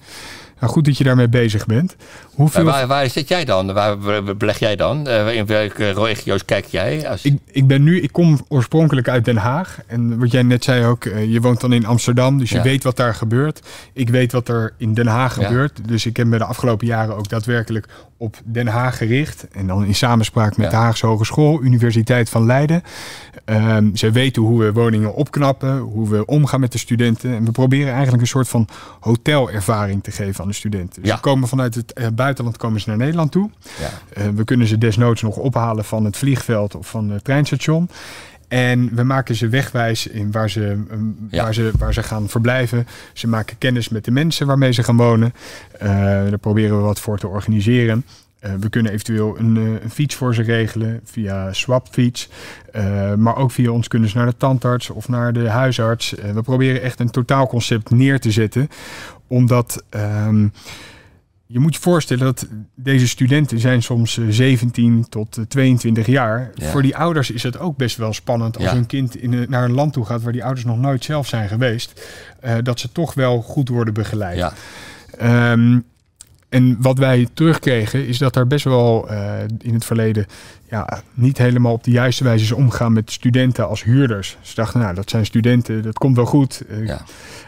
Nou, 0.62 0.74
goed 0.74 0.86
dat 0.86 0.98
je 0.98 1.04
daarmee 1.04 1.28
bezig 1.30 1.66
bent. 1.66 1.96
Hoeveel... 2.34 2.64
Waar, 2.64 2.88
waar 2.88 3.10
zit 3.10 3.28
jij 3.28 3.46
dan? 3.46 3.74
Waar 3.74 3.98
beleg 4.38 4.60
jij 4.60 4.76
dan? 4.76 5.08
Eh, 5.08 5.36
in 5.36 5.46
welke 5.46 5.92
regio's 5.92 6.46
kijk 6.46 6.66
jij? 6.66 7.10
Als... 7.10 7.24
Ik, 7.24 7.38
ik 7.52 7.68
ben 7.68 7.84
nu, 7.84 8.02
ik 8.02 8.12
kom 8.12 8.46
oorspronkelijk 8.48 9.08
uit 9.10 9.26
Den 9.26 9.38
Haag. 9.38 9.78
En 9.88 10.20
wat 10.20 10.32
jij 10.32 10.44
net 10.44 10.64
zei 10.64 10.86
ook, 10.86 11.06
eh, 11.06 11.32
je 11.32 11.42
woont 11.42 11.62
dan 11.62 11.74
in 11.74 11.86
Amsterdam, 11.86 12.38
dus 12.38 12.50
je 12.50 12.56
Ja. 12.56 12.64
weet 12.64 12.84
wat 12.84 12.96
daar 12.98 13.16
gebeurt. 13.16 13.60
Ik 13.94 14.10
weet 14.10 14.32
wat 14.32 14.48
er 14.48 14.74
in 14.78 14.94
Den 14.94 15.08
Haag 15.08 15.40
Ja. 15.40 15.48
gebeurt. 15.48 15.88
Dus 15.88 16.06
ik 16.06 16.18
heb 16.18 16.28
me 16.28 16.38
de 16.38 16.46
afgelopen 16.46 16.88
jaren 16.88 17.16
ook 17.16 17.30
daadwerkelijk 17.30 17.88
op 18.22 18.42
Den 18.44 18.68
Haag 18.68 18.98
gericht. 18.98 19.48
En 19.52 19.68
dan 19.68 19.86
in 19.86 19.96
samenspraak 19.96 20.58
met 20.58 20.66
Ja. 20.66 20.72
de 20.72 20.76
Haagse 20.84 21.06
Hogeschool, 21.06 21.62
Universiteit 21.64 22.30
van 22.30 22.46
Leiden. 22.46 22.84
Ehm 23.46 23.90
zij 23.96 24.12
weten 24.12 24.42
hoe 24.42 24.60
we 24.64 24.74
woningen 24.74 25.16
opknappen, 25.16 25.78
hoe 25.78 26.10
we 26.10 26.26
omgaan 26.26 26.60
met 26.60 26.72
de 26.72 26.78
studenten. 26.78 27.36
En 27.36 27.46
we 27.46 27.52
proberen 27.52 27.92
eigenlijk 27.94 28.22
een 28.22 28.28
soort 28.28 28.48
van 28.48 28.68
hotelervaring 29.00 30.04
te 30.04 30.12
geven 30.12 30.42
aan 30.44 30.50
de 30.50 30.56
studenten. 30.56 31.02
Dus 31.02 31.10
Ja. 31.10 31.16
ze 31.16 31.22
komen 31.22 31.48
vanuit 31.48 31.76
het 31.76 31.94
eh, 31.94 32.08
buitenland 32.14 32.58
komen 32.58 32.82
ze 32.82 32.90
naar 32.90 32.98
Nederland 32.98 33.32
toe. 33.32 33.50
Ja. 33.80 33.90
Eh, 34.22 34.28
we 34.36 34.44
kunnen 34.44 34.68
ze 34.68 34.78
desnoods 34.78 35.22
nog 35.22 35.36
ophalen 35.38 35.86
van 35.86 36.06
het 36.06 36.18
vliegveld 36.18 36.76
of 36.76 36.88
van 36.90 37.10
het 37.10 37.24
treinstation. 37.24 37.90
En 38.52 38.96
we 38.96 39.04
maken 39.04 39.36
ze 39.36 39.50
wegwijs 39.50 40.08
in 40.08 40.32
waar 40.32 40.50
ze, 40.50 40.84
ehm, 40.90 41.04
Ja. 41.30 41.44
waar, 41.44 41.54
ze, 41.54 41.72
waar 41.78 41.94
ze 41.94 42.04
gaan 42.04 42.30
verblijven. 42.30 42.88
Ze 43.14 43.28
maken 43.28 43.58
kennis 43.58 43.90
met 43.90 44.06
de 44.06 44.12
mensen 44.12 44.48
waarmee 44.48 44.72
ze 44.72 44.84
gaan 44.84 44.98
wonen. 44.98 45.34
Eh, 45.80 45.90
daar 45.90 46.38
proberen 46.38 46.78
we 46.78 46.84
wat 46.84 47.00
voor 47.00 47.18
te 47.18 47.28
organiseren. 47.28 48.06
Eh, 48.40 48.52
we 48.60 48.70
kunnen 48.70 48.92
eventueel 48.92 49.40
een, 49.40 49.58
eh, 49.58 49.84
een 49.84 49.90
fiets 49.90 50.16
voor 50.16 50.36
ze 50.36 50.42
regelen 50.42 51.00
via 51.04 51.54
Swapfiets. 51.54 52.30
Eh, 52.72 53.14
maar 53.14 53.36
ook 53.38 53.52
via 53.52 53.72
ons 53.72 53.88
kunnen 53.88 54.10
ze 54.10 54.18
naar 54.18 54.26
de 54.26 54.38
tandarts 54.38 54.90
of 54.90 55.08
naar 55.08 55.34
de 55.34 55.50
huisarts. 55.50 56.14
We 56.34 56.42
proberen 56.42 56.82
echt 56.82 57.00
een 57.00 57.10
totaalconcept 57.12 57.90
neer 57.90 58.20
te 58.20 58.32
zetten. 58.32 58.68
Omdat 59.28 59.84
ehm, 59.90 60.48
je 61.52 61.60
moet 61.60 61.74
je 61.76 61.82
voorstellen 61.82 62.24
dat 62.26 62.48
deze 62.76 63.08
studenten 63.08 63.60
zijn 63.60 63.84
soms 63.84 64.18
eh, 64.18 64.26
17 64.30 65.06
tot 65.10 65.38
eh, 65.38 65.44
22 65.44 66.06
jaar. 66.06 66.52
Ja. 66.56 66.70
Voor 66.70 66.82
die 66.82 66.96
ouders 66.98 67.32
is 67.32 67.44
het 67.44 67.60
ook 67.60 67.78
best 67.78 67.98
wel 67.98 68.14
spannend 68.14 68.56
als 68.56 68.66
Ja. 68.66 68.74
hun 68.74 68.86
kind 68.86 69.16
in, 69.16 69.34
een- 69.34 69.50
naar 69.50 69.64
een 69.64 69.72
land 69.74 69.94
toe 69.94 70.06
gaat 70.06 70.22
waar 70.22 70.32
die 70.34 70.44
ouders 70.44 70.66
nog 70.66 70.78
nooit 70.80 71.04
zelf 71.04 71.28
zijn 71.28 71.48
geweest. 71.48 72.02
eh, 72.40 72.56
dat 72.64 72.80
ze 72.80 72.92
toch 72.92 73.14
wel 73.14 73.42
goed 73.42 73.70
worden 73.70 73.94
begeleid. 73.94 74.38
Ja. 74.38 74.54
Ehm, 75.18 75.80
en 76.50 76.76
wat 76.80 76.98
wij 76.98 77.28
terugkregen 77.34 78.08
is 78.08 78.18
dat 78.18 78.34
daar 78.34 78.48
best 78.48 78.64
wel 78.64 79.10
eh, 79.10 79.34
in 79.60 79.74
het 79.74 79.86
verleden 79.86 80.26
ja, 80.70 81.02
niet 81.14 81.38
helemaal 81.38 81.74
op 81.74 81.84
de 81.84 81.92
juiste 81.92 82.24
wijze 82.24 82.44
is 82.44 82.52
omgegaan 82.52 82.94
met 82.94 83.12
studenten 83.12 83.68
als 83.68 83.84
huurders. 83.84 84.38
Ze 84.42 84.56
dachten, 84.56 84.80
nou, 84.80 84.96
dat 84.96 85.10
zijn 85.10 85.26
studenten, 85.26 85.82
dat 85.84 85.98
komt 85.98 86.16
wel 86.16 86.26
goed. 86.26 86.62
Eh, 86.70 86.86
Ja. 86.86 87.02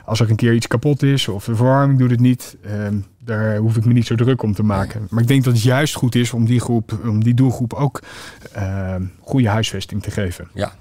Als 0.05 0.19
er 0.19 0.29
een 0.29 0.35
keer 0.35 0.53
iets 0.53 0.67
kapot 0.67 1.03
is 1.03 1.27
of 1.27 1.45
de 1.45 1.55
verwarming 1.55 1.99
doet 1.99 2.11
het 2.11 2.19
niet, 2.19 2.55
ehm, 2.65 2.95
daar 3.25 3.57
hoef 3.57 3.75
ik 3.77 3.85
me 3.85 3.93
niet 3.93 4.05
zo 4.07 4.15
druk 4.15 4.43
om 4.43 4.53
te 4.53 4.63
maken. 4.63 5.07
Maar 5.09 5.21
ik 5.21 5.27
denk 5.27 5.43
dat 5.43 5.53
het 5.53 5.63
juist 5.63 5.95
goed 5.95 6.15
is 6.15 6.31
om 6.33 6.45
die, 6.45 6.59
groep, 6.59 6.99
om 7.03 7.23
die 7.23 7.33
doelgroep 7.33 7.73
ook 7.73 8.01
ehm, 8.51 9.03
goede 9.21 9.49
huisvesting 9.49 10.03
te 10.03 10.11
geven. 10.11 10.47
Ja. 10.53 10.73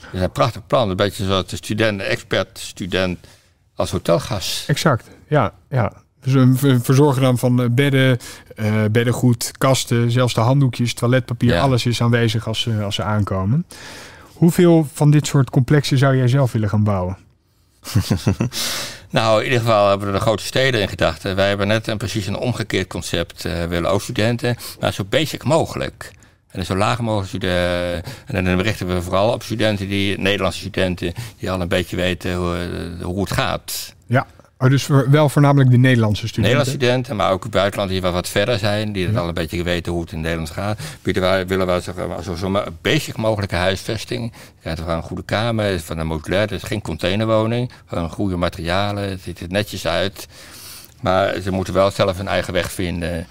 Dat 0.00 0.12
is 0.12 0.20
een 0.20 0.30
prachtig 0.32 0.66
plan. 0.66 0.90
Een 0.90 0.96
beetje 0.96 1.24
zoals 1.24 1.46
de 1.46 1.56
student, 1.56 1.98
de 1.98 2.04
expert 2.04 2.58
student 2.58 3.18
als 3.74 3.90
hotelgast. 3.90 4.68
Exact, 4.68 5.08
ja. 5.28 5.52
ja. 5.68 5.92
Dus 6.20 6.32
we 6.60 6.80
verzorgen 6.80 7.22
dan 7.22 7.38
van 7.38 7.62
eh, 7.62 7.68
bedden, 7.70 8.18
eh, 8.56 8.84
beddengoed, 8.90 9.50
kasten, 9.58 10.10
zelfs 10.10 10.34
de 10.34 10.40
handdoekjes, 10.40 10.94
toiletpapier, 10.94 11.52
Ja. 11.52 11.60
alles 11.60 11.86
is 11.86 12.00
aanwezig 12.02 12.46
als, 12.46 12.60
ze- 12.60 12.82
als 12.82 12.94
ze 12.94 13.02
aankomen. 13.02 13.66
Hoeveel 14.32 14.86
van 14.92 15.10
dit 15.10 15.26
soort 15.26 15.50
complexen 15.50 15.98
zou 15.98 16.16
jij 16.16 16.28
zelf 16.28 16.52
willen 16.52 16.68
gaan 16.68 16.84
bouwen? 16.84 17.16
Nou, 19.14 19.38
in 19.38 19.44
ieder 19.44 19.60
geval 19.60 19.88
hebben 19.88 20.06
we 20.06 20.12
de 20.12 20.20
grote 20.20 20.42
steden 20.42 20.80
in 20.80 20.88
gedachten. 20.88 21.36
Wij 21.36 21.48
hebben 21.48 21.66
net 21.66 21.86
een, 21.86 21.96
precies 21.96 22.26
een 22.26 22.36
omgekeerd 22.36 22.86
concept. 22.86 23.44
eh 23.44 23.64
willen 23.64 23.90
ook 23.90 24.02
studenten, 24.02 24.56
maar 24.80 24.92
zo 24.92 25.04
basic 25.04 25.44
mogelijk. 25.44 26.10
En 26.50 26.64
zo 26.64 26.76
laag 26.76 27.00
mogelijk 27.00 27.28
studenten. 27.28 28.02
En 28.26 28.44
dan 28.44 28.60
richten 28.60 28.86
we 28.86 29.02
vooral 29.02 29.32
op 29.32 29.42
studenten, 29.42 29.88
die, 29.88 30.18
Nederlandse 30.18 30.60
studenten, 30.60 31.12
die 31.38 31.50
al 31.50 31.60
een 31.60 31.68
beetje 31.68 31.96
weten 31.96 32.34
hoe, 32.34 32.56
eh, 32.56 33.04
hoe 33.04 33.20
het 33.20 33.32
gaat. 33.32 33.94
Ja, 34.06 34.26
oh, 34.58 34.68
dus 34.68 34.86
wel 34.86 35.28
voornamelijk 35.28 35.70
de 35.70 35.76
Nederlandse 35.76 36.28
studenten. 36.28 36.42
Nederlandse 36.42 36.84
studenten, 36.84 37.16
maar 37.16 37.32
ook 37.32 37.50
buitenland 37.50 37.90
die 37.90 38.00
wel 38.00 38.12
wat 38.12 38.28
verder 38.28 38.58
zijn, 38.58 38.92
die 38.92 39.06
het 39.06 39.16
al 39.16 39.28
een 39.28 39.34
beetje 39.34 39.62
weten 39.62 39.92
hoe 39.92 40.00
het 40.00 40.12
in 40.12 40.20
Nederland 40.20 40.50
gaat. 40.50 40.80
Bieden 41.02 41.22
wij, 41.22 41.46
willen 41.46 41.66
wij 41.66 41.80
zo, 42.22 42.34
zo, 42.34 42.62
basic 42.80 43.16
mogelijke 43.16 43.56
huisvesting. 43.56 44.32
Je 44.32 44.60
krijgt 44.60 44.80
een 44.80 45.02
goede 45.02 45.24
kamer, 45.24 45.80
van 45.80 45.98
een 45.98 46.06
modulair, 46.06 46.40
het 46.40 46.50
is 46.50 46.62
geen 46.62 46.82
containerwoning. 46.82 47.70
Gewoon 47.86 48.10
goede 48.10 48.36
materialen, 48.36 49.10
het 49.10 49.20
ziet 49.20 49.40
er 49.40 49.48
netjes 49.48 49.86
uit. 49.86 50.28
Maar 51.00 51.40
ze 51.40 51.50
moeten 51.50 51.74
wel 51.74 51.90
zelf 51.90 52.16
hun 52.16 52.28
eigen 52.28 52.52
weg 52.52 52.72
vinden. 52.72 53.26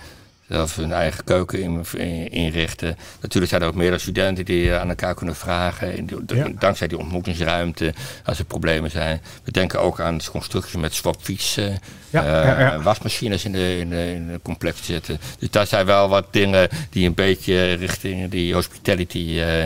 Zelf 0.50 0.76
hun 0.76 0.94
eigen 0.94 1.24
keuken 1.24 1.60
in- 1.62 1.86
in- 1.98 2.32
inrichten. 2.32 2.98
Natuurlijk 3.22 3.50
zijn 3.52 3.62
er 3.62 3.68
ook 3.68 3.76
meerdere 3.76 4.02
studenten 4.02 4.46
die 4.46 4.72
eh, 4.72 4.80
aan 4.80 4.90
elkaar 4.90 5.16
kunnen 5.16 5.36
vragen. 5.36 6.08
Ja. 6.28 6.48
Dankzij 6.60 6.88
die 6.88 6.98
ontmoetingsruimte, 6.98 7.94
als 8.26 8.40
er 8.40 8.46
problemen 8.46 8.92
zijn. 8.92 9.22
We 9.44 9.52
denken 9.52 9.80
ook 9.82 10.00
aan 10.00 10.20
constructies 10.32 10.76
met 10.82 10.94
swapfietsen. 10.94 11.80
Ja, 12.10 12.24
eh, 12.44 12.60
ja, 12.60 12.82
wasmachines 12.82 13.46
in 13.46 13.52
de, 13.52 13.78
in, 13.80 13.90
de, 13.90 14.12
in 14.14 14.28
de 14.28 14.40
complex 14.44 14.86
zitten. 14.86 15.20
Dus 15.40 15.50
daar 15.50 15.68
zijn 15.68 15.86
wel 15.86 16.10
wat 16.10 16.34
dingen 16.34 16.70
die 16.90 17.06
een 17.08 17.14
beetje 17.14 17.74
richting 17.74 18.30
die 18.32 18.54
hospitality 18.54 19.40
eh, 19.40 19.64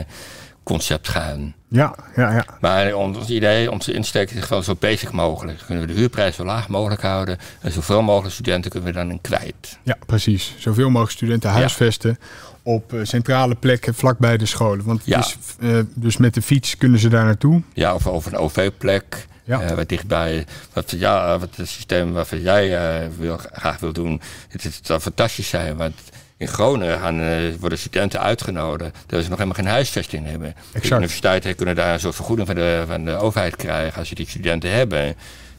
concept 0.64 1.08
gaan. 1.08 1.56
Ja, 1.70 1.96
ja, 2.16 2.32
ja. 2.34 2.46
Maar 2.62 2.94
ons 2.94 3.30
idee, 3.30 3.72
onze 3.72 3.94
insteek 3.94 4.32
is 4.32 4.44
gewoon 4.44 4.64
zo 4.64 4.76
basic 4.80 5.12
mogelijk. 5.12 5.60
Kunnen 5.66 5.88
we 5.88 5.94
de 5.94 6.00
huurprijs 6.00 6.36
zo 6.36 6.46
laag 6.46 6.68
mogelijk 6.68 7.02
houden. 7.02 7.38
En 7.62 7.72
zoveel 7.72 8.02
mogelijk 8.02 8.34
studenten 8.34 8.72
kunnen 8.72 8.90
we 8.90 8.96
dan 8.96 9.12
in 9.12 9.22
kwijt. 9.22 9.78
Ja, 9.84 9.98
precies. 10.06 10.56
Zoveel 10.58 10.90
mogelijk 10.90 11.12
studenten 11.12 11.50
huisvesten 11.50 12.20
op 12.64 12.94
eh, 12.94 13.00
centrale 13.04 13.56
plekken 13.56 13.94
vlakbij 13.96 14.38
de 14.38 14.46
scholen. 14.46 14.86
Want 14.86 15.02
Ja. 15.06 15.20
is, 15.20 15.38
eh, 15.60 15.80
dus 15.94 16.18
met 16.18 16.34
de 16.34 16.42
fiets 16.42 16.78
kunnen 16.78 17.00
ze 17.00 17.10
daar 17.10 17.26
naartoe. 17.26 17.62
Ja, 17.74 17.94
of 17.94 18.08
over 18.08 18.34
een 18.34 18.40
OV-plek. 18.40 19.28
Ja. 19.44 19.62
eh, 19.62 19.76
wat 19.76 19.90
dichtbij. 19.90 20.46
Wat, 20.74 20.92
ja, 20.92 21.40
wat 21.40 21.56
het 21.56 21.68
systeem 21.68 22.14
waarvan 22.14 22.42
jij 22.42 22.80
wil, 23.18 23.38
graag 23.52 23.80
wil 23.80 23.94
doen. 23.94 24.22
Het, 24.50 24.64
het 24.64 24.80
zou 24.84 25.00
fantastisch 25.00 25.50
zijn. 25.50 25.78
Want 25.78 25.96
In 26.38 26.48
Groningen 26.48 27.00
gaan, 27.00 27.20
eh, 27.22 27.38
worden 27.60 27.78
studenten 27.78 28.20
uitgenodigd 28.22 28.94
terwijl 29.00 29.24
ze 29.24 29.30
nog 29.30 29.38
helemaal 29.40 29.64
geen 29.64 29.72
huisvesting 29.74 30.26
hebben. 30.26 30.48
Exact. 30.58 30.84
De 30.84 30.90
universiteiten 30.96 31.56
kunnen 31.56 31.76
daar 31.76 31.94
een 31.94 32.00
soort 32.00 32.16
vergoeding 32.16 32.48
van 32.48 32.56
de, 32.56 32.84
van 32.88 33.06
de 33.06 33.16
overheid 33.16 33.56
krijgen 33.56 34.00
als 34.00 34.08
ze 34.08 34.16
die 34.16 34.28
studenten 34.28 34.72
hebben. 34.72 35.16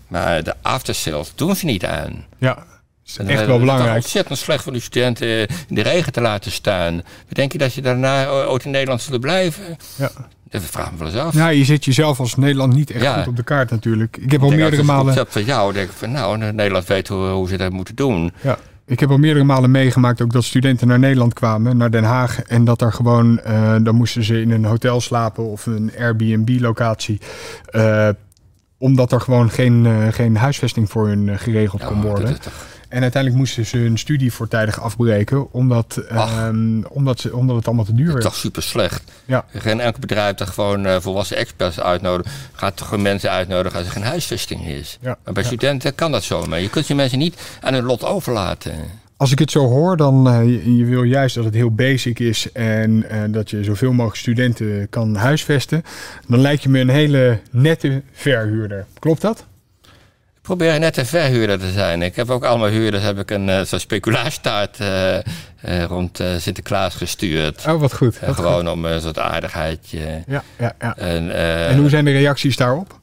Maar 0.08 0.42
de 0.42 0.54
aftersales 0.62 1.32
doen 1.34 1.56
ze 1.56 1.64
niet 1.64 1.84
aan. 1.84 2.24
Ja, 2.38 2.54
dat 2.54 2.64
is 3.04 3.16
echt 3.18 3.28
eh, 3.28 3.34
wel 3.36 3.38
Het 3.46 3.50
is 3.54 3.60
belangrijk. 3.60 3.94
ontzettend 3.94 4.38
slecht 4.38 4.62
voor 4.62 4.72
die 4.72 4.80
studenten 4.80 5.28
in 5.68 5.74
de 5.74 5.82
regen 5.82 6.12
te 6.12 6.20
laten 6.20 6.50
staan. 6.50 7.02
Denk 7.28 7.52
je 7.52 7.58
dat 7.58 7.74
je 7.74 7.80
daarna 7.82 8.26
ooit 8.28 8.64
in 8.64 8.70
Nederland 8.70 9.02
zullen 9.02 9.20
blijven? 9.20 9.76
Ja. 9.96 10.10
Dat 10.50 10.62
vraag 10.62 10.86
ik 10.86 10.92
me 10.92 10.98
wel 10.98 11.06
eens 11.08 11.16
af. 11.16 11.34
Ja, 11.34 11.48
je 11.48 11.64
zet 11.64 11.84
jezelf 11.84 12.20
als 12.20 12.34
Nederland 12.36 12.74
niet 12.74 12.90
echt 12.90 13.02
Ja. 13.02 13.18
goed 13.18 13.26
op 13.28 13.36
de 13.36 13.42
kaart 13.42 13.70
natuurlijk. 13.70 14.16
Ik 14.16 14.32
heb 14.32 14.42
al 14.42 14.50
Ik 14.52 14.56
meerdere 14.58 14.82
malen... 14.82 15.04
concept 15.04 15.32
van 15.32 15.44
jou, 15.44 15.72
denk 15.72 15.88
ik 15.90 15.96
van 15.96 16.10
nou, 16.12 16.38
Nederland 16.52 16.86
weet 16.86 17.08
hoe, 17.08 17.26
hoe 17.26 17.48
ze 17.48 17.56
dat 17.56 17.72
moeten 17.72 17.94
doen. 17.94 18.32
Ja, 18.40 18.58
ik 18.88 19.00
heb 19.00 19.10
al 19.10 19.18
meerdere 19.18 19.44
malen 19.44 19.70
meegemaakt 19.70 20.22
ook 20.22 20.32
dat 20.32 20.44
studenten 20.44 20.88
naar 20.88 20.98
Nederland 20.98 21.34
kwamen, 21.34 21.76
naar 21.76 21.90
Den 21.90 22.04
Haag. 22.04 22.42
En 22.42 22.64
dat 22.64 22.80
er 22.82 22.92
gewoon, 22.92 23.40
eh, 23.40 23.74
dan 23.82 23.94
moesten 23.94 24.24
ze 24.24 24.40
in 24.40 24.50
een 24.50 24.64
hotel 24.64 25.00
slapen 25.00 25.44
of 25.44 25.66
een 25.66 25.90
Airbnb-locatie. 25.98 27.20
eh, 27.70 28.08
omdat 28.78 29.12
er 29.12 29.20
gewoon 29.20 29.50
geen, 29.50 29.86
eh, 29.86 30.06
geen 30.10 30.36
huisvesting 30.36 30.90
voor 30.90 31.06
hun 31.06 31.38
geregeld 31.38 31.84
kon 31.84 32.00
worden. 32.02 32.24
dat 32.24 32.38
is 32.38 32.44
toch- 32.44 32.66
En 32.88 33.02
uiteindelijk 33.02 33.42
moesten 33.42 33.66
ze 33.66 33.76
hun 33.76 33.98
studie 33.98 34.32
voortijdig 34.32 34.80
afbreken, 34.80 35.52
omdat, 35.52 35.96
ehm, 36.08 36.82
omdat, 36.82 37.20
ze, 37.20 37.36
omdat 37.36 37.56
het 37.56 37.66
allemaal 37.66 37.84
te 37.84 37.94
duur 37.94 38.06
dat 38.06 38.16
is 38.16 38.22
werd. 38.22 38.34
toch 38.34 38.42
super 38.42 38.62
slecht. 38.62 39.02
Ja. 39.24 39.44
Geen 39.54 39.80
enkel 39.80 40.00
bedrijf 40.00 40.34
dat 40.34 40.48
gewoon 40.48 40.86
eh, 40.86 40.96
volwassen 41.00 41.36
experts 41.36 41.80
uitnodigen. 41.80 42.32
Gaat 42.52 42.76
toch 42.76 42.88
gewoon 42.88 43.02
mensen 43.02 43.30
uitnodigen 43.30 43.78
als 43.78 43.86
er 43.86 43.92
geen 43.92 44.02
huisvesting 44.02 44.66
is. 44.66 44.98
Ja. 45.00 45.18
Maar 45.24 45.34
bij 45.34 45.42
Ja. 45.42 45.48
studenten 45.48 45.94
kan 45.94 46.12
dat 46.12 46.22
zomaar. 46.22 46.60
Je 46.60 46.70
kunt 46.70 46.86
je 46.86 46.94
mensen 46.94 47.18
niet 47.18 47.34
aan 47.60 47.74
hun 47.74 47.84
lot 47.84 48.04
overlaten. 48.04 48.72
Als 49.16 49.32
ik 49.32 49.38
het 49.38 49.50
zo 49.50 49.66
hoor, 49.68 49.96
dan 49.96 50.28
uh, 50.28 50.42
je, 50.44 50.76
je, 50.76 50.84
wil 50.84 51.02
juist 51.02 51.34
dat 51.34 51.44
het 51.44 51.54
heel 51.54 51.70
basic 51.74 52.18
is 52.18 52.52
en 52.52 53.04
uh, 53.12 53.22
dat 53.28 53.50
je 53.50 53.64
zoveel 53.64 53.92
mogelijk 53.92 54.16
studenten 54.16 54.88
kan 54.88 55.14
huisvesten. 55.14 55.82
Dan 56.26 56.40
lijkt 56.40 56.62
je 56.62 56.68
me 56.68 56.80
een 56.80 56.88
hele 56.88 57.40
nette 57.50 58.02
verhuurder. 58.12 58.86
Klopt 58.98 59.20
dat? 59.20 59.44
Probeer 60.48 60.78
net 60.78 60.96
een 60.96 61.06
verhuurder 61.06 61.58
te 61.58 61.70
zijn. 61.70 62.02
Ik 62.02 62.16
heb 62.16 62.30
ook 62.30 62.44
allemaal 62.44 62.68
huurders, 62.68 63.02
heb 63.02 63.18
ik 63.18 63.30
een 63.30 63.48
uh, 63.48 63.60
zo'n 63.60 63.78
speculaastaart 63.78 64.78
uh, 64.80 65.84
rond 65.84 66.22
Sinterklaas 66.38 66.94
gestuurd. 66.94 67.64
Oh, 67.66 67.80
wat 67.80 67.94
goed. 67.94 68.18
Wat 68.20 68.34
gewoon 68.34 68.60
goed. 68.60 68.68
om 68.68 68.84
een 68.84 69.00
soort 69.00 69.18
aardigheidje. 69.18 70.22
Ja, 70.26 70.42
ja, 70.58 70.74
ja. 70.80 70.96
En, 70.96 71.34
en, 71.68 71.78
hoe 71.78 71.88
zijn 71.88 72.04
de 72.04 72.10
reacties 72.10 72.56
daarop? 72.56 72.98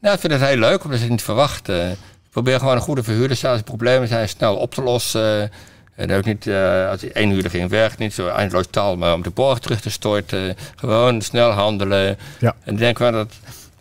Nou, 0.00 0.14
ik 0.14 0.20
vind 0.20 0.32
het 0.32 0.42
heel 0.42 0.56
leuk, 0.56 0.84
omdat 0.84 0.98
ze 0.98 1.04
het 1.04 1.12
niet 1.12 1.22
verwachten. 1.22 1.90
Ik 1.90 2.30
probeer 2.30 2.58
gewoon 2.58 2.74
een 2.74 2.80
goede 2.80 3.02
verhuurder 3.02 3.30
te 3.30 3.36
zijn. 3.36 3.52
Als 3.52 3.60
er 3.60 3.66
problemen 3.66 4.08
zijn, 4.08 4.28
snel 4.28 4.56
op 4.56 4.74
te 4.74 4.82
lossen. 4.82 5.50
En 5.94 6.12
ook 6.12 6.24
niet, 6.24 6.46
uh, 6.46 6.88
als 6.88 7.08
één 7.12 7.30
huurder 7.30 7.50
ging 7.50 7.70
weg, 7.70 7.98
niet 7.98 8.14
zo 8.14 8.28
eindeloos 8.28 8.66
taal, 8.70 8.96
maar 8.96 9.14
om 9.14 9.22
de 9.22 9.30
borg 9.30 9.58
terug 9.58 9.80
te 9.80 9.90
storten. 9.90 10.56
Gewoon 10.76 11.20
snel 11.20 11.50
handelen. 11.50 12.18
Ja. 12.38 12.54
En 12.64 12.72
ik 12.72 12.78
denk 12.78 12.98
wel 12.98 13.12
dat 13.12 13.32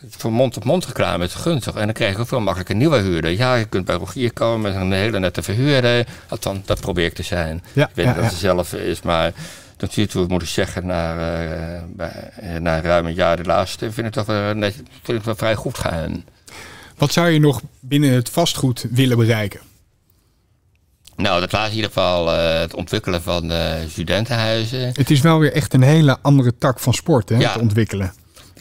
voor 0.10 0.32
mond-op-mond 0.32 0.86
reclame 0.86 1.24
is 1.24 1.34
gunstig. 1.34 1.76
En 1.76 1.86
dan 1.86 1.94
krijg 1.94 2.16
je 2.16 2.22
ook 2.22 2.28
veel 2.28 2.40
makkelijker 2.40 2.76
nieuwe 2.76 2.98
huurder. 2.98 3.32
Ja, 3.32 3.56
je 3.56 3.66
kunt 3.66 3.86
bij 3.86 3.96
Rogier 3.96 4.34
komen 4.34 4.62
met 4.62 4.82
een 4.82 4.92
hele 4.92 5.20
nette 5.20 5.44
verhuurder. 5.44 6.08
Althans, 6.28 6.66
dat 6.66 6.80
probeer 6.80 7.06
ik 7.06 7.14
te 7.14 7.24
zijn. 7.24 7.64
Ja, 7.74 7.88
ik 7.88 7.96
weet 7.96 8.06
ja, 8.06 8.12
niet 8.12 8.20
ja. 8.20 8.26
dat 8.26 8.34
ze 8.34 8.40
zelf 8.40 8.74
is, 8.74 9.02
maar 9.02 9.34
tot 9.78 9.96
nu 9.96 10.08
toe 10.08 10.28
moet 10.28 10.42
ik 10.42 10.48
zeggen, 10.48 10.86
na, 10.86 11.14
uh, 11.14 11.82
bij, 11.88 12.32
na 12.60 12.82
ruim 12.82 13.06
een 13.06 13.14
jaar 13.14 13.38
de 13.38 13.44
laatste, 13.44 13.92
vind 13.92 13.98
ik 13.98 14.04
het 14.04 14.14
toch 14.14 14.26
wel, 14.26 14.54
net, 14.54 14.76
vind 15.04 15.18
ik 15.18 15.24
wel 15.24 15.36
vrij 15.36 15.56
goed 15.56 15.78
gaan. 15.78 16.26
Wat 16.98 17.14
zou 17.14 17.30
je 17.30 17.40
nog 17.40 17.62
binnen 17.80 18.12
het 18.12 18.30
vastgoed 18.30 18.86
willen 18.92 19.18
bereiken? 19.18 19.60
Nou, 21.16 21.40
dat 21.40 21.52
laat 21.52 21.70
in 21.70 21.76
ieder 21.76 21.92
geval 21.92 22.34
uh, 22.34 22.60
het 22.60 22.74
ontwikkelen 22.74 23.22
van 23.22 23.52
uh, 23.52 23.74
studentenhuizen. 23.88 24.92
Het 24.94 25.12
is 25.12 25.22
wel 25.22 25.40
weer 25.40 25.54
echt 25.54 25.74
een 25.74 25.82
hele 25.82 26.18
andere 26.22 26.58
tak 26.58 26.80
van 26.80 26.94
sport, 26.94 27.30
hè, 27.30 27.38
ja. 27.38 27.52
het 27.52 27.62
ontwikkelen. 27.62 28.14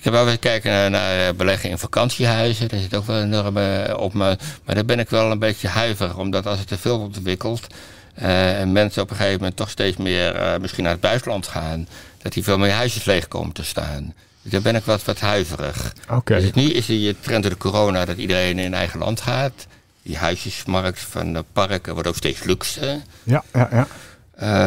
Ik 0.03 0.09
heb 0.11 0.17
wel 0.17 0.29
eens 0.29 0.39
kijken 0.39 0.71
naar, 0.71 0.91
naar, 0.91 1.35
beleggen 1.35 1.71
in 1.71 1.79
vakantiehuizen. 1.79 2.69
Daar 2.69 2.81
zit 2.81 2.95
ook 2.95 3.07
wel 3.07 3.21
enorm 3.21 3.57
op 3.97 4.13
me. 4.13 4.39
Maar 4.65 4.75
daar 4.75 4.85
ben 4.85 4.99
ik 4.99 5.11
wel 5.11 5.31
een 5.31 5.39
beetje 5.39 5.69
huiverig. 5.69 6.17
Omdat 6.17 6.47
als 6.47 6.59
het 6.59 6.69
te 6.69 6.79
veel 6.79 6.99
ontwikkelt. 6.99 7.67
Uh, 8.23 8.61
en 8.61 8.73
mensen 8.73 9.03
op 9.03 9.11
een 9.11 9.17
gegeven 9.17 9.39
moment 9.39 9.57
toch 9.57 9.71
steeds 9.71 9.97
meer 9.97 10.37
uh, 10.37 10.57
misschien 10.61 10.83
naar 10.83 10.93
het 10.93 11.01
buitenland 11.01 11.47
gaan. 11.47 11.89
Dat 12.23 12.33
die 12.33 12.43
veel 12.43 12.59
meer 12.59 12.71
huisjes 12.71 13.05
leeg 13.05 13.29
komen 13.29 13.53
te 13.53 13.65
staan. 13.65 14.15
Dus 14.43 14.53
daar 14.53 14.63
ben 14.63 14.75
ik 14.75 14.85
wat, 14.85 15.05
wat 15.05 15.21
huiverig. 15.21 15.93
Okay. 16.11 16.41
Dus 16.41 16.53
nu 16.53 16.63
is 16.63 16.87
die 16.87 17.21
trend 17.21 17.43
door 17.43 17.53
de 17.53 17.59
corona 17.59 18.05
dat 18.05 18.17
iedereen 18.17 18.59
in 18.59 18.75
eigen 18.75 18.99
land 18.99 19.21
gaat. 19.21 19.67
Die 20.03 20.17
huisjesmarkt 20.17 21.01
van 21.01 21.33
de 21.33 21.45
parken 21.53 21.93
wordt 21.93 22.09
ook 22.09 22.17
steeds 22.17 22.43
luxe. 22.43 23.01
Ja, 23.23 23.45
ja, 23.53 23.69
ja. 23.71 23.87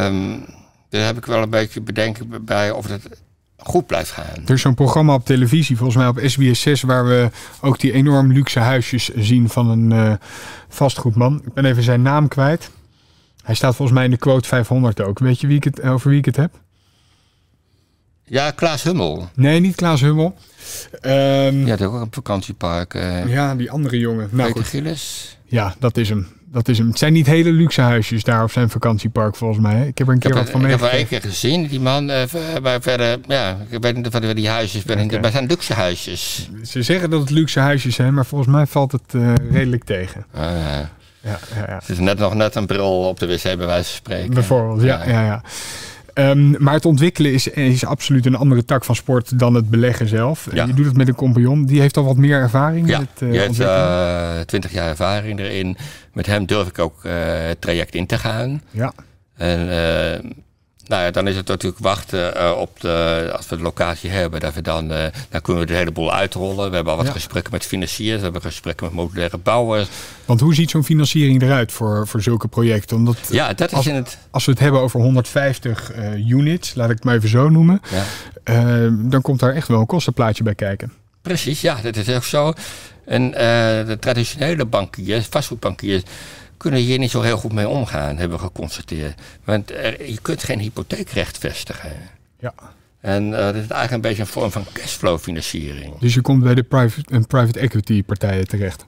Um, 0.05 0.45
daar 0.89 1.05
heb 1.05 1.17
ik 1.17 1.25
wel 1.25 1.41
een 1.41 1.49
beetje 1.49 1.81
bedenken 1.81 2.45
bij 2.45 2.71
of 2.71 2.87
het 2.87 3.03
goed 3.65 3.85
blijft 3.85 4.11
gaan. 4.11 4.45
Er 4.45 4.53
is 4.53 4.61
zo'n 4.61 4.75
programma 4.75 5.13
op 5.13 5.25
televisie, 5.25 5.77
volgens 5.77 5.97
mij 5.97 6.07
op 6.07 6.19
SBS 6.23 6.61
6, 6.61 6.81
waar 6.81 7.07
we 7.07 7.29
ook 7.61 7.79
die 7.79 7.91
enorm 7.91 8.31
luxe 8.31 8.59
huisjes 8.59 9.09
zien 9.15 9.49
van 9.49 9.69
een 9.69 9.91
uh, 9.91 10.13
vastgoedman. 10.69 11.41
Ik 11.45 11.53
ben 11.53 11.65
even 11.65 11.83
zijn 11.83 12.01
naam 12.01 12.27
kwijt. 12.27 12.69
Hij 13.43 13.55
staat 13.55 13.75
volgens 13.75 13.97
mij 13.97 14.05
in 14.05 14.11
de 14.11 14.17
quote 14.17 14.47
500 14.47 15.01
ook. 15.01 15.19
Weet 15.19 15.41
je 15.41 15.47
wie 15.47 15.55
ik 15.55 15.63
het, 15.63 15.81
over 15.81 16.09
wie 16.09 16.19
ik 16.19 16.25
het 16.25 16.35
heb? 16.35 16.59
Ja, 18.23 18.51
Klaas 18.51 18.83
Hummel. 18.83 19.29
Nee, 19.35 19.59
niet 19.59 19.75
Klaas 19.75 20.01
Hummel. 20.01 20.35
Um, 21.01 21.65
ja, 21.65 21.75
dat 21.75 21.87
ook 21.87 22.01
een 22.01 22.07
vakantiepark. 22.11 22.93
Uh, 22.93 23.27
ja, 23.27 23.55
die 23.55 23.71
andere 23.71 23.97
jongen. 23.97 24.29
Nou, 24.31 24.51
Peter 24.51 24.65
Gillis. 24.65 25.37
Ja, 25.45 25.75
dat 25.79 25.97
is 25.97 26.09
hem. 26.09 26.27
Dat 26.55 26.67
is 26.67 26.77
hem. 26.77 26.87
Het 26.87 26.97
zijn 26.97 27.13
niet 27.13 27.25
hele 27.25 27.51
luxe 27.51 27.81
huisjes 27.81 28.23
daar 28.23 28.43
op 28.43 28.51
zijn 28.51 28.69
vakantiepark 28.69 29.35
volgens 29.35 29.59
mij. 29.59 29.87
Ik 29.87 29.97
heb 29.97 30.07
er 30.07 30.13
een 30.13 30.19
keer 30.19 30.33
wat 30.33 30.49
van 30.49 30.63
Ik 30.63 30.69
heb 30.69 30.81
er 30.81 30.89
één 30.89 31.07
keer 31.07 31.21
gezien, 31.21 31.67
die 31.67 31.79
man. 31.79 32.09
Uh, 32.09 32.23
maar 32.61 32.81
verder, 32.81 33.19
ja, 33.27 33.57
ik 33.69 33.81
weet 33.81 33.95
niet 33.95 34.07
of 34.07 34.19
die 34.19 34.49
huisjes 34.49 34.83
ben. 34.83 35.03
Okay. 35.03 35.19
Maar 35.19 35.31
zijn 35.31 35.45
luxe 35.45 35.73
huisjes. 35.73 36.49
Ze 36.63 36.81
zeggen 36.81 37.09
dat 37.09 37.19
het 37.19 37.29
luxe 37.29 37.59
huisjes 37.59 37.95
zijn, 37.95 38.13
maar 38.13 38.25
volgens 38.25 38.51
mij 38.51 38.65
valt 38.65 38.91
het 38.91 39.13
uh, 39.15 39.33
redelijk 39.51 39.83
tegen. 39.83 40.25
Uh, 40.35 40.41
ja. 40.41 40.89
Ja, 41.21 41.39
ja, 41.55 41.65
ja. 41.67 41.75
Het 41.75 41.89
is 41.89 41.99
net 41.99 42.17
nog 42.17 42.33
net 42.33 42.55
een 42.55 42.65
bril 42.65 43.07
op 43.07 43.19
de 43.19 43.27
wc 43.27 43.43
bij 43.43 43.57
wijze 43.57 43.89
van 43.89 43.95
spreken. 43.95 44.33
Bijvoorbeeld, 44.33 44.81
ja, 44.81 45.05
ja, 45.05 45.25
ja. 45.25 45.41
Um, 46.17 46.55
maar 46.59 46.73
het 46.73 46.85
ontwikkelen 46.85 47.33
is, 47.33 47.47
is 47.47 47.85
absoluut 47.85 48.25
een 48.25 48.35
andere 48.35 48.65
tak 48.65 48.85
van 48.85 48.95
sport 48.95 49.39
dan 49.39 49.53
het 49.53 49.69
beleggen 49.69 50.07
zelf. 50.07 50.47
Ja. 50.53 50.65
Je 50.65 50.73
doet 50.73 50.85
het 50.85 50.97
met 50.97 51.07
een 51.07 51.15
compagnon. 51.15 51.65
Die 51.65 51.81
heeft 51.81 51.97
al 51.97 52.03
wat 52.03 52.17
meer 52.17 52.39
ervaring 52.39 52.89
ja, 52.89 52.99
met 52.99 53.09
uh, 53.19 53.31
die 53.31 53.39
heeft 53.39 53.59
uh, 53.59 54.39
20 54.39 54.71
jaar 54.71 54.87
ervaring 54.87 55.39
erin. 55.39 55.77
Met 56.13 56.25
hem 56.25 56.45
durf 56.45 56.67
ik 56.67 56.79
ook 56.79 57.03
uh, 57.03 57.11
het 57.47 57.61
traject 57.61 57.95
in 57.95 58.05
te 58.05 58.17
gaan. 58.17 58.61
Ja. 58.71 58.93
En 59.35 59.67
nou 60.87 61.03
ja, 61.03 61.11
dan 61.11 61.27
is 61.27 61.35
het 61.35 61.47
natuurlijk 61.47 61.81
wachten 61.83 62.33
uh, 62.37 62.51
op 62.57 62.79
de, 62.79 63.29
als 63.35 63.47
we 63.49 63.55
de 63.57 63.61
locatie 63.61 64.09
hebben, 64.09 64.39
dat 64.39 64.53
we 64.53 64.61
dan, 64.61 64.91
uh, 64.91 65.03
dan 65.29 65.41
kunnen 65.41 65.61
we 65.63 65.67
de 65.69 65.75
hele 65.77 65.91
boel 65.91 66.13
uitrollen. 66.13 66.69
We 66.69 66.75
hebben 66.75 66.91
al 66.93 66.97
wat 66.97 67.07
Ja. 67.07 67.13
gesprekken 67.13 67.51
met 67.53 67.65
financiers, 67.65 68.17
we 68.17 68.23
hebben 68.23 68.41
gesprekken 68.41 68.85
met 68.85 68.95
modulaire 68.95 69.37
bouwers. 69.37 69.87
Want 70.25 70.39
hoe 70.39 70.53
ziet 70.55 70.69
zo'n 70.69 70.83
financiering 70.83 71.41
eruit 71.41 71.71
voor, 71.71 72.07
voor 72.07 72.21
zulke 72.21 72.47
projecten? 72.47 72.97
Omdat 72.97 73.17
Ja, 73.29 73.53
dat 73.53 73.69
is 73.71 73.77
als, 73.77 73.87
in 73.87 73.95
het. 73.95 74.17
als 74.31 74.45
we 74.45 74.51
het 74.51 74.59
hebben 74.59 74.81
over 74.81 74.99
150 74.99 75.95
uh, 75.95 76.29
units, 76.29 76.75
laat 76.75 76.89
ik 76.89 76.95
het 76.95 77.03
maar 77.03 77.15
even 77.15 77.29
zo 77.29 77.49
noemen, 77.49 77.81
Ja. 77.91 78.89
dan 78.89 79.21
komt 79.21 79.39
daar 79.39 79.53
echt 79.53 79.67
wel 79.67 79.79
een 79.79 79.85
kostenplaatje 79.85 80.43
bij 80.43 80.55
kijken. 80.55 80.91
Precies, 81.21 81.61
ja, 81.61 81.77
dat 81.81 81.95
is 81.95 82.09
ook 82.09 82.23
zo. 82.23 82.53
En 83.05 83.31
de 83.31 83.97
traditionele 83.99 84.65
bankiers, 84.65 85.25
vastgoedbankiers, 85.29 86.01
kunnen 86.65 86.83
hier 86.83 86.99
niet 86.99 87.11
zo 87.11 87.21
heel 87.21 87.37
goed 87.37 87.53
mee 87.53 87.69
omgaan, 87.69 88.17
hebben 88.17 88.37
we 88.37 88.43
geconstateerd. 88.43 89.21
Want 89.43 89.71
er, 89.71 90.09
je 90.09 90.21
kunt 90.21 90.43
geen 90.43 90.59
hypotheekrecht 90.59 91.37
vestigen. 91.37 91.91
Ja. 92.39 92.53
En 93.01 93.23
uh, 93.23 93.37
dat 93.37 93.55
is 93.55 93.67
eigenlijk 93.67 93.91
een 93.91 94.01
beetje 94.01 94.21
een 94.21 94.27
vorm 94.27 94.51
van 94.51 94.65
cashflow 94.73 95.19
financiering. 95.19 95.99
Dus 95.99 96.13
je 96.13 96.21
komt 96.21 96.43
bij 96.43 96.55
de 96.55 96.63
private, 96.63 97.11
en 97.11 97.27
private 97.27 97.59
equity 97.59 98.03
partijen 98.03 98.47
terecht. 98.47 98.85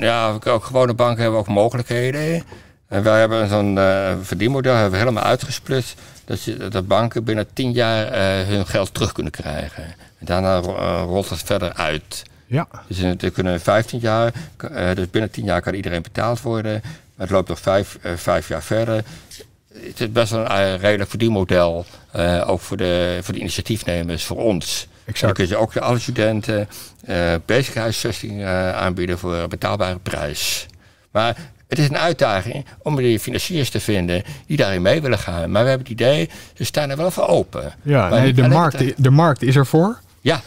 Ja, 0.00 0.38
ook 0.44 0.64
gewone 0.64 0.94
banken 0.94 1.22
hebben 1.22 1.40
ook 1.40 1.48
mogelijkheden. 1.48 2.42
En 2.88 3.02
wij 3.02 3.18
hebben 3.18 3.48
zo'n 3.48 3.76
uh, 3.76 4.12
verdienmodel 4.20 4.72
hebben 4.72 4.92
we 4.92 4.98
helemaal 4.98 5.24
uitgesplitst. 5.24 6.00
Dat, 6.24 6.42
je, 6.42 6.68
dat 6.68 6.86
banken 6.86 7.24
binnen 7.24 7.46
10 7.52 7.72
jaar 7.72 8.06
uh, 8.06 8.48
hun 8.48 8.66
geld 8.66 8.94
terug 8.94 9.12
kunnen 9.12 9.32
krijgen. 9.32 9.84
En 10.18 10.26
daarna 10.26 10.58
rolt 11.04 11.30
het 11.30 11.42
verder 11.42 11.72
uit. 11.72 12.22
Ja. 12.46 12.68
Dus 12.88 12.98
er 12.98 13.30
kunnen 13.30 13.60
15 13.60 13.98
jaar, 13.98 14.32
dus 14.94 15.10
binnen 15.10 15.30
10 15.30 15.44
jaar 15.44 15.60
kan 15.60 15.74
iedereen 15.74 16.02
betaald 16.02 16.42
worden. 16.42 16.82
Het 17.16 17.30
loopt 17.30 17.48
nog 17.48 17.60
vijf, 17.60 17.98
vijf 18.16 18.48
jaar 18.48 18.62
verder. 18.62 19.04
Het 19.72 20.00
is 20.00 20.12
best 20.12 20.30
wel 20.30 20.50
een 20.50 20.78
redelijk 20.78 21.10
verdienmodel. 21.10 21.86
ook 22.46 22.60
voor 22.60 22.76
de, 22.76 23.18
voor 23.22 23.34
de 23.34 23.40
initiatiefnemers, 23.40 24.24
voor 24.24 24.36
ons. 24.36 24.88
Exact. 25.04 25.36
Dan 25.36 25.46
kun 25.46 25.56
je 25.56 25.62
ook 25.62 25.76
alle 25.76 25.98
studenten 25.98 26.68
uh, 27.08 27.34
bezighuisvesting 27.44 28.40
uh, 28.40 28.72
aanbieden 28.72 29.18
voor 29.18 29.34
een 29.34 29.48
betaalbare 29.48 29.98
prijs. 29.98 30.66
Maar 31.10 31.36
het 31.68 31.78
is 31.78 31.88
een 31.88 31.98
uitdaging 31.98 32.66
om 32.82 32.96
die 32.96 33.20
financiers 33.20 33.70
te 33.70 33.80
vinden 33.80 34.22
die 34.46 34.56
daarin 34.56 34.82
mee 34.82 35.00
willen 35.00 35.18
gaan. 35.18 35.50
Maar 35.50 35.62
we 35.62 35.68
hebben 35.68 35.86
het 35.86 36.00
idee, 36.00 36.30
ze 36.54 36.64
staan 36.64 36.90
er 36.90 36.96
wel 36.96 37.10
voor 37.10 37.26
open. 37.26 37.72
Ja, 37.82 38.08
nee, 38.08 38.32
de, 38.32 38.48
markt, 38.48 39.02
de 39.02 39.10
markt 39.10 39.42
is 39.42 39.56
er 39.56 39.66
voor. 39.66 39.98
Ja, 40.20 40.40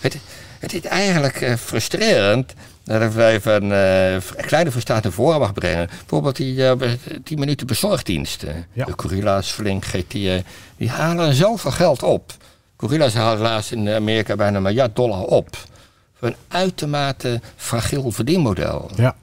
het, 0.00 0.18
het 0.58 0.74
is 0.74 0.80
eigenlijk 0.80 1.40
uh, 1.40 1.54
frustrerend 1.54 2.54
dat 2.84 3.14
wij 3.14 3.34
even 3.34 3.70
een 3.70 4.22
kleine 4.36 4.70
verstaat 4.70 5.06
voren 5.10 5.38
mag 5.38 5.52
brengen. 5.52 5.86
Bijvoorbeeld 5.86 6.36
die 6.36 6.56
uh, 6.56 6.72
10 7.24 7.38
minuten 7.38 7.66
bezorgdiensten. 7.66 8.66
Ja. 8.72 8.84
De 8.84 8.92
Gorilla's, 8.96 9.50
Flink, 9.50 9.84
GT, 9.84 10.12
die 10.76 10.90
halen 10.90 11.34
zoveel 11.34 11.70
geld 11.70 12.02
op. 12.02 12.32
Gorilla's 12.76 13.14
halen 13.14 13.40
laatst 13.40 13.72
in 13.72 13.88
Amerika 13.88 14.36
bijna 14.36 14.56
een 14.56 14.62
miljard 14.62 14.96
dollar 14.96 15.22
op. 15.22 15.56
Voor 16.18 16.28
een 16.28 16.36
uitermate 16.48 17.40
fragiel 17.56 18.10
verdienmodel. 18.10 18.90
Ja. 18.96 19.16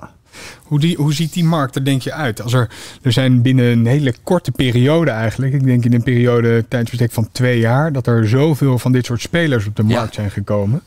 Hoe, 0.64 0.80
die, 0.80 0.96
hoe 0.96 1.14
ziet 1.14 1.34
die 1.34 1.44
markt 1.44 1.76
er 1.76 1.86
denk 1.86 2.02
je 2.02 2.14
uit? 2.14 2.42
Als 2.42 2.54
er, 2.54 2.70
er 3.02 3.12
zijn 3.12 3.42
binnen 3.42 3.66
een 3.66 3.86
hele 3.86 4.14
korte 4.24 4.52
periode 4.52 5.12
eigenlijk, 5.12 5.54
ik 5.54 5.64
denk 5.64 5.86
in 5.86 5.94
een 5.94 6.04
periode 6.04 6.66
tijdsbestek 6.68 7.12
van 7.12 7.30
twee 7.32 7.60
jaar, 7.60 7.92
dat 7.92 8.08
er 8.08 8.28
zoveel 8.28 8.80
van 8.80 8.92
dit 8.92 9.06
soort 9.06 9.22
spelers 9.22 9.66
op 9.66 9.76
de 9.76 9.84
markt 9.84 10.14
zijn 10.14 10.32
gekomen. 10.32 10.82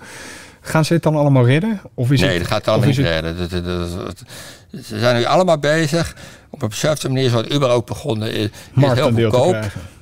Gaan 0.61 0.85
ze 0.85 0.93
het 0.93 1.03
dan 1.03 1.17
allemaal 1.17 1.47
redden? 1.47 1.81
Of 1.95 2.11
is 2.11 2.21
nee, 2.21 2.31
het, 2.31 2.39
dat 2.39 2.49
gaat 2.49 2.69
allemaal 2.69 2.89
niet 2.89 2.99
redden. 2.99 3.49
ze 4.85 4.99
zijn 4.99 5.17
nu 5.17 5.25
allemaal 5.25 5.59
bezig. 5.59 6.15
Op 6.51 6.63
een 6.63 6.69
dezelfde 6.69 7.09
manier 7.09 7.31
zoals 7.31 7.49
Uber 7.49 7.71
ook 7.71 7.87
begonnen 7.87 8.33
is. 8.33 8.49
heel 8.75 9.13
goedkoop. 9.13 9.57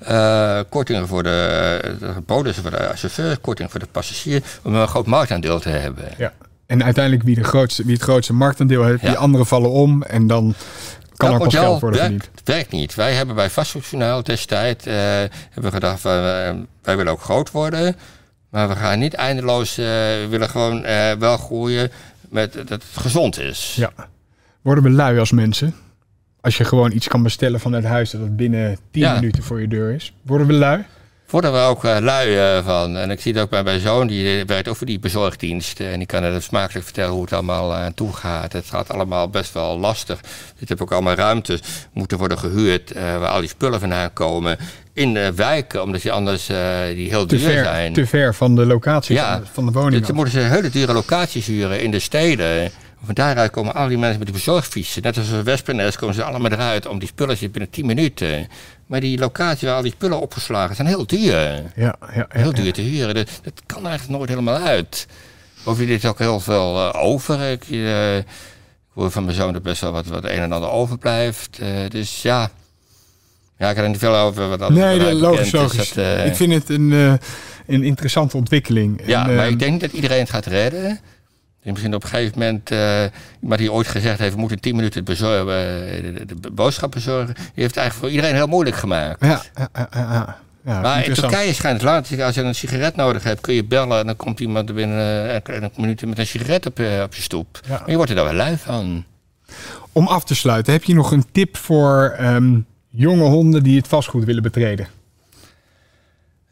Uh, 0.09 0.61
kortingen 0.69 1.07
voor 1.07 1.23
de, 1.23 1.81
de 2.01 2.13
bonussen 2.27 2.63
voor 2.63 2.73
de 2.73 2.91
chauffeur, 2.95 3.39
korting 3.39 3.71
voor 3.71 3.81
de 3.81 3.87
passagier. 3.93 4.43
Om 4.63 4.75
een 4.75 4.89
groot 4.89 5.07
marktaandeel 5.07 5.61
te 5.61 5.69
hebben. 5.69 6.05
Ja. 6.19 6.33
En 6.67 6.85
uiteindelijk 6.85 7.25
wie, 7.25 7.35
de 7.35 7.45
grootste, 7.45 7.85
wie 7.85 7.95
het 7.95 8.03
grootste 8.03 8.33
marktaandeel 8.33 8.85
heeft, 8.85 9.01
die 9.01 9.17
anderen 9.17 9.47
vallen 9.47 9.71
om. 9.71 10.03
En 10.03 10.27
dan 10.27 10.55
kan 11.17 11.33
er 11.33 11.39
pas 11.39 11.55
geld 11.55 11.81
worden 11.81 12.01
verdiend. 12.01 12.29
Het 12.35 12.49
werkt 12.49 12.73
niet. 12.73 12.95
Wij 12.95 13.13
hebben 13.13 13.35
bij 13.35 13.51
Vastgoedjournaal 13.51 14.23
destijds 14.23 14.87
uh, 14.87 14.95
hebben 15.51 15.73
gedacht, 15.73 16.05
uh, 16.05 16.13
wij 16.83 16.97
willen 16.97 17.13
ook 17.13 17.23
groot 17.23 17.51
worden. 17.51 17.97
Maar 18.51 18.69
we 18.69 18.77
gaan 18.77 18.99
niet 18.99 19.15
eindeloos, 19.15 19.79
uh, 19.79 19.85
we 19.85 20.27
willen 20.31 20.49
gewoon 20.49 20.83
wel 21.19 21.37
groeien 21.37 21.91
met 22.29 22.53
dat 22.53 22.69
het 22.69 22.85
gezond 22.93 23.39
is. 23.41 23.75
Ja. 23.77 23.93
Worden 24.63 24.85
we 24.85 24.91
lui 24.91 25.19
als 25.19 25.33
mensen? 25.33 25.75
Als 26.41 26.57
je 26.57 26.65
gewoon 26.65 26.93
iets 26.93 27.09
kan 27.09 27.23
bestellen 27.23 27.61
vanuit 27.61 27.85
huis 27.85 28.11
dat 28.11 28.21
het 28.21 28.37
binnen 28.37 28.79
10 28.91 29.15
minuten 29.15 29.43
voor 29.43 29.61
je 29.61 29.69
deur 29.69 29.95
is. 29.95 30.15
Worden 30.23 30.47
we 30.47 30.53
lui? 30.53 30.85
Worden 31.31 31.53
we 31.53 31.59
ook 31.59 31.85
uh, 31.85 31.97
lui 32.01 32.57
uh, 32.57 32.65
van. 32.65 32.97
En 32.97 33.11
ik 33.11 33.21
zie 33.21 33.33
het 33.33 33.43
ook 33.43 33.51
bij 33.51 33.63
mijn 33.63 33.81
zoon, 33.81 34.07
die 34.07 34.45
werkt 34.45 34.69
over 34.69 34.87
die 34.87 34.99
bezorgdienst. 34.99 35.81
En 35.81 35.99
die 35.99 36.07
kan 36.07 36.23
het 36.23 36.43
smakelijk 36.43 36.85
vertellen 36.85 37.13
hoe 37.13 37.23
het 37.23 37.33
allemaal 37.33 37.75
aan 37.75 37.95
toe 37.95 38.13
gaat. 38.13 38.53
Het 38.53 38.67
gaat 38.67 38.89
allemaal 38.89 39.29
best 39.29 39.53
wel 39.53 39.79
lastig. 39.79 40.21
Dit 40.59 40.69
heb 40.69 40.83
ook 40.83 40.93
allemaal 40.93 41.15
ruimtes 41.15 41.61
moeten 41.93 42.19
worden 42.19 42.39
gehuurd 42.39 42.93
waar 42.93 43.29
al 43.29 43.41
die 43.41 43.49
spullen 43.49 43.81
vandaan 43.81 44.13
komen. 44.13 44.59
In 44.93 45.15
de 45.15 45.33
wijken, 45.35 45.83
omdat 45.83 46.03
je 46.03 46.11
anders 46.11 46.47
die 46.95 47.09
heel 47.09 47.27
duur 47.27 47.39
zijn. 47.39 47.93
Te 47.93 48.07
ver 48.07 48.35
van 48.35 48.55
de 48.55 48.67
locatie 48.67 49.15
ja, 49.15 49.43
van, 49.53 49.67
de, 49.67 49.73
woning. 49.73 50.07
Dan 50.07 50.15
moeten 50.15 50.35
ze 50.35 50.41
hele 50.41 50.71
dure 50.71 50.93
locaties 50.93 51.47
huren 51.47 51.83
in 51.83 51.91
de 51.91 51.99
steden. 51.99 52.71
Van 53.07 53.15
daaruit 53.15 53.51
komen 53.51 53.75
al 53.75 53.89
die 53.89 53.99
mensen 53.99 54.19
met 54.19 54.27
de 54.27 54.33
bezorgfietsen. 54.33 55.03
Net 55.03 55.17
als 55.17 55.31
Wespennest 55.31 55.97
komen 55.97 56.15
ze 56.15 56.23
allemaal 56.23 56.51
eruit 56.51 56.87
om 56.87 56.99
die 56.99 57.09
spullen 57.09 57.39
binnen 57.39 57.71
10 57.71 57.87
minuten. 57.87 58.49
Maar 58.87 59.01
die 59.01 59.19
locatie 59.19 59.69
waar 59.69 59.77
al 59.77 59.83
die 59.83 59.93
spullen 59.93 60.21
opgeslagen 60.21 60.77
zijn 60.77 60.89
heel 60.89 61.07
duur. 61.07 61.31
Ja, 61.31 61.63
ja, 61.75 61.97
ja 62.15 62.27
heel 62.29 62.53
duur 62.53 62.73
te 62.73 62.81
huren. 62.81 63.15
Dat, 63.15 63.41
dat, 63.43 63.63
kan 63.67 63.87
eigenlijk 63.87 64.19
nooit 64.19 64.29
helemaal 64.31 64.57
uit. 64.57 65.07
Of 65.65 65.79
je 65.79 65.87
dit 65.87 66.05
ook 66.05 66.19
heel 66.19 66.41
veel 66.41 66.77
uh, 66.77 67.05
over. 67.05 67.41
Ik, 67.51 67.69
uh, 67.69 68.17
ik 68.17 68.25
hoor 68.95 69.11
van 69.11 69.25
mijn 69.25 69.37
zoon 69.37 69.53
dat 69.53 69.63
best 69.63 69.81
wel 69.81 69.93
wat, 69.93 70.07
wat 70.07 70.25
een 70.25 70.31
en 70.31 70.53
ander 70.53 70.71
overblijft. 70.71 71.59
Uh, 71.63 71.69
dus 71.89 72.23
ja. 72.23 72.51
Ja, 73.59 73.69
ik 73.69 73.75
kan 73.75 73.85
er 73.85 73.91
niet 73.91 73.99
veel 73.99 74.17
over 74.17 74.49
wat 74.49 74.71
Nee, 74.71 74.99
de 74.99 75.15
logisch, 75.15 75.53
logisch. 75.53 75.93
Dat, 75.93 76.27
ik 76.27 76.37
vind 76.37 76.53
het 76.53 76.69
een, 76.69 76.91
een 77.67 77.83
interessante 77.83 78.37
ontwikkeling. 78.37 79.03
Ja, 79.07 79.27
maar 79.27 79.49
ik 79.49 79.59
denk 79.59 79.81
dat 79.81 79.93
iedereen 79.93 80.21
het 80.21 80.31
gaat 80.31 80.47
redden. 80.47 81.01
En 81.67 81.73
misschien 81.73 81.95
op 81.95 82.03
een 82.03 82.09
gegeven 82.09 82.39
moment, 82.39 82.71
uh, 82.71 83.03
iemand 83.41 83.61
die 83.61 83.73
ooit 83.73 83.87
gezegd 83.87 84.19
heeft, 84.19 84.35
we 84.35 84.41
moeten 84.41 84.61
10 84.61 84.77
minuten 84.77 85.05
bezorgen, 85.05 85.47
uh, 85.47 86.27
de, 86.27 86.41
de, 86.41 86.51
boodschap 86.51 86.91
bezorgen, 86.91 87.35
die 87.35 87.45
heeft 87.55 87.75
het 87.75 87.77
eigenlijk 87.77 87.93
voor 87.95 88.11
iedereen 88.11 88.35
heel 88.35 88.47
moeilijk 88.47 88.77
gemaakt. 88.77 89.25
Ja, 89.25 89.43
ja, 89.55 89.89
ja, 89.93 90.37
ja. 90.65 90.81
maar 90.81 91.05
in 91.05 91.15
Turkije 91.15 91.55
schijnt 91.55 91.81
het 91.81 91.91
later, 91.91 92.25
als 92.25 92.35
je 92.35 92.43
een 92.43 92.55
sigaret 92.55 92.97
nodig 92.97 93.23
hebt, 93.23 93.41
kun 93.41 93.55
je 93.55 93.65
bellen 93.65 93.99
en 93.99 94.07
dan 94.07 94.17
komt 94.17 94.41
iemand 94.41 94.75
binnen 94.75 95.35
een 95.45 95.71
minuut 95.77 96.07
met 96.07 96.19
een 96.19 96.27
sigaret 96.27 96.67
op, 96.67 96.81
op 97.05 97.15
je 97.15 97.23
stoep. 97.23 97.61
Maar 97.69 97.83
je 97.87 97.97
wordt 97.97 98.11
er 98.11 98.17
dan 98.17 98.25
wel 98.25 98.35
lui 98.35 98.57
van. 98.57 99.05
Om 99.93 100.07
af 100.07 100.25
te 100.25 100.35
sluiten, 100.35 100.73
heb 100.73 100.85
je 100.85 100.95
nog 100.95 101.11
een 101.11 101.25
tip 101.33 101.57
voor 101.57 102.17
um, 102.21 102.67
jonge 102.91 103.25
honden 103.25 103.63
die 103.63 103.77
het 103.77 103.89
vastgoed 103.89 104.25
willen 104.25 104.43
betreden? 104.43 104.87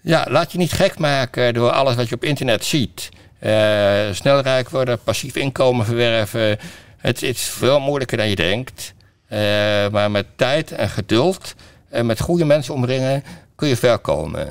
Ja, 0.00 0.26
laat 0.28 0.52
je 0.52 0.58
niet 0.58 0.72
gek 0.72 0.98
maken 0.98 1.54
door 1.54 1.70
alles 1.70 1.94
wat 1.94 2.08
je 2.08 2.14
op 2.14 2.24
internet 2.24 2.64
ziet. 2.64 3.10
Uh, 3.44 4.14
snel 4.14 4.40
rijk 4.40 4.70
worden, 4.70 4.98
passief 5.04 5.36
inkomen 5.36 5.84
verwerven. 5.84 6.58
Het, 6.96 7.22
is 7.22 7.40
veel 7.40 7.80
moeilijker 7.80 8.16
dan 8.16 8.28
je 8.28 8.36
denkt. 8.36 8.94
Uh, 9.32 9.38
maar 9.88 10.10
met 10.10 10.26
tijd 10.36 10.72
en 10.72 10.88
geduld 10.88 11.54
en 11.88 12.06
met 12.06 12.20
goede 12.20 12.44
mensen 12.44 12.74
omringen 12.74 13.24
kun 13.54 13.68
je 13.68 13.76
ver 13.76 13.98
komen. 13.98 14.48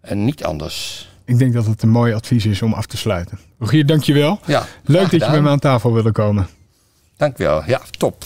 En 0.00 0.24
niet 0.24 0.44
anders. 0.44 1.08
Ik 1.24 1.38
denk 1.38 1.52
dat 1.52 1.66
het 1.66 1.82
een 1.82 1.88
mooi 1.88 2.14
advies 2.14 2.46
is 2.46 2.62
om 2.62 2.72
af 2.72 2.86
te 2.86 2.96
sluiten. 2.96 3.38
Rogier, 3.58 3.86
dankjewel. 3.86 4.40
Ja, 4.46 4.66
Leuk 4.84 5.10
dat 5.10 5.10
je 5.10 5.30
bij 5.30 5.40
me 5.40 5.48
aan 5.48 5.58
tafel 5.58 5.92
wilde 5.92 6.12
komen. 6.12 6.48
Dankjewel. 7.16 7.62
Ja, 7.66 7.80
top. 7.98 8.24